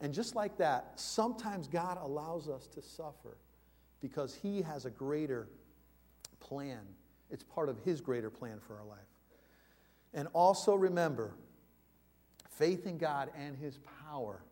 And 0.00 0.14
just 0.14 0.34
like 0.34 0.56
that, 0.58 0.92
sometimes 0.96 1.68
God 1.68 1.98
allows 2.00 2.48
us 2.48 2.66
to 2.68 2.82
suffer 2.82 3.36
because 4.00 4.34
He 4.34 4.62
has 4.62 4.84
a 4.86 4.90
greater 4.90 5.48
plan. 6.40 6.80
It's 7.30 7.44
part 7.44 7.68
of 7.68 7.78
His 7.84 8.00
greater 8.00 8.30
plan 8.30 8.58
for 8.66 8.78
our 8.78 8.86
life. 8.86 8.98
And 10.14 10.28
also 10.32 10.74
remember, 10.74 11.34
faith 12.48 12.86
in 12.86 12.98
God 12.98 13.30
and 13.36 13.56
His 13.56 13.78
power 14.08 14.42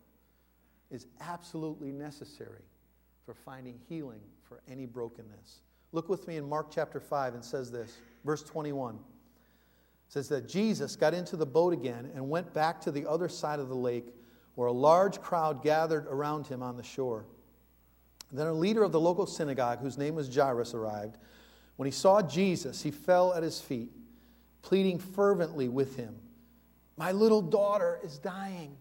is 0.91 1.07
absolutely 1.19 1.91
necessary 1.91 2.63
for 3.25 3.33
finding 3.33 3.79
healing 3.89 4.21
for 4.43 4.61
any 4.67 4.85
brokenness. 4.85 5.61
Look 5.91 6.09
with 6.09 6.27
me 6.27 6.37
in 6.37 6.47
Mark 6.47 6.67
chapter 6.71 6.99
5 6.99 7.33
and 7.33 7.43
says 7.43 7.71
this, 7.71 7.97
verse 8.23 8.43
21. 8.43 8.99
Says 10.09 10.27
that 10.29 10.49
Jesus 10.49 10.95
got 10.95 11.13
into 11.13 11.37
the 11.37 11.45
boat 11.45 11.71
again 11.71 12.11
and 12.15 12.29
went 12.29 12.53
back 12.53 12.81
to 12.81 12.91
the 12.91 13.07
other 13.07 13.29
side 13.29 13.59
of 13.59 13.69
the 13.69 13.75
lake 13.75 14.13
where 14.55 14.67
a 14.67 14.73
large 14.73 15.21
crowd 15.21 15.63
gathered 15.63 16.05
around 16.07 16.47
him 16.47 16.61
on 16.61 16.75
the 16.75 16.83
shore. 16.83 17.25
Then 18.31 18.47
a 18.47 18.53
leader 18.53 18.83
of 18.83 18.91
the 18.91 18.99
local 18.99 19.25
synagogue, 19.25 19.79
whose 19.79 19.97
name 19.97 20.15
was 20.15 20.33
Jairus, 20.35 20.73
arrived. 20.73 21.17
When 21.77 21.85
he 21.85 21.91
saw 21.91 22.21
Jesus, 22.21 22.81
he 22.81 22.91
fell 22.91 23.33
at 23.33 23.41
his 23.41 23.61
feet, 23.61 23.91
pleading 24.61 24.99
fervently 24.99 25.69
with 25.69 25.95
him 25.95 26.15
My 26.97 27.13
little 27.13 27.41
daughter 27.41 27.99
is 28.03 28.17
dying. 28.17 28.75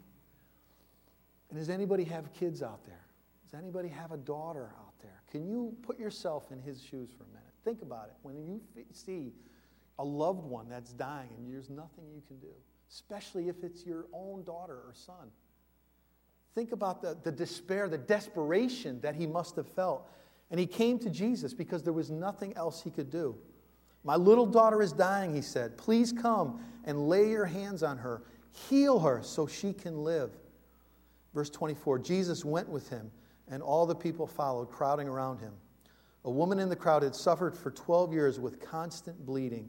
And 1.51 1.59
does 1.59 1.70
anybody 1.70 2.05
have 2.05 2.33
kids 2.33 2.62
out 2.62 2.85
there? 2.85 3.07
Does 3.45 3.59
anybody 3.59 3.89
have 3.89 4.12
a 4.12 4.16
daughter 4.16 4.70
out 4.81 4.95
there? 5.01 5.22
Can 5.31 5.47
you 5.47 5.76
put 5.83 5.99
yourself 5.99 6.51
in 6.51 6.61
his 6.61 6.83
shoes 6.83 7.11
for 7.16 7.24
a 7.24 7.29
minute? 7.29 7.55
Think 7.64 7.83
about 7.83 8.09
it. 8.09 8.14
When 8.22 8.37
you 8.37 8.61
see 8.93 9.33
a 9.99 10.05
loved 10.05 10.44
one 10.44 10.68
that's 10.68 10.92
dying 10.92 11.30
and 11.36 11.53
there's 11.53 11.70
nothing 11.70 12.05
you 12.14 12.22
can 12.26 12.38
do, 12.38 12.55
especially 12.90 13.49
if 13.49 13.62
it's 13.62 13.84
your 13.84 14.07
own 14.12 14.44
daughter 14.44 14.74
or 14.74 14.92
son. 14.94 15.30
Think 16.55 16.72
about 16.72 17.03
the, 17.03 17.16
the 17.22 17.32
despair, 17.32 17.88
the 17.88 17.99
desperation 17.99 19.01
that 19.01 19.14
he 19.14 19.26
must 19.26 19.57
have 19.57 19.68
felt. 19.68 20.11
And 20.51 20.59
he 20.59 20.66
came 20.66 20.99
to 21.01 21.11
Jesus 21.11 21.53
because 21.53 21.82
there 21.82 21.92
was 21.92 22.11
nothing 22.11 22.57
else 22.57 22.82
he 22.82 22.90
could 22.90 23.11
do. 23.11 23.36
My 24.05 24.16
little 24.16 24.46
daughter 24.46 24.80
is 24.80 24.92
dying, 24.92 25.34
he 25.34 25.42
said. 25.42 25.76
Please 25.76 26.12
come 26.12 26.64
and 26.84 27.09
lay 27.09 27.28
your 27.28 27.44
hands 27.44 27.82
on 27.82 27.99
her. 27.99 28.22
Heal 28.68 28.99
her 29.01 29.20
so 29.22 29.46
she 29.46 29.72
can 29.72 30.03
live. 30.03 30.30
Verse 31.34 31.51
24 31.51 31.99
Jesus 31.99 32.44
went 32.44 32.68
with 32.68 32.88
him, 32.88 33.11
and 33.51 33.62
all 33.62 33.86
the 33.86 33.94
people 33.94 34.26
followed, 34.26 34.70
crowding 34.70 35.09
around 35.09 35.38
him. 35.38 35.53
A 36.24 36.30
woman 36.30 36.59
in 36.59 36.68
the 36.68 36.76
crowd 36.76 37.03
had 37.03 37.14
suffered 37.14 37.57
for 37.57 37.70
12 37.70 38.12
years 38.12 38.40
with 38.40 38.61
constant 38.61 39.24
bleeding. 39.24 39.68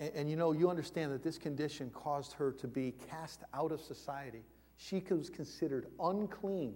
And, 0.00 0.12
and 0.14 0.30
you 0.30 0.36
know, 0.36 0.52
you 0.52 0.70
understand 0.70 1.12
that 1.12 1.22
this 1.22 1.38
condition 1.38 1.90
caused 1.90 2.32
her 2.34 2.52
to 2.52 2.66
be 2.66 2.94
cast 3.08 3.42
out 3.54 3.72
of 3.72 3.80
society 3.80 4.44
she 4.78 5.02
was 5.10 5.28
considered 5.28 5.88
unclean. 6.00 6.74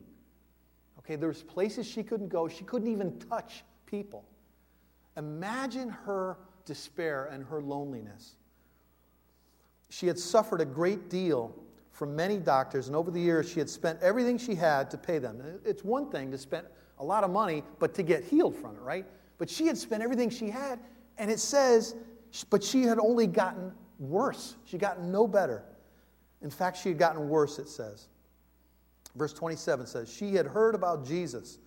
Okay, 0.99 1.17
there's 1.17 1.43
places 1.43 1.87
she 1.87 2.03
couldn't 2.03 2.29
go. 2.29 2.49
She 2.49 2.65
couldn't 2.65 2.89
even 2.89 3.19
touch 3.19 3.65
people. 3.87 4.25
Imagine 5.17 5.89
her 5.89 6.37
despair 6.65 7.27
and 7.27 7.45
her 7.45 7.63
loneliness. 7.63 8.37
She 9.89 10.07
had 10.07 10.19
suffered 10.19 10.61
a 10.61 10.65
great 10.65 11.09
deal 11.09 11.55
from 11.93 12.17
many 12.17 12.39
doctors, 12.39 12.89
and 12.89 12.97
over 12.97 13.11
the 13.11 13.21
years, 13.21 13.51
she 13.51 13.59
had 13.59 13.71
spent 13.71 14.01
everything 14.01 14.37
she 14.37 14.55
had 14.55 14.91
to 14.91 14.99
pay 14.99 15.19
them. 15.19 15.41
It's 15.65 15.85
one 15.85 16.11
thing 16.11 16.31
to 16.33 16.39
spend 16.39 16.67
a 16.99 17.05
lot 17.05 17.23
of 17.23 17.31
money, 17.31 17.63
but 17.79 17.95
to 17.95 18.03
get 18.03 18.25
healed 18.25 18.57
from 18.57 18.77
it, 18.77 18.81
right? 18.81 19.07
But 19.39 19.49
she 19.49 19.67
had 19.67 19.79
spent 19.79 20.03
everything 20.03 20.31
she 20.31 20.49
had, 20.51 20.81
and 21.19 21.31
it 21.31 21.39
says, 21.39 21.95
but 22.51 22.63
she 22.63 22.83
had 22.83 22.99
only 22.99 23.27
gotten 23.27 23.73
worse. 23.99 24.57
She 24.65 24.79
got 24.79 25.03
no 25.03 25.27
better. 25.27 25.65
In 26.41 26.51
fact, 26.51 26.79
she 26.79 26.89
had 26.89 26.99
gotten 26.99 27.29
worse, 27.29 27.59
it 27.59 27.69
says. 27.69 28.09
Verse 29.15 29.33
27 29.33 29.87
says, 29.87 30.13
She 30.13 30.35
had 30.35 30.47
heard 30.47 30.75
about 30.75 31.07
Jesus, 31.07 31.59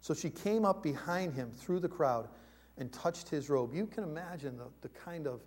so 0.00 0.14
she 0.14 0.30
came 0.30 0.64
up 0.64 0.82
behind 0.82 1.34
him 1.34 1.50
through 1.50 1.80
the 1.80 1.88
crowd 1.88 2.28
and 2.78 2.92
touched 2.92 3.28
his 3.28 3.50
robe. 3.50 3.74
You 3.74 3.86
can 3.86 4.04
imagine 4.04 4.56
the, 4.56 4.66
the 4.80 4.88
kind 4.88 5.26
of 5.26 5.42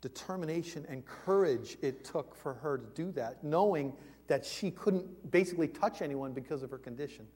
determination 0.00 0.84
and 0.88 1.04
courage 1.06 1.76
it 1.82 2.04
took 2.04 2.34
for 2.34 2.54
her 2.54 2.78
to 2.78 2.86
do 2.94 3.10
that, 3.12 3.42
knowing 3.42 3.92
that 4.26 4.44
she 4.44 4.70
couldn't 4.70 5.30
basically 5.30 5.68
touch 5.68 6.02
anyone 6.02 6.32
because 6.32 6.62
of 6.62 6.70
her 6.70 6.78
condition. 6.78 7.26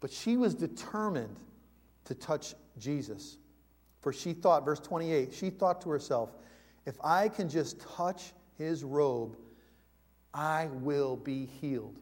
But 0.00 0.10
she 0.10 0.36
was 0.36 0.54
determined 0.54 1.36
to 2.04 2.14
touch 2.14 2.54
Jesus. 2.78 3.38
For 4.04 4.12
she 4.12 4.34
thought, 4.34 4.66
verse 4.66 4.80
28, 4.80 5.32
she 5.32 5.48
thought 5.48 5.80
to 5.80 5.88
herself, 5.88 6.36
if 6.84 6.94
I 7.02 7.26
can 7.26 7.48
just 7.48 7.80
touch 7.80 8.34
his 8.58 8.84
robe, 8.84 9.38
I 10.34 10.66
will 10.66 11.16
be 11.16 11.46
healed. 11.46 12.00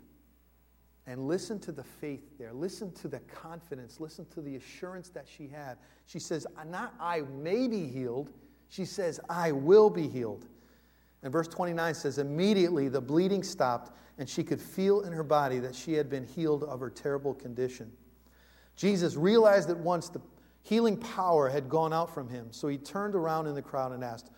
And 1.06 1.28
listen 1.28 1.60
to 1.60 1.70
the 1.70 1.84
faith 1.84 2.24
there. 2.40 2.52
Listen 2.52 2.90
to 2.94 3.06
the 3.06 3.20
confidence. 3.20 4.00
Listen 4.00 4.26
to 4.34 4.40
the 4.40 4.56
assurance 4.56 5.10
that 5.10 5.28
she 5.28 5.46
had. 5.46 5.78
She 6.06 6.18
says, 6.18 6.44
Not 6.66 6.92
I 6.98 7.20
may 7.20 7.68
be 7.68 7.86
healed. 7.86 8.30
She 8.68 8.84
says, 8.84 9.20
I 9.30 9.52
will 9.52 9.88
be 9.88 10.08
healed. 10.08 10.46
And 11.22 11.32
verse 11.32 11.46
29 11.46 11.94
says, 11.94 12.18
Immediately 12.18 12.88
the 12.88 13.00
bleeding 13.00 13.44
stopped, 13.44 13.96
and 14.18 14.28
she 14.28 14.42
could 14.42 14.60
feel 14.60 15.02
in 15.02 15.12
her 15.12 15.22
body 15.22 15.60
that 15.60 15.76
she 15.76 15.92
had 15.92 16.10
been 16.10 16.26
healed 16.26 16.64
of 16.64 16.80
her 16.80 16.90
terrible 16.90 17.32
condition. 17.32 17.92
Jesus 18.74 19.14
realized 19.14 19.70
at 19.70 19.76
once 19.76 20.08
the 20.08 20.20
healing 20.62 20.96
power 20.96 21.48
had 21.48 21.68
gone 21.68 21.92
out 21.92 22.12
from 22.12 22.28
him, 22.28 22.48
so 22.50 22.68
he 22.68 22.78
turned 22.78 23.14
around 23.14 23.46
in 23.46 23.54
the 23.54 23.62
crowd 23.62 23.92
and 23.92 24.02
asked, 24.02 24.30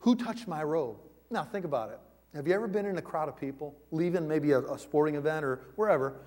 Who 0.00 0.14
touched 0.14 0.48
my 0.48 0.62
robe? 0.62 0.98
Now, 1.30 1.44
think 1.44 1.64
about 1.64 1.90
it. 1.90 2.00
Have 2.34 2.46
you 2.46 2.54
ever 2.54 2.68
been 2.68 2.86
in 2.86 2.98
a 2.98 3.02
crowd 3.02 3.28
of 3.28 3.36
people, 3.36 3.74
leaving 3.90 4.28
maybe 4.28 4.52
a, 4.52 4.60
a, 4.60 4.78
sporting 4.78 5.14
event 5.14 5.44
or 5.44 5.60
wherever? 5.76 6.20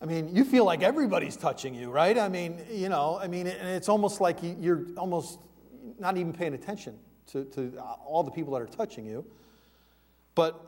I 0.00 0.04
mean, 0.04 0.34
you 0.34 0.44
feel 0.44 0.64
like 0.64 0.82
everybody's 0.82 1.36
touching 1.36 1.74
you, 1.74 1.90
right? 1.90 2.18
I 2.18 2.28
mean, 2.28 2.60
you 2.70 2.88
know, 2.88 3.18
I 3.20 3.28
mean, 3.28 3.46
and 3.46 3.68
it's 3.68 3.88
almost 3.88 4.20
like 4.20 4.38
you're 4.42 4.86
almost 4.96 5.38
not 5.98 6.16
even 6.16 6.32
paying 6.32 6.54
attention 6.54 6.98
to, 7.28 7.44
to 7.44 7.78
all 8.04 8.22
the 8.22 8.30
people 8.30 8.52
that 8.52 8.62
are 8.62 8.66
touching 8.66 9.06
you. 9.06 9.24
But 10.34 10.60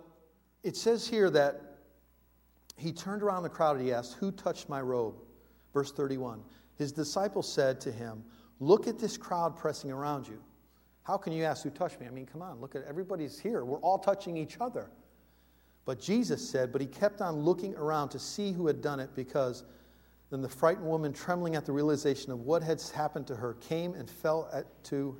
it 0.62 0.76
says 0.76 1.06
here 1.06 1.30
that 1.30 1.78
he 2.76 2.92
turned 2.92 3.22
around 3.22 3.42
the 3.42 3.48
crowd 3.48 3.76
and 3.76 3.84
he 3.84 3.92
asked, 3.92 4.14
Who 4.14 4.30
touched 4.32 4.68
my 4.68 4.80
robe? 4.80 5.16
Verse 5.74 5.92
31. 5.92 6.42
His 6.78 6.92
disciples 6.92 7.52
said 7.52 7.80
to 7.82 7.92
him, 7.92 8.24
Look 8.60 8.86
at 8.86 8.98
this 8.98 9.16
crowd 9.16 9.56
pressing 9.56 9.90
around 9.90 10.26
you. 10.26 10.40
How 11.02 11.16
can 11.16 11.32
you 11.32 11.44
ask 11.44 11.62
who 11.62 11.70
touched 11.70 12.00
me? 12.00 12.06
I 12.06 12.10
mean, 12.10 12.26
come 12.26 12.42
on, 12.42 12.60
look 12.60 12.74
at 12.74 12.84
everybody's 12.84 13.38
here. 13.38 13.64
We're 13.64 13.78
all 13.78 13.98
touching 13.98 14.36
each 14.36 14.58
other. 14.60 14.90
But 15.84 16.00
Jesus 16.00 16.46
said, 16.46 16.70
but 16.70 16.80
he 16.80 16.86
kept 16.86 17.20
on 17.20 17.36
looking 17.36 17.74
around 17.76 18.10
to 18.10 18.18
see 18.18 18.52
who 18.52 18.66
had 18.66 18.82
done 18.82 19.00
it 19.00 19.10
because 19.14 19.64
then 20.30 20.42
the 20.42 20.48
frightened 20.48 20.86
woman, 20.86 21.12
trembling 21.12 21.56
at 21.56 21.64
the 21.64 21.72
realization 21.72 22.30
of 22.30 22.40
what 22.40 22.62
had 22.62 22.82
happened 22.94 23.26
to 23.28 23.36
her, 23.36 23.54
came 23.54 23.94
and 23.94 24.10
fell 24.10 24.50
at, 24.52 24.66
to, 24.84 25.16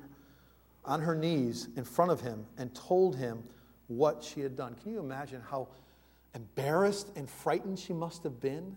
on 0.85 1.01
her 1.01 1.15
knees 1.15 1.69
in 1.75 1.83
front 1.83 2.11
of 2.11 2.21
him 2.21 2.45
and 2.57 2.73
told 2.75 3.15
him 3.15 3.43
what 3.87 4.23
she 4.23 4.41
had 4.41 4.55
done. 4.55 4.75
Can 4.75 4.91
you 4.91 4.99
imagine 4.99 5.41
how 5.41 5.69
embarrassed 6.35 7.09
and 7.15 7.27
frightened 7.27 7.79
she 7.79 7.93
must 7.93 8.21
have 8.23 8.39
been 8.39 8.75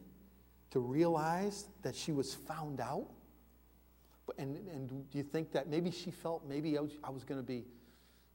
to 0.73 0.81
realize 0.81 1.66
that 1.83 1.95
she 1.95 2.12
was 2.12 2.35
found 2.35 2.81
out? 2.81 3.09
And, 4.39 4.57
and 4.68 4.89
do 5.11 5.18
you 5.18 5.25
think 5.25 5.53
that 5.53 5.68
maybe 5.68 5.91
she 5.91 6.11
felt 6.11 6.47
maybe 6.49 6.79
I 6.79 6.81
was, 6.81 6.93
I 7.05 7.11
was 7.11 7.25
going 7.25 7.41
to 7.41 7.47
be, 7.47 7.66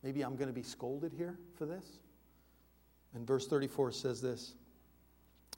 maybe 0.03 0.21
I'm 0.21 0.35
going 0.35 0.47
to 0.47 0.53
be 0.53 0.63
scolded 0.63 1.11
here 1.13 1.37
for 1.55 1.65
this? 1.65 1.99
And 3.15 3.25
verse 3.25 3.47
34 3.47 3.91
says 3.91 4.21
this 4.21 4.53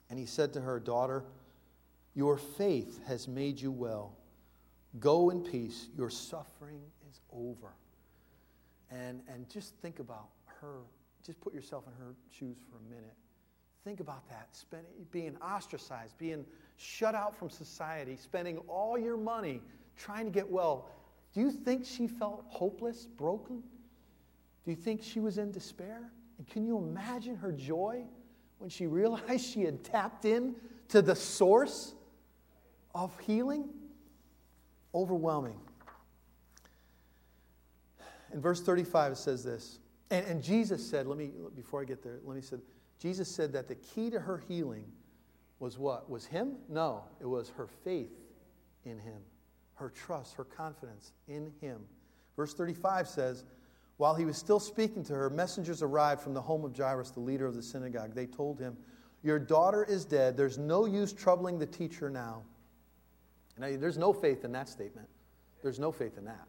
And 0.08 0.18
he 0.18 0.24
said 0.24 0.52
to 0.54 0.60
her, 0.62 0.80
Daughter, 0.80 1.24
your 2.14 2.38
faith 2.38 3.00
has 3.06 3.28
made 3.28 3.60
you 3.60 3.70
well. 3.70 4.16
Go 4.98 5.30
in 5.30 5.40
peace. 5.40 5.88
Your 5.96 6.08
suffering 6.08 6.80
is 7.10 7.20
over. 7.30 7.74
And, 8.90 9.20
and 9.28 9.48
just 9.50 9.74
think 9.76 9.98
about 9.98 10.30
her. 10.60 10.78
Just 11.24 11.40
put 11.40 11.52
yourself 11.52 11.84
in 11.86 11.92
her 12.04 12.14
shoes 12.30 12.56
for 12.70 12.78
a 12.78 12.94
minute. 12.94 13.14
Think 13.84 14.00
about 14.00 14.28
that. 14.28 14.48
Spending, 14.52 14.90
being 15.10 15.36
ostracized, 15.38 16.18
being 16.18 16.44
shut 16.76 17.14
out 17.14 17.34
from 17.34 17.48
society, 17.48 18.16
spending 18.16 18.58
all 18.68 18.98
your 18.98 19.16
money 19.16 19.62
trying 19.96 20.26
to 20.26 20.30
get 20.30 20.50
well. 20.50 20.88
Do 21.32 21.40
you 21.40 21.50
think 21.50 21.84
she 21.84 22.06
felt 22.06 22.44
hopeless, 22.48 23.06
broken? 23.06 23.62
Do 24.64 24.70
you 24.70 24.76
think 24.76 25.02
she 25.02 25.20
was 25.20 25.38
in 25.38 25.50
despair? 25.50 26.10
And 26.38 26.46
can 26.46 26.66
you 26.66 26.78
imagine 26.78 27.36
her 27.36 27.52
joy 27.52 28.02
when 28.58 28.70
she 28.70 28.86
realized 28.86 29.44
she 29.44 29.62
had 29.62 29.82
tapped 29.82 30.24
in 30.24 30.56
to 30.88 31.00
the 31.00 31.16
source 31.16 31.94
of 32.94 33.18
healing? 33.20 33.68
Overwhelming. 34.94 35.58
In 38.32 38.40
verse 38.40 38.60
35, 38.60 39.12
it 39.12 39.16
says 39.16 39.44
this. 39.44 39.78
And, 40.10 40.26
and 40.26 40.42
Jesus 40.42 40.84
said, 40.84 41.06
let 41.06 41.16
me, 41.18 41.30
before 41.54 41.80
I 41.80 41.84
get 41.84 42.02
there, 42.02 42.18
let 42.24 42.36
me 42.36 42.42
say, 42.42 42.56
Jesus 43.00 43.28
said 43.28 43.52
that 43.54 43.66
the 43.66 43.74
key 43.74 44.10
to 44.10 44.20
her 44.20 44.38
healing 44.46 44.84
was 45.58 45.78
what? 45.78 46.08
Was 46.08 46.26
him? 46.26 46.56
No, 46.68 47.02
it 47.20 47.26
was 47.26 47.50
her 47.56 47.66
faith 47.84 48.12
in 48.84 48.98
him 48.98 49.20
her 49.80 49.90
trust, 49.90 50.34
her 50.34 50.44
confidence 50.44 51.12
in 51.26 51.50
him. 51.60 51.80
Verse 52.36 52.54
35 52.54 53.08
says, 53.08 53.44
While 53.96 54.14
he 54.14 54.26
was 54.26 54.36
still 54.36 54.60
speaking 54.60 55.02
to 55.04 55.14
her, 55.14 55.30
messengers 55.30 55.82
arrived 55.82 56.20
from 56.20 56.34
the 56.34 56.40
home 56.40 56.64
of 56.64 56.76
Jairus, 56.76 57.10
the 57.10 57.20
leader 57.20 57.46
of 57.46 57.56
the 57.56 57.62
synagogue. 57.62 58.14
They 58.14 58.26
told 58.26 58.60
him, 58.60 58.76
Your 59.22 59.38
daughter 59.38 59.82
is 59.82 60.04
dead. 60.04 60.36
There's 60.36 60.58
no 60.58 60.84
use 60.84 61.12
troubling 61.12 61.58
the 61.58 61.66
teacher 61.66 62.10
now. 62.10 62.42
Now, 63.58 63.68
there's 63.76 63.98
no 63.98 64.12
faith 64.12 64.44
in 64.44 64.52
that 64.52 64.68
statement. 64.68 65.08
There's 65.62 65.78
no 65.78 65.92
faith 65.92 66.16
in 66.18 66.24
that. 66.26 66.46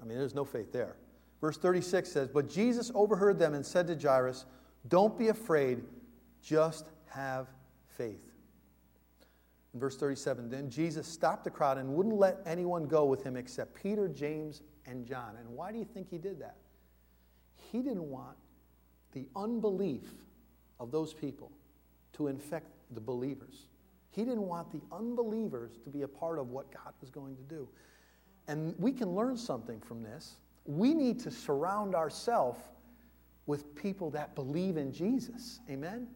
I 0.00 0.04
mean, 0.04 0.18
there's 0.18 0.34
no 0.34 0.44
faith 0.44 0.70
there. 0.70 0.96
Verse 1.40 1.56
36 1.56 2.10
says, 2.10 2.28
But 2.28 2.48
Jesus 2.48 2.90
overheard 2.94 3.38
them 3.38 3.54
and 3.54 3.64
said 3.64 3.86
to 3.88 3.96
Jairus, 3.96 4.44
Don't 4.88 5.18
be 5.18 5.28
afraid, 5.28 5.82
just 6.42 6.90
have 7.08 7.48
faith. 7.96 8.34
In 9.72 9.80
verse 9.80 9.96
37, 9.96 10.50
then 10.50 10.70
Jesus 10.70 11.06
stopped 11.06 11.44
the 11.44 11.50
crowd 11.50 11.78
and 11.78 11.88
wouldn't 11.94 12.16
let 12.16 12.38
anyone 12.46 12.86
go 12.86 13.04
with 13.04 13.24
him 13.24 13.36
except 13.36 13.74
Peter, 13.74 14.08
James, 14.08 14.62
and 14.86 15.04
John. 15.04 15.36
And 15.38 15.48
why 15.48 15.72
do 15.72 15.78
you 15.78 15.84
think 15.84 16.08
he 16.08 16.18
did 16.18 16.40
that? 16.40 16.56
He 17.72 17.82
didn't 17.82 18.08
want 18.08 18.36
the 19.12 19.26
unbelief 19.34 20.02
of 20.78 20.90
those 20.92 21.12
people 21.12 21.50
to 22.12 22.28
infect 22.28 22.68
the 22.92 23.00
believers. 23.00 23.66
He 24.10 24.24
didn't 24.24 24.46
want 24.46 24.70
the 24.70 24.80
unbelievers 24.92 25.72
to 25.82 25.90
be 25.90 26.02
a 26.02 26.08
part 26.08 26.38
of 26.38 26.50
what 26.50 26.72
God 26.72 26.92
was 27.00 27.10
going 27.10 27.34
to 27.36 27.42
do. 27.42 27.68
And 28.46 28.74
we 28.78 28.92
can 28.92 29.08
learn 29.08 29.36
something 29.36 29.80
from 29.80 30.02
this. 30.02 30.36
We 30.66 30.94
need 30.94 31.18
to 31.20 31.30
surround 31.30 31.94
ourselves 31.96 32.60
with 33.46 33.74
people 33.74 34.10
that 34.10 34.34
believe 34.34 34.76
in 34.76 34.92
Jesus. 34.92 35.60
Amen? 35.70 36.08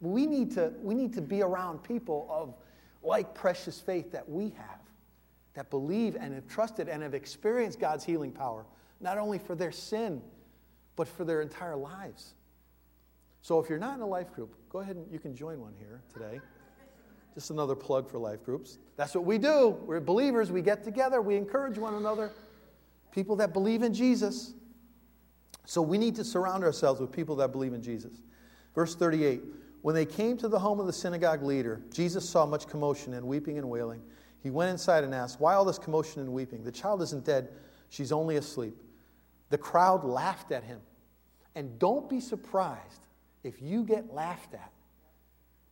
We 0.00 0.26
need 0.26 0.52
to, 0.52 0.72
we 0.82 0.94
need 0.94 1.12
to 1.14 1.22
be 1.22 1.42
around 1.42 1.82
people 1.82 2.26
of 2.30 2.54
like 3.02 3.34
precious 3.34 3.80
faith 3.80 4.12
that 4.12 4.28
we 4.28 4.50
have, 4.50 4.80
that 5.54 5.70
believe 5.70 6.16
and 6.16 6.34
have 6.34 6.46
trusted 6.46 6.88
and 6.88 7.02
have 7.02 7.14
experienced 7.14 7.78
God's 7.78 8.04
healing 8.04 8.32
power, 8.32 8.64
not 9.00 9.18
only 9.18 9.38
for 9.38 9.54
their 9.54 9.72
sin, 9.72 10.22
but 10.96 11.08
for 11.08 11.24
their 11.24 11.42
entire 11.42 11.76
lives. 11.76 12.34
So 13.42 13.58
if 13.58 13.68
you're 13.68 13.78
not 13.78 13.96
in 13.96 14.02
a 14.02 14.06
life 14.06 14.32
group, 14.32 14.54
go 14.68 14.80
ahead 14.80 14.96
and 14.96 15.10
you 15.10 15.18
can 15.18 15.34
join 15.34 15.60
one 15.60 15.74
here 15.78 16.02
today. 16.12 16.40
Just 17.34 17.50
another 17.50 17.74
plug 17.74 18.10
for 18.10 18.18
life 18.18 18.44
groups. 18.44 18.78
That's 18.96 19.14
what 19.14 19.24
we 19.24 19.38
do. 19.38 19.78
We're 19.86 20.00
believers. 20.00 20.50
We 20.50 20.62
get 20.62 20.84
together, 20.84 21.22
we 21.22 21.36
encourage 21.36 21.78
one 21.78 21.94
another, 21.94 22.32
people 23.12 23.36
that 23.36 23.52
believe 23.52 23.82
in 23.82 23.94
Jesus. 23.94 24.54
So 25.64 25.82
we 25.82 25.98
need 25.98 26.16
to 26.16 26.24
surround 26.24 26.64
ourselves 26.64 27.00
with 27.00 27.12
people 27.12 27.36
that 27.36 27.52
believe 27.52 27.72
in 27.72 27.82
Jesus. 27.82 28.22
Verse 28.74 28.94
38 28.94 29.42
when 29.82 29.94
they 29.94 30.04
came 30.04 30.36
to 30.38 30.48
the 30.48 30.58
home 30.58 30.78
of 30.78 30.86
the 30.86 30.92
synagogue 30.92 31.42
leader, 31.42 31.80
Jesus 31.90 32.28
saw 32.28 32.44
much 32.44 32.66
commotion 32.66 33.14
and 33.14 33.26
weeping 33.26 33.56
and 33.56 33.68
wailing. 33.68 34.02
He 34.42 34.50
went 34.50 34.70
inside 34.70 35.04
and 35.04 35.14
asked, 35.14 35.40
Why 35.40 35.54
all 35.54 35.64
this 35.64 35.78
commotion 35.78 36.20
and 36.20 36.32
weeping? 36.32 36.64
The 36.64 36.72
child 36.72 37.02
isn't 37.02 37.24
dead, 37.24 37.48
she's 37.88 38.12
only 38.12 38.36
asleep. 38.36 38.76
The 39.48 39.58
crowd 39.58 40.04
laughed 40.04 40.52
at 40.52 40.64
him. 40.64 40.80
And 41.54 41.78
don't 41.78 42.08
be 42.08 42.20
surprised 42.20 43.00
if 43.42 43.60
you 43.60 43.82
get 43.82 44.12
laughed 44.12 44.54
at 44.54 44.72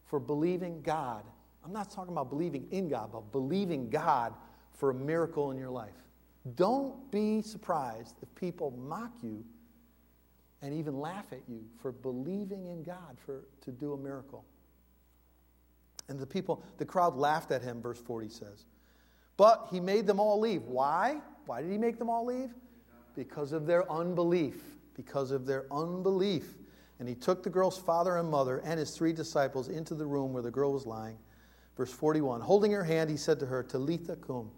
for 0.07 0.19
believing 0.19 0.81
God. 0.83 1.23
I'm 1.65 1.73
not 1.73 1.91
talking 1.91 2.13
about 2.13 2.31
believing 2.31 2.67
in 2.71 2.89
God, 2.89 3.11
but 3.13 3.31
believing 3.31 3.91
God 3.91 4.35
for 4.73 4.91
a 4.91 4.95
miracle 4.95 5.51
in 5.51 5.59
your 5.59 5.71
life. 5.71 5.93
Don't 6.57 7.11
be 7.11 7.43
surprised 7.43 8.17
if 8.23 8.35
people 8.35 8.71
mock 8.71 9.13
you 9.23 9.45
and 10.63 10.75
even 10.75 10.99
laugh 10.99 11.27
at 11.33 11.43
you 11.49 11.65
for 11.81 11.93
believing 11.93 12.67
in 12.67 12.83
God 12.83 13.19
for, 13.25 13.45
to 13.63 13.71
do 13.71 13.93
a 13.93 13.97
miracle. 13.97 14.45
And 16.09 16.19
the 16.19 16.27
people, 16.27 16.65
the 16.79 16.85
crowd 16.85 17.17
laughed 17.17 17.51
at 17.51 17.63
him, 17.63 17.81
verse 17.81 17.99
40 18.01 18.29
says. 18.29 18.65
But 19.37 19.69
he 19.71 19.79
made 19.79 20.07
them 20.07 20.19
all 20.19 20.41
leave. 20.41 20.63
Why? 20.63 21.21
Why 21.47 21.63
did 21.63 21.71
he 21.71 21.79
make 21.79 21.99
them 21.99 22.11
all 22.11 22.25
leave? 22.25 22.51
Because 23.15 23.53
of 23.53 23.67
their 23.67 23.91
unbelief. 23.91 24.63
Because 24.95 25.31
of 25.31 25.47
their 25.47 25.67
unbelief. 25.73 26.55
And 26.99 27.09
he 27.09 27.15
took 27.15 27.43
the 27.43 27.51
girl's 27.51 27.79
father 27.79 28.17
and 28.17 28.29
mother 28.29 28.59
and 28.65 28.81
his 28.81 28.91
three 28.91 29.13
disciples 29.13 29.69
into 29.69 29.95
the 29.95 30.07
room 30.07 30.33
where 30.33 30.43
the 30.43 30.51
girl 30.51 30.73
was 30.73 30.87
lying. 30.87 31.17
Verse 31.77 31.93
41 31.93 32.41
Holding 32.41 32.73
her 32.73 32.83
hand, 32.83 33.09
he 33.09 33.17
said 33.17 33.39
to 33.41 33.47
her, 33.47 33.63
Talitha 33.63 34.17
cum, 34.17 34.51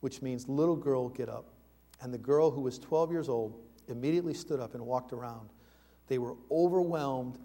which 0.00 0.20
means, 0.22 0.48
little 0.48 0.76
girl, 0.76 1.08
get 1.08 1.28
up. 1.28 1.52
And 2.00 2.12
the 2.12 2.18
girl, 2.18 2.50
who 2.50 2.60
was 2.60 2.78
12 2.78 3.12
years 3.12 3.28
old, 3.28 3.60
immediately 3.88 4.34
stood 4.34 4.60
up 4.60 4.74
and 4.74 4.84
walked 4.84 5.12
around. 5.12 5.50
They 6.06 6.18
were 6.18 6.34
overwhelmed 6.50 7.38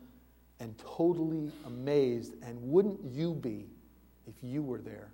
and 0.60 0.78
totally 0.78 1.52
amazed. 1.66 2.36
And 2.44 2.58
wouldn't 2.62 3.00
you 3.04 3.34
be 3.34 3.68
if 4.28 4.36
you 4.42 4.64
were 4.64 4.80
there? 4.80 5.12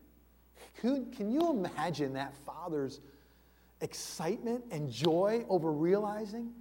Can, 0.82 1.12
can 1.12 1.32
you 1.32 1.50
imagine 1.50 2.14
that 2.14 2.36
father's 2.46 3.00
excitement 3.82 4.64
and 4.72 4.92
joy 4.92 5.46
over 5.50 5.72
realizing 5.72 6.52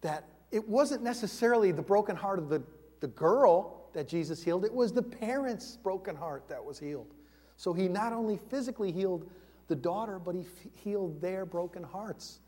that 0.00 0.24
it 0.50 0.66
wasn't 0.68 1.02
necessarily 1.02 1.72
the 1.72 1.82
broken 1.82 2.16
heart 2.16 2.38
of 2.38 2.48
the, 2.48 2.62
the 3.00 3.08
girl 3.08 3.88
that 3.92 4.08
Jesus 4.08 4.42
healed, 4.42 4.64
it 4.64 4.72
was 4.72 4.92
the 4.92 5.02
parents' 5.02 5.78
broken 5.82 6.14
heart 6.14 6.48
that 6.48 6.62
was 6.62 6.78
healed. 6.78 7.14
So 7.56 7.72
he 7.72 7.88
not 7.88 8.12
only 8.12 8.38
physically 8.50 8.92
healed 8.92 9.28
the 9.68 9.74
daughter, 9.74 10.18
but 10.18 10.34
he 10.34 10.42
f- 10.42 10.70
healed 10.74 11.20
their 11.20 11.46
broken 11.46 11.82
hearts. 11.82 12.40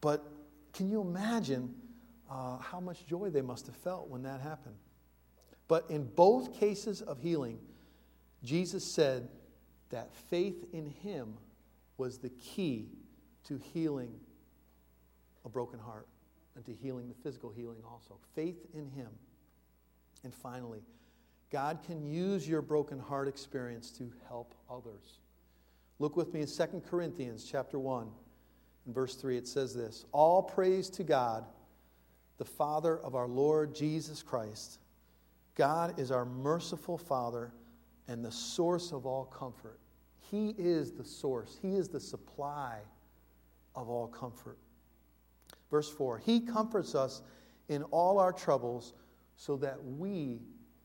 But 0.00 0.24
can 0.72 0.88
you 0.88 1.00
imagine 1.00 1.74
uh, 2.30 2.58
how 2.58 2.80
much 2.80 3.06
joy 3.06 3.30
they 3.30 3.42
must 3.42 3.66
have 3.66 3.76
felt 3.76 4.08
when 4.08 4.22
that 4.22 4.40
happened? 4.40 4.76
But 5.68 5.86
in 5.88 6.04
both 6.04 6.58
cases 6.58 7.02
of 7.02 7.20
healing, 7.20 7.58
Jesus 8.42 8.84
said 8.84 9.28
that 9.90 10.14
faith 10.14 10.64
in 10.72 10.86
him 10.86 11.34
was 11.96 12.18
the 12.18 12.30
key 12.30 12.88
to 13.44 13.60
healing 13.72 14.12
a 15.44 15.48
broken 15.48 15.78
heart 15.78 16.06
and 16.56 16.64
to 16.64 16.72
healing 16.72 17.08
the 17.08 17.14
physical 17.14 17.50
healing 17.50 17.78
also. 17.88 18.18
Faith 18.34 18.66
in 18.74 18.88
him. 18.90 19.08
And 20.24 20.34
finally, 20.34 20.82
God 21.50 21.80
can 21.86 22.04
use 22.04 22.48
your 22.48 22.62
broken 22.62 22.98
heart 22.98 23.28
experience 23.28 23.90
to 23.92 24.10
help 24.28 24.54
others. 24.70 25.18
Look 25.98 26.16
with 26.16 26.32
me 26.32 26.40
in 26.40 26.46
2 26.46 26.82
Corinthians 26.88 27.46
chapter 27.50 27.78
1 27.78 28.08
in 28.86 28.92
verse 28.92 29.14
3 29.14 29.36
it 29.36 29.48
says 29.48 29.74
this, 29.74 30.04
all 30.12 30.42
praise 30.42 30.88
to 30.90 31.04
God, 31.04 31.44
the 32.38 32.44
Father 32.44 32.98
of 32.98 33.14
our 33.14 33.28
Lord 33.28 33.74
Jesus 33.74 34.22
Christ. 34.22 34.80
God 35.54 35.98
is 35.98 36.10
our 36.10 36.24
merciful 36.24 36.96
Father 36.96 37.52
and 38.08 38.24
the 38.24 38.32
source 38.32 38.92
of 38.92 39.06
all 39.06 39.26
comfort. 39.26 39.78
He 40.30 40.54
is 40.56 40.92
the 40.92 41.04
source. 41.04 41.58
He 41.60 41.76
is 41.76 41.88
the 41.88 42.00
supply 42.00 42.78
of 43.74 43.88
all 43.88 44.08
comfort. 44.08 44.58
Verse 45.70 45.90
4 45.90 46.18
He 46.18 46.40
comforts 46.40 46.94
us 46.94 47.22
in 47.68 47.82
all 47.84 48.18
our 48.18 48.32
troubles 48.32 48.94
so 49.36 49.56
that 49.56 49.82
we 49.82 50.40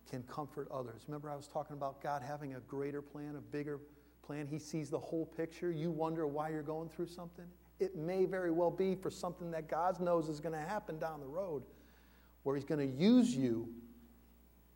can 0.10 0.24
comfort 0.24 0.68
others. 0.72 1.04
Remember, 1.08 1.30
I 1.30 1.36
was 1.36 1.48
talking 1.48 1.76
about 1.76 2.02
God 2.02 2.22
having 2.22 2.56
a 2.56 2.60
greater 2.62 3.02
plan, 3.02 3.36
a 3.38 3.42
bigger 3.42 3.80
plan. 4.24 4.48
He 4.48 4.60
sees 4.60 4.90
the 4.90 5.00
whole 5.00 5.26
picture. 5.26 5.72
You 5.72 5.92
wonder 5.92 6.28
why 6.28 6.50
you're 6.50 6.62
going 6.62 6.90
through 6.90 7.08
something. 7.08 7.46
It 7.80 7.96
may 7.96 8.26
very 8.26 8.52
well 8.52 8.72
be 8.72 8.96
for 8.96 9.10
something 9.10 9.52
that 9.52 9.68
God 9.68 10.00
knows 10.00 10.30
is 10.30 10.40
going 10.40 10.56
to 10.56 10.62
happen 10.68 10.98
down 10.98 11.20
the 11.20 11.28
road, 11.28 11.64
where 12.44 12.56
He's 12.56 12.66
going 12.66 12.80
to 12.80 12.98
use 12.98 13.36
you 13.36 13.68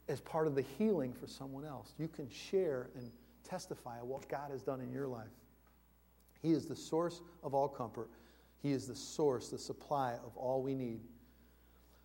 as 0.08 0.20
part 0.20 0.48
of 0.48 0.56
the 0.56 0.64
healing 0.78 1.14
for 1.14 1.28
someone 1.28 1.64
else. 1.64 1.94
You 1.98 2.08
can 2.08 2.30
share 2.30 2.90
and 2.96 3.10
testify 3.44 4.00
of 4.00 4.08
what 4.08 4.28
God 4.28 4.52
has 4.52 4.64
done 4.64 4.82
in 4.82 4.92
your 4.92 5.08
life. 5.08 5.28
He 6.42 6.52
is 6.52 6.66
the 6.66 6.76
source 6.76 7.22
of 7.44 7.54
all 7.54 7.68
comfort. 7.68 8.10
He 8.62 8.72
is 8.72 8.88
the 8.88 8.96
source, 8.96 9.50
the 9.50 9.58
supply 9.58 10.14
of 10.14 10.36
all 10.36 10.62
we 10.62 10.74
need. 10.74 11.00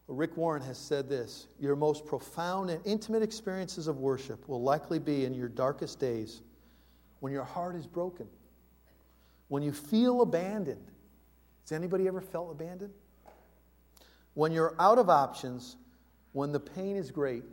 Rick 0.06 0.36
Warren 0.36 0.62
has 0.62 0.78
said 0.78 1.08
this 1.08 1.48
Your 1.58 1.76
most 1.76 2.04
profound 2.04 2.70
and 2.70 2.84
intimate 2.86 3.22
experiences 3.22 3.86
of 3.86 3.98
worship 3.98 4.48
will 4.48 4.62
likely 4.62 4.98
be 4.98 5.24
in 5.24 5.34
your 5.34 5.48
darkest 5.48 5.98
days 5.98 6.42
when 7.20 7.32
your 7.32 7.44
heart 7.44 7.74
is 7.74 7.86
broken, 7.86 8.26
when 9.48 9.62
you 9.62 9.72
feel 9.72 10.22
abandoned. 10.22 10.90
Has 11.62 11.72
anybody 11.72 12.06
ever 12.06 12.20
felt 12.20 12.50
abandoned? 12.50 12.92
When 14.34 14.52
you're 14.52 14.74
out 14.78 14.98
of 14.98 15.08
options, 15.08 15.76
when 16.32 16.52
the 16.52 16.60
pain 16.60 16.96
is 16.96 17.10
great, 17.10 17.44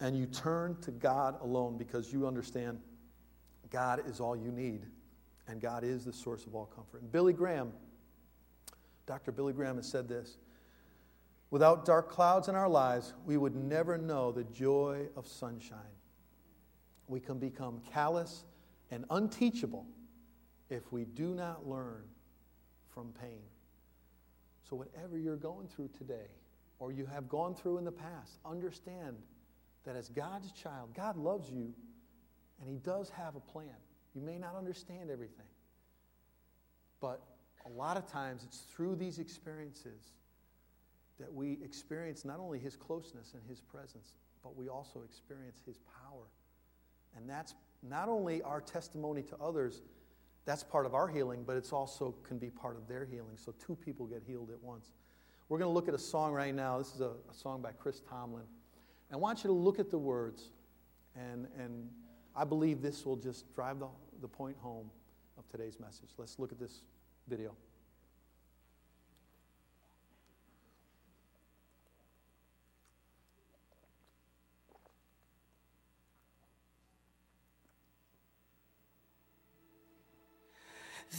and 0.00 0.16
you 0.18 0.26
turn 0.26 0.76
to 0.82 0.90
God 0.90 1.36
alone 1.40 1.78
because 1.78 2.12
you 2.12 2.26
understand 2.26 2.80
God 3.70 4.02
is 4.08 4.20
all 4.20 4.36
you 4.36 4.50
need, 4.50 4.84
and 5.46 5.60
God 5.60 5.84
is 5.84 6.04
the 6.04 6.12
source 6.12 6.44
of 6.46 6.54
all 6.54 6.66
comfort. 6.66 7.02
And 7.02 7.12
Billy 7.12 7.32
Graham, 7.32 7.72
Dr. 9.06 9.30
Billy 9.32 9.52
Graham 9.52 9.76
has 9.76 9.86
said 9.86 10.08
this 10.08 10.38
Without 11.50 11.84
dark 11.84 12.10
clouds 12.10 12.48
in 12.48 12.54
our 12.54 12.68
lives, 12.68 13.12
we 13.26 13.36
would 13.36 13.54
never 13.54 13.96
know 13.96 14.32
the 14.32 14.44
joy 14.44 15.06
of 15.16 15.28
sunshine. 15.28 15.78
We 17.06 17.20
can 17.20 17.38
become 17.38 17.80
callous 17.92 18.44
and 18.90 19.04
unteachable 19.10 19.86
if 20.72 20.90
we 20.90 21.04
do 21.04 21.34
not 21.34 21.68
learn 21.68 22.02
from 22.94 23.12
pain. 23.20 23.42
So, 24.68 24.74
whatever 24.76 25.18
you're 25.18 25.36
going 25.36 25.68
through 25.68 25.90
today, 25.98 26.30
or 26.78 26.92
you 26.92 27.04
have 27.04 27.28
gone 27.28 27.54
through 27.54 27.76
in 27.76 27.84
the 27.84 27.92
past, 27.92 28.38
understand 28.46 29.16
that 29.84 29.96
as 29.96 30.08
God's 30.08 30.50
child, 30.52 30.94
God 30.94 31.16
loves 31.16 31.50
you 31.50 31.74
and 32.58 32.70
He 32.70 32.78
does 32.78 33.10
have 33.10 33.36
a 33.36 33.40
plan. 33.40 33.76
You 34.14 34.22
may 34.22 34.38
not 34.38 34.56
understand 34.56 35.10
everything, 35.10 35.46
but 37.00 37.20
a 37.66 37.68
lot 37.68 37.98
of 37.98 38.06
times 38.06 38.42
it's 38.44 38.60
through 38.74 38.96
these 38.96 39.18
experiences 39.18 40.14
that 41.20 41.32
we 41.32 41.58
experience 41.62 42.24
not 42.24 42.40
only 42.40 42.58
His 42.58 42.76
closeness 42.76 43.34
and 43.34 43.42
His 43.46 43.60
presence, 43.60 44.16
but 44.42 44.56
we 44.56 44.68
also 44.68 45.02
experience 45.02 45.60
His 45.66 45.78
power. 45.78 46.24
And 47.14 47.28
that's 47.28 47.54
not 47.82 48.08
only 48.08 48.40
our 48.42 48.62
testimony 48.62 49.22
to 49.22 49.36
others, 49.36 49.82
that's 50.44 50.64
part 50.64 50.86
of 50.86 50.94
our 50.94 51.08
healing, 51.08 51.44
but 51.46 51.56
it's 51.56 51.72
also 51.72 52.14
can 52.26 52.38
be 52.38 52.50
part 52.50 52.76
of 52.76 52.88
their 52.88 53.04
healing. 53.04 53.36
So 53.36 53.54
two 53.64 53.76
people 53.76 54.06
get 54.06 54.22
healed 54.26 54.50
at 54.50 54.60
once. 54.62 54.92
We're 55.48 55.58
going 55.58 55.68
to 55.68 55.74
look 55.74 55.88
at 55.88 55.94
a 55.94 55.98
song 55.98 56.32
right 56.32 56.54
now. 56.54 56.78
This 56.78 56.94
is 56.94 57.00
a, 57.00 57.12
a 57.30 57.34
song 57.34 57.62
by 57.62 57.72
Chris 57.72 58.00
Tomlin. 58.00 58.44
I 59.12 59.16
want 59.16 59.44
you 59.44 59.48
to 59.48 59.54
look 59.54 59.78
at 59.78 59.90
the 59.90 59.98
words, 59.98 60.50
and, 61.14 61.46
and 61.58 61.90
I 62.34 62.44
believe 62.44 62.80
this 62.80 63.04
will 63.04 63.16
just 63.16 63.54
drive 63.54 63.78
the, 63.78 63.88
the 64.22 64.28
point 64.28 64.56
home 64.58 64.90
of 65.36 65.46
today's 65.50 65.78
message. 65.78 66.08
Let's 66.16 66.38
look 66.38 66.50
at 66.50 66.58
this 66.58 66.82
video. 67.28 67.54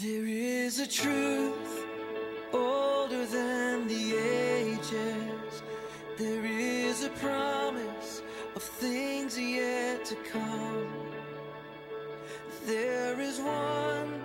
There 0.01 0.25
is 0.25 0.79
a 0.79 0.87
truth 0.87 1.85
older 2.51 3.27
than 3.27 3.87
the 3.87 4.15
ages. 4.15 5.61
There 6.17 6.43
is 6.43 7.03
a 7.03 7.09
promise 7.09 8.23
of 8.55 8.63
things 8.63 9.37
yet 9.37 10.03
to 10.05 10.15
come. 10.15 10.87
There 12.65 13.19
is 13.19 13.39
one 13.39 14.23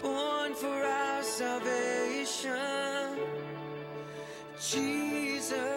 born 0.00 0.54
for 0.54 0.82
our 0.82 1.22
salvation. 1.22 2.56
Jesus. 4.58 5.75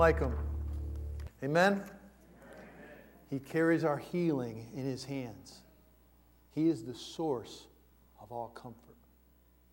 Like 0.01 0.19
him. 0.19 0.35
Amen? 1.43 1.83
He 3.29 3.37
carries 3.37 3.83
our 3.83 3.99
healing 3.99 4.65
in 4.75 4.83
his 4.83 5.05
hands. 5.05 5.59
He 6.55 6.69
is 6.69 6.83
the 6.83 6.95
source 6.95 7.67
of 8.19 8.31
all 8.31 8.47
comfort, 8.47 8.97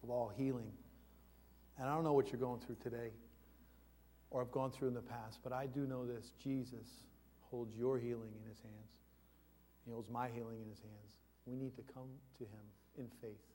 of 0.03 0.11
all 0.11 0.31
healing. 0.37 0.71
And 1.79 1.89
I 1.89 1.95
don't 1.95 2.05
know 2.05 2.13
what 2.13 2.31
you're 2.31 2.41
going 2.41 2.61
through 2.61 2.77
today 2.83 3.09
or 4.31 4.43
have 4.43 4.53
gone 4.53 4.71
through 4.71 4.89
in 4.89 4.95
the 4.95 5.01
past, 5.01 5.39
but 5.43 5.55
I 5.55 5.65
do 5.65 5.87
know 5.87 6.07
this 6.07 6.33
Jesus 6.39 7.05
holds 7.51 7.75
your 7.75 7.99
healing 7.99 8.35
in 8.39 8.47
his 8.47 8.59
hands. 8.59 8.93
He 9.87 9.93
holds 9.93 10.11
my 10.11 10.29
healing 10.29 10.61
in 10.63 10.69
his 10.69 10.81
hands. 10.81 11.17
We 11.47 11.57
need 11.57 11.75
to 11.77 11.83
come 11.95 12.11
to 12.37 12.45
him 12.45 12.67
in 12.99 13.07
faith. 13.23 13.47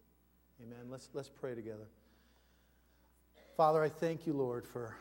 Amen. 0.60 0.90
Let's, 0.90 1.08
let's 1.14 1.30
pray 1.30 1.54
together. 1.54 1.88
Father, 3.56 3.84
I 3.84 3.90
thank 3.90 4.26
you, 4.26 4.34
Lord, 4.34 4.66
for, 4.66 4.96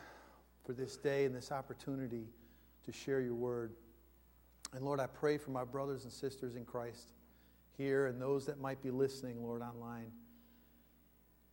for 0.64 0.72
this 0.72 0.96
day 0.96 1.24
and 1.24 1.34
this 1.34 1.52
opportunity 1.52 2.26
to 2.84 2.92
share 2.92 3.20
your 3.20 3.34
word. 3.34 3.72
And 4.74 4.84
Lord, 4.84 5.00
I 5.00 5.06
pray 5.06 5.38
for 5.38 5.50
my 5.50 5.64
brothers 5.64 6.04
and 6.04 6.12
sisters 6.12 6.56
in 6.56 6.64
Christ 6.64 7.12
here 7.76 8.06
and 8.06 8.20
those 8.20 8.46
that 8.46 8.60
might 8.60 8.82
be 8.82 8.90
listening, 8.90 9.42
Lord, 9.42 9.62
online. 9.62 10.12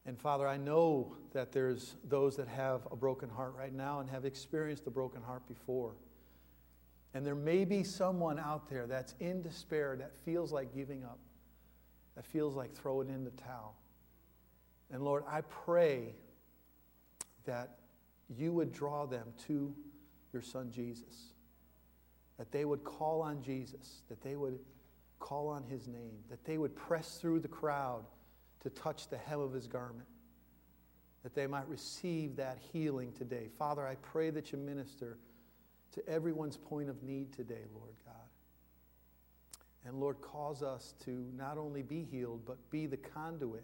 And 0.05 0.17
Father, 0.17 0.47
I 0.47 0.57
know 0.57 1.15
that 1.33 1.51
there's 1.51 1.95
those 2.07 2.35
that 2.37 2.47
have 2.47 2.87
a 2.91 2.95
broken 2.95 3.29
heart 3.29 3.53
right 3.57 3.73
now 3.73 3.99
and 3.99 4.09
have 4.09 4.25
experienced 4.25 4.87
a 4.87 4.91
broken 4.91 5.21
heart 5.21 5.45
before. 5.47 5.93
And 7.13 7.25
there 7.25 7.35
may 7.35 7.65
be 7.65 7.83
someone 7.83 8.39
out 8.39 8.69
there 8.69 8.87
that's 8.87 9.15
in 9.19 9.41
despair, 9.41 9.95
that 9.97 10.15
feels 10.23 10.51
like 10.51 10.73
giving 10.73 11.03
up, 11.03 11.19
that 12.15 12.25
feels 12.25 12.55
like 12.55 12.73
throwing 12.73 13.09
in 13.09 13.23
the 13.23 13.31
towel. 13.31 13.75
And 14.91 15.03
Lord, 15.03 15.23
I 15.29 15.41
pray 15.41 16.13
that 17.45 17.78
you 18.29 18.53
would 18.53 18.71
draw 18.71 19.05
them 19.05 19.27
to 19.47 19.73
your 20.31 20.41
son 20.41 20.71
Jesus, 20.71 21.33
that 22.37 22.51
they 22.51 22.65
would 22.65 22.83
call 22.83 23.21
on 23.21 23.41
Jesus, 23.41 24.03
that 24.09 24.21
they 24.21 24.35
would 24.35 24.59
call 25.19 25.47
on 25.49 25.63
his 25.63 25.87
name, 25.87 26.17
that 26.29 26.43
they 26.45 26.57
would 26.57 26.75
press 26.75 27.17
through 27.17 27.39
the 27.39 27.47
crowd 27.47 28.05
to 28.61 28.69
touch 28.69 29.07
the 29.09 29.17
hem 29.17 29.39
of 29.39 29.53
his 29.53 29.67
garment, 29.67 30.07
that 31.23 31.33
they 31.33 31.47
might 31.47 31.67
receive 31.67 32.35
that 32.35 32.57
healing 32.71 33.11
today. 33.11 33.47
Father, 33.57 33.85
I 33.85 33.95
pray 33.95 34.29
that 34.29 34.51
you 34.51 34.57
minister 34.57 35.17
to 35.93 36.07
everyone's 36.07 36.57
point 36.57 36.89
of 36.89 37.01
need 37.03 37.33
today, 37.33 37.65
Lord 37.73 37.95
God. 38.05 38.15
And 39.85 39.99
Lord, 39.99 40.21
cause 40.21 40.61
us 40.61 40.93
to 41.05 41.25
not 41.35 41.57
only 41.57 41.81
be 41.81 42.03
healed, 42.03 42.41
but 42.45 42.57
be 42.69 42.85
the 42.85 42.97
conduit 42.97 43.63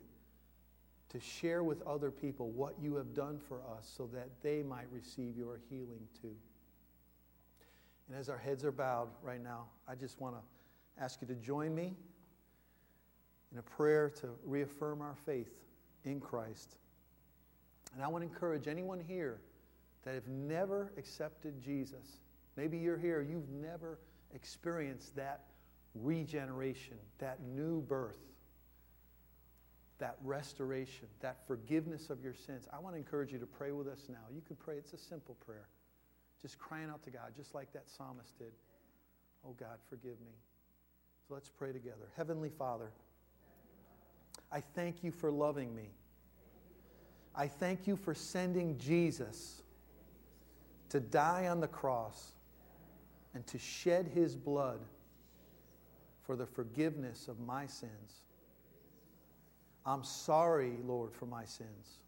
to 1.16 1.22
share 1.22 1.63
with 1.63 1.82
other 1.84 2.11
people 2.11 2.49
what 2.49 2.74
you 2.82 2.95
have 2.95 3.13
done 3.13 3.39
for 3.39 3.61
us 3.78 3.89
so 3.95 4.09
that 4.13 4.28
they 4.43 4.61
might 4.61 4.88
receive 4.91 5.38
your 5.38 5.61
healing 5.70 6.05
too. 6.22 6.36
And 8.09 8.18
as 8.20 8.28
our 8.28 8.38
heads 8.38 8.66
are 8.66 8.72
bowed 8.72 9.07
right 9.24 9.41
now, 9.41 9.68
I 9.88 9.95
just 9.95 10.20
want 10.20 10.36
to 10.36 11.01
ask 11.01 11.22
you 11.22 11.28
to 11.28 11.36
join 11.36 11.74
me 11.74 11.95
in 13.53 13.59
a 13.59 13.61
prayer 13.61 14.09
to 14.22 14.28
reaffirm 14.43 15.01
our 15.01 15.16
faith 15.26 15.53
in 16.03 16.20
Christ. 16.20 16.76
And 17.93 18.03
I 18.03 18.09
want 18.09 18.22
to 18.22 18.30
encourage 18.30 18.68
anyone 18.68 18.99
here 18.99 19.39
that 20.03 20.16
have 20.16 20.28
never 20.28 20.91
accepted 20.97 21.61
Jesus. 21.61 22.20
Maybe 22.57 22.78
you're 22.78 22.97
here, 22.97 23.22
you've 23.22 23.49
never 23.49 23.99
experienced 24.34 25.16
that 25.16 25.45
regeneration, 25.95 26.97
that 27.20 27.41
new 27.41 27.82
birth, 27.84 28.20
that 29.99 30.17
restoration, 30.23 31.07
that 31.21 31.37
forgiveness 31.47 32.09
of 32.09 32.21
your 32.21 32.33
sins. 32.33 32.67
I 32.73 32.79
want 32.79 32.95
to 32.95 32.97
encourage 32.97 33.31
you 33.31 33.39
to 33.39 33.45
pray 33.45 33.71
with 33.71 33.87
us 33.87 34.07
now. 34.09 34.25
You 34.33 34.41
can 34.41 34.55
pray, 34.55 34.75
it's 34.75 34.93
a 34.93 34.97
simple 34.97 35.35
prayer. 35.45 35.67
Just 36.41 36.59
crying 36.59 36.89
out 36.89 37.03
to 37.03 37.09
God, 37.09 37.33
just 37.35 37.55
like 37.55 37.71
that 37.73 37.89
psalmist 37.89 38.37
did. 38.37 38.51
Oh 39.47 39.55
God, 39.57 39.77
forgive 39.89 40.19
me. 40.21 40.35
So 41.27 41.33
let's 41.33 41.49
pray 41.49 41.71
together. 41.71 42.09
Heavenly 42.17 42.49
Father, 42.49 42.91
I 44.51 44.61
thank 44.61 45.03
you 45.03 45.11
for 45.11 45.31
loving 45.31 45.75
me. 45.75 45.89
I 47.35 47.47
thank 47.47 47.87
you 47.87 47.95
for 47.95 48.13
sending 48.13 48.77
Jesus 48.77 49.61
to 50.89 50.99
die 50.99 51.47
on 51.47 51.59
the 51.59 51.67
cross 51.67 52.33
and 53.33 53.45
to 53.47 53.57
shed 53.57 54.09
his 54.13 54.35
blood 54.35 54.79
for 56.23 56.35
the 56.35 56.45
forgiveness 56.45 57.27
of 57.27 57.39
my 57.39 57.67
sins. 57.67 58.24
I'm 59.86 60.03
sorry, 60.03 60.73
Lord, 60.86 61.13
for 61.13 61.25
my 61.25 61.45
sins. 61.45 61.99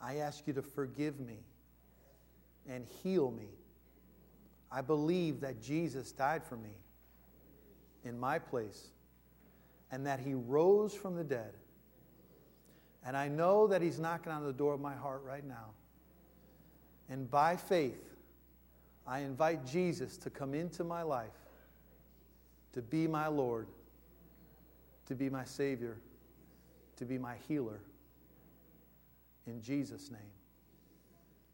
I 0.00 0.16
ask 0.16 0.46
you 0.46 0.52
to 0.54 0.62
forgive 0.62 1.20
me 1.20 1.38
and 2.68 2.86
heal 3.02 3.30
me. 3.30 3.48
I 4.70 4.80
believe 4.80 5.40
that 5.40 5.62
Jesus 5.62 6.12
died 6.12 6.42
for 6.42 6.56
me 6.56 6.76
in 8.04 8.18
my 8.18 8.38
place 8.38 8.88
and 9.90 10.06
that 10.06 10.20
he 10.20 10.34
rose 10.34 10.94
from 10.94 11.16
the 11.16 11.24
dead. 11.24 11.52
And 13.04 13.16
I 13.16 13.28
know 13.28 13.66
that 13.68 13.82
he's 13.82 13.98
knocking 13.98 14.32
on 14.32 14.44
the 14.44 14.52
door 14.52 14.74
of 14.74 14.80
my 14.80 14.94
heart 14.94 15.22
right 15.24 15.46
now. 15.46 15.70
And 17.08 17.30
by 17.30 17.56
faith, 17.56 18.02
I 19.06 19.20
invite 19.20 19.64
Jesus 19.64 20.16
to 20.18 20.30
come 20.30 20.54
into 20.54 20.82
my 20.82 21.02
life, 21.02 21.38
to 22.72 22.82
be 22.82 23.06
my 23.06 23.28
Lord, 23.28 23.68
to 25.06 25.14
be 25.14 25.30
my 25.30 25.44
Savior, 25.44 25.98
to 26.96 27.04
be 27.04 27.18
my 27.18 27.34
healer. 27.48 27.80
In 29.46 29.60
Jesus' 29.60 30.10
name, 30.10 30.20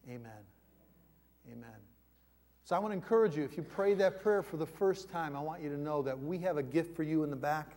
amen. 0.09 0.33
Amen. 1.51 1.77
So 2.65 2.77
I 2.77 2.79
want 2.79 2.93
to 2.93 2.97
encourage 2.97 3.37
you, 3.37 3.43
if 3.43 3.57
you 3.57 3.63
pray 3.63 3.95
that 3.95 4.23
prayer 4.23 4.43
for 4.43 4.57
the 4.57 4.67
first 4.67 5.11
time, 5.11 5.35
I 5.37 5.41
want 5.41 5.63
you 5.63 5.69
to 5.69 5.77
know 5.77 6.01
that 6.03 6.19
we 6.19 6.39
have 6.39 6.57
a 6.57 6.63
gift 6.63 6.97
for 6.97 7.03
you 7.03 7.25
in 7.25 7.31
the 7.31 7.37
back. 7.37 7.77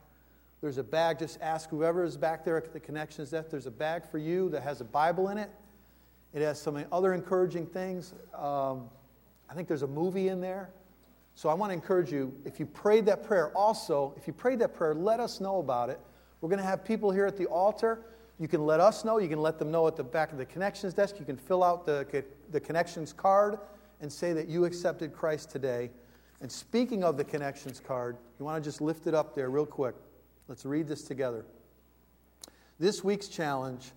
There's 0.62 0.78
a 0.78 0.84
bag, 0.84 1.20
just 1.20 1.40
ask 1.42 1.70
whoever 1.70 2.04
is 2.04 2.16
back 2.16 2.46
there 2.46 2.56
at 2.56 2.72
the 2.72 2.80
Connections 2.80 3.32
Desk. 3.32 3.50
There's 3.50 3.66
a 3.66 3.72
bag 3.72 4.06
for 4.10 4.20
you 4.20 4.50
that 4.50 4.64
has 4.64 4.82
a 4.82 4.86
Bible 4.86 5.30
in 5.30 5.38
it. 5.38 5.50
It 6.34 6.42
has 6.42 6.62
some 6.62 6.84
other 6.92 7.14
encouraging 7.14 7.66
things. 7.66 8.14
Um, 8.34 8.90
I 9.50 9.54
think 9.54 9.68
there's 9.68 9.84
a 9.84 9.88
movie 9.88 10.28
in 10.30 10.40
there. 10.40 10.70
So 11.34 11.50
I 11.50 11.54
want 11.54 11.72
to 11.72 11.74
encourage 11.74 12.12
you, 12.12 12.34
if 12.46 12.60
you 12.60 12.66
prayed 12.66 13.06
that 13.08 13.24
prayer, 13.24 13.50
also, 13.56 14.14
if 14.16 14.28
you 14.28 14.34
prayed 14.34 14.60
that 14.60 14.74
prayer, 14.74 14.94
let 14.94 15.20
us 15.20 15.42
know 15.42 15.60
about 15.60 15.90
it. 15.90 16.00
We're 16.46 16.50
going 16.50 16.62
to 16.62 16.66
have 16.66 16.86
people 16.86 17.10
here 17.10 17.26
at 17.26 17.38
the 17.38 17.48
altar. 17.48 18.02
You 18.38 18.48
can 18.48 18.68
let 18.68 18.80
us 18.80 19.04
know. 19.04 19.18
You 19.18 19.28
can 19.28 19.42
let 19.42 19.58
them 19.58 19.72
know 19.72 19.88
at 19.88 19.96
the 19.96 20.04
back 20.04 20.32
of 20.32 20.38
the 20.38 20.46
connections 20.46 20.94
desk. 20.94 21.16
You 21.18 21.26
can 21.26 21.38
fill 21.38 21.64
out 21.64 21.88
the, 21.88 22.24
the 22.52 22.60
connections 22.60 23.12
card 23.12 23.58
and 24.00 24.14
say 24.14 24.32
that 24.32 24.48
you 24.48 24.64
accepted 24.66 25.12
Christ 25.12 25.50
today. 25.50 25.90
And 26.42 26.52
speaking 26.52 27.04
of 27.04 27.18
the 27.18 27.24
connections 27.24 27.80
card, 27.80 28.18
you 28.38 28.46
want 28.46 28.64
to 28.64 28.70
just 28.70 28.80
lift 28.80 29.08
it 29.08 29.16
up 29.16 29.34
there 29.34 29.50
real 29.50 29.66
quick. 29.66 29.96
Let's 30.48 30.68
read 30.68 30.88
this 30.88 31.02
together. 31.02 31.48
This 32.80 33.04
week's 33.04 33.28
challenge 33.28 33.94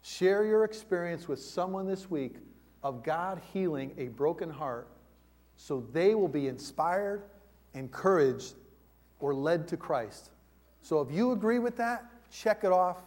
share 0.00 0.46
your 0.46 0.64
experience 0.64 1.28
with 1.28 1.38
someone 1.38 1.86
this 1.86 2.08
week 2.08 2.36
of 2.82 3.04
God 3.04 3.42
healing 3.52 3.92
a 3.98 4.08
broken 4.08 4.48
heart 4.48 4.88
so 5.58 5.86
they 5.92 6.14
will 6.14 6.28
be 6.28 6.48
inspired, 6.48 7.24
encouraged, 7.74 8.54
or 9.18 9.34
led 9.34 9.68
to 9.68 9.76
Christ. 9.76 10.30
So 10.82 11.00
if 11.00 11.10
you 11.10 11.32
agree 11.32 11.58
with 11.58 11.76
that, 11.76 12.04
check 12.30 12.64
it 12.64 12.72
off. 12.72 12.98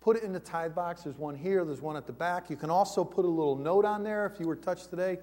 Put 0.00 0.16
it 0.16 0.24
in 0.24 0.32
the 0.32 0.40
tithe 0.40 0.74
box. 0.74 1.02
There's 1.02 1.18
one 1.18 1.36
here, 1.36 1.64
there's 1.64 1.80
one 1.80 1.96
at 1.96 2.06
the 2.06 2.12
back. 2.12 2.50
You 2.50 2.56
can 2.56 2.70
also 2.70 3.04
put 3.04 3.24
a 3.24 3.28
little 3.28 3.56
note 3.56 3.84
on 3.84 4.02
there 4.02 4.26
if 4.26 4.40
you 4.40 4.46
were 4.46 4.56
touched 4.56 4.90
today, 4.90 5.18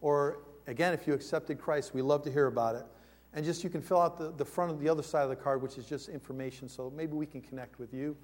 or 0.00 0.38
again, 0.66 0.92
if 0.92 1.06
you 1.06 1.14
accepted 1.14 1.60
Christ, 1.60 1.94
we 1.94 2.02
love 2.02 2.22
to 2.22 2.32
hear 2.32 2.46
about 2.46 2.74
it. 2.74 2.84
And 3.32 3.44
just 3.44 3.62
you 3.62 3.70
can 3.70 3.80
fill 3.80 4.00
out 4.00 4.18
the, 4.18 4.32
the 4.32 4.44
front 4.44 4.70
of 4.70 4.80
the 4.80 4.88
other 4.88 5.02
side 5.02 5.22
of 5.22 5.28
the 5.28 5.36
card, 5.36 5.62
which 5.62 5.78
is 5.78 5.86
just 5.86 6.08
information, 6.08 6.68
so 6.68 6.92
maybe 6.96 7.12
we 7.12 7.26
can 7.26 7.40
connect 7.40 7.78
with 7.78 7.92
you. 7.94 8.16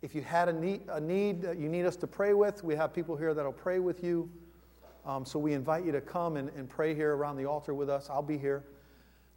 If 0.00 0.14
you 0.14 0.22
had 0.22 0.48
a 0.48 0.52
need, 0.52 0.82
a 0.88 1.00
need 1.00 1.42
you 1.42 1.68
need 1.68 1.84
us 1.86 1.96
to 1.96 2.06
pray 2.06 2.34
with, 2.34 2.62
we 2.62 2.74
have 2.76 2.92
people 2.92 3.16
here 3.16 3.34
that'll 3.34 3.52
pray 3.52 3.78
with 3.78 4.04
you. 4.04 4.30
Um, 5.06 5.24
so 5.24 5.38
we 5.38 5.54
invite 5.54 5.84
you 5.84 5.92
to 5.92 6.00
come 6.00 6.36
and, 6.36 6.50
and 6.50 6.68
pray 6.68 6.94
here 6.94 7.16
around 7.16 7.36
the 7.36 7.46
altar 7.46 7.72
with 7.72 7.88
us. 7.88 8.08
I'll 8.10 8.22
be 8.22 8.36
here. 8.36 8.64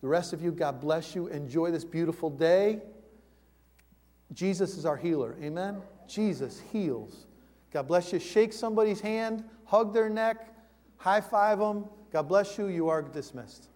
The 0.02 0.08
rest 0.08 0.34
of 0.34 0.42
you, 0.42 0.52
God 0.52 0.82
bless 0.82 1.16
you. 1.16 1.28
Enjoy 1.28 1.72
this 1.72 1.86
beautiful 1.86 2.30
day. 2.30 2.82
Jesus 4.34 4.78
is 4.78 4.86
our 4.86 4.98
healer. 4.98 5.36
Amen? 5.42 5.82
Jesus 6.08 6.62
heals. 6.72 7.26
God 7.72 7.88
bless 7.88 8.12
you. 8.14 8.20
Shake 8.20 8.54
somebody's 8.54 9.02
hand, 9.02 9.44
hug 9.66 9.94
their 9.94 10.10
neck, 10.10 10.54
high 10.98 11.22
five 11.22 11.60
them. 11.60 11.86
God 12.12 12.24
bless 12.24 12.58
you. 12.58 12.68
You 12.68 12.90
are 12.90 13.02
dismissed. 13.02 13.68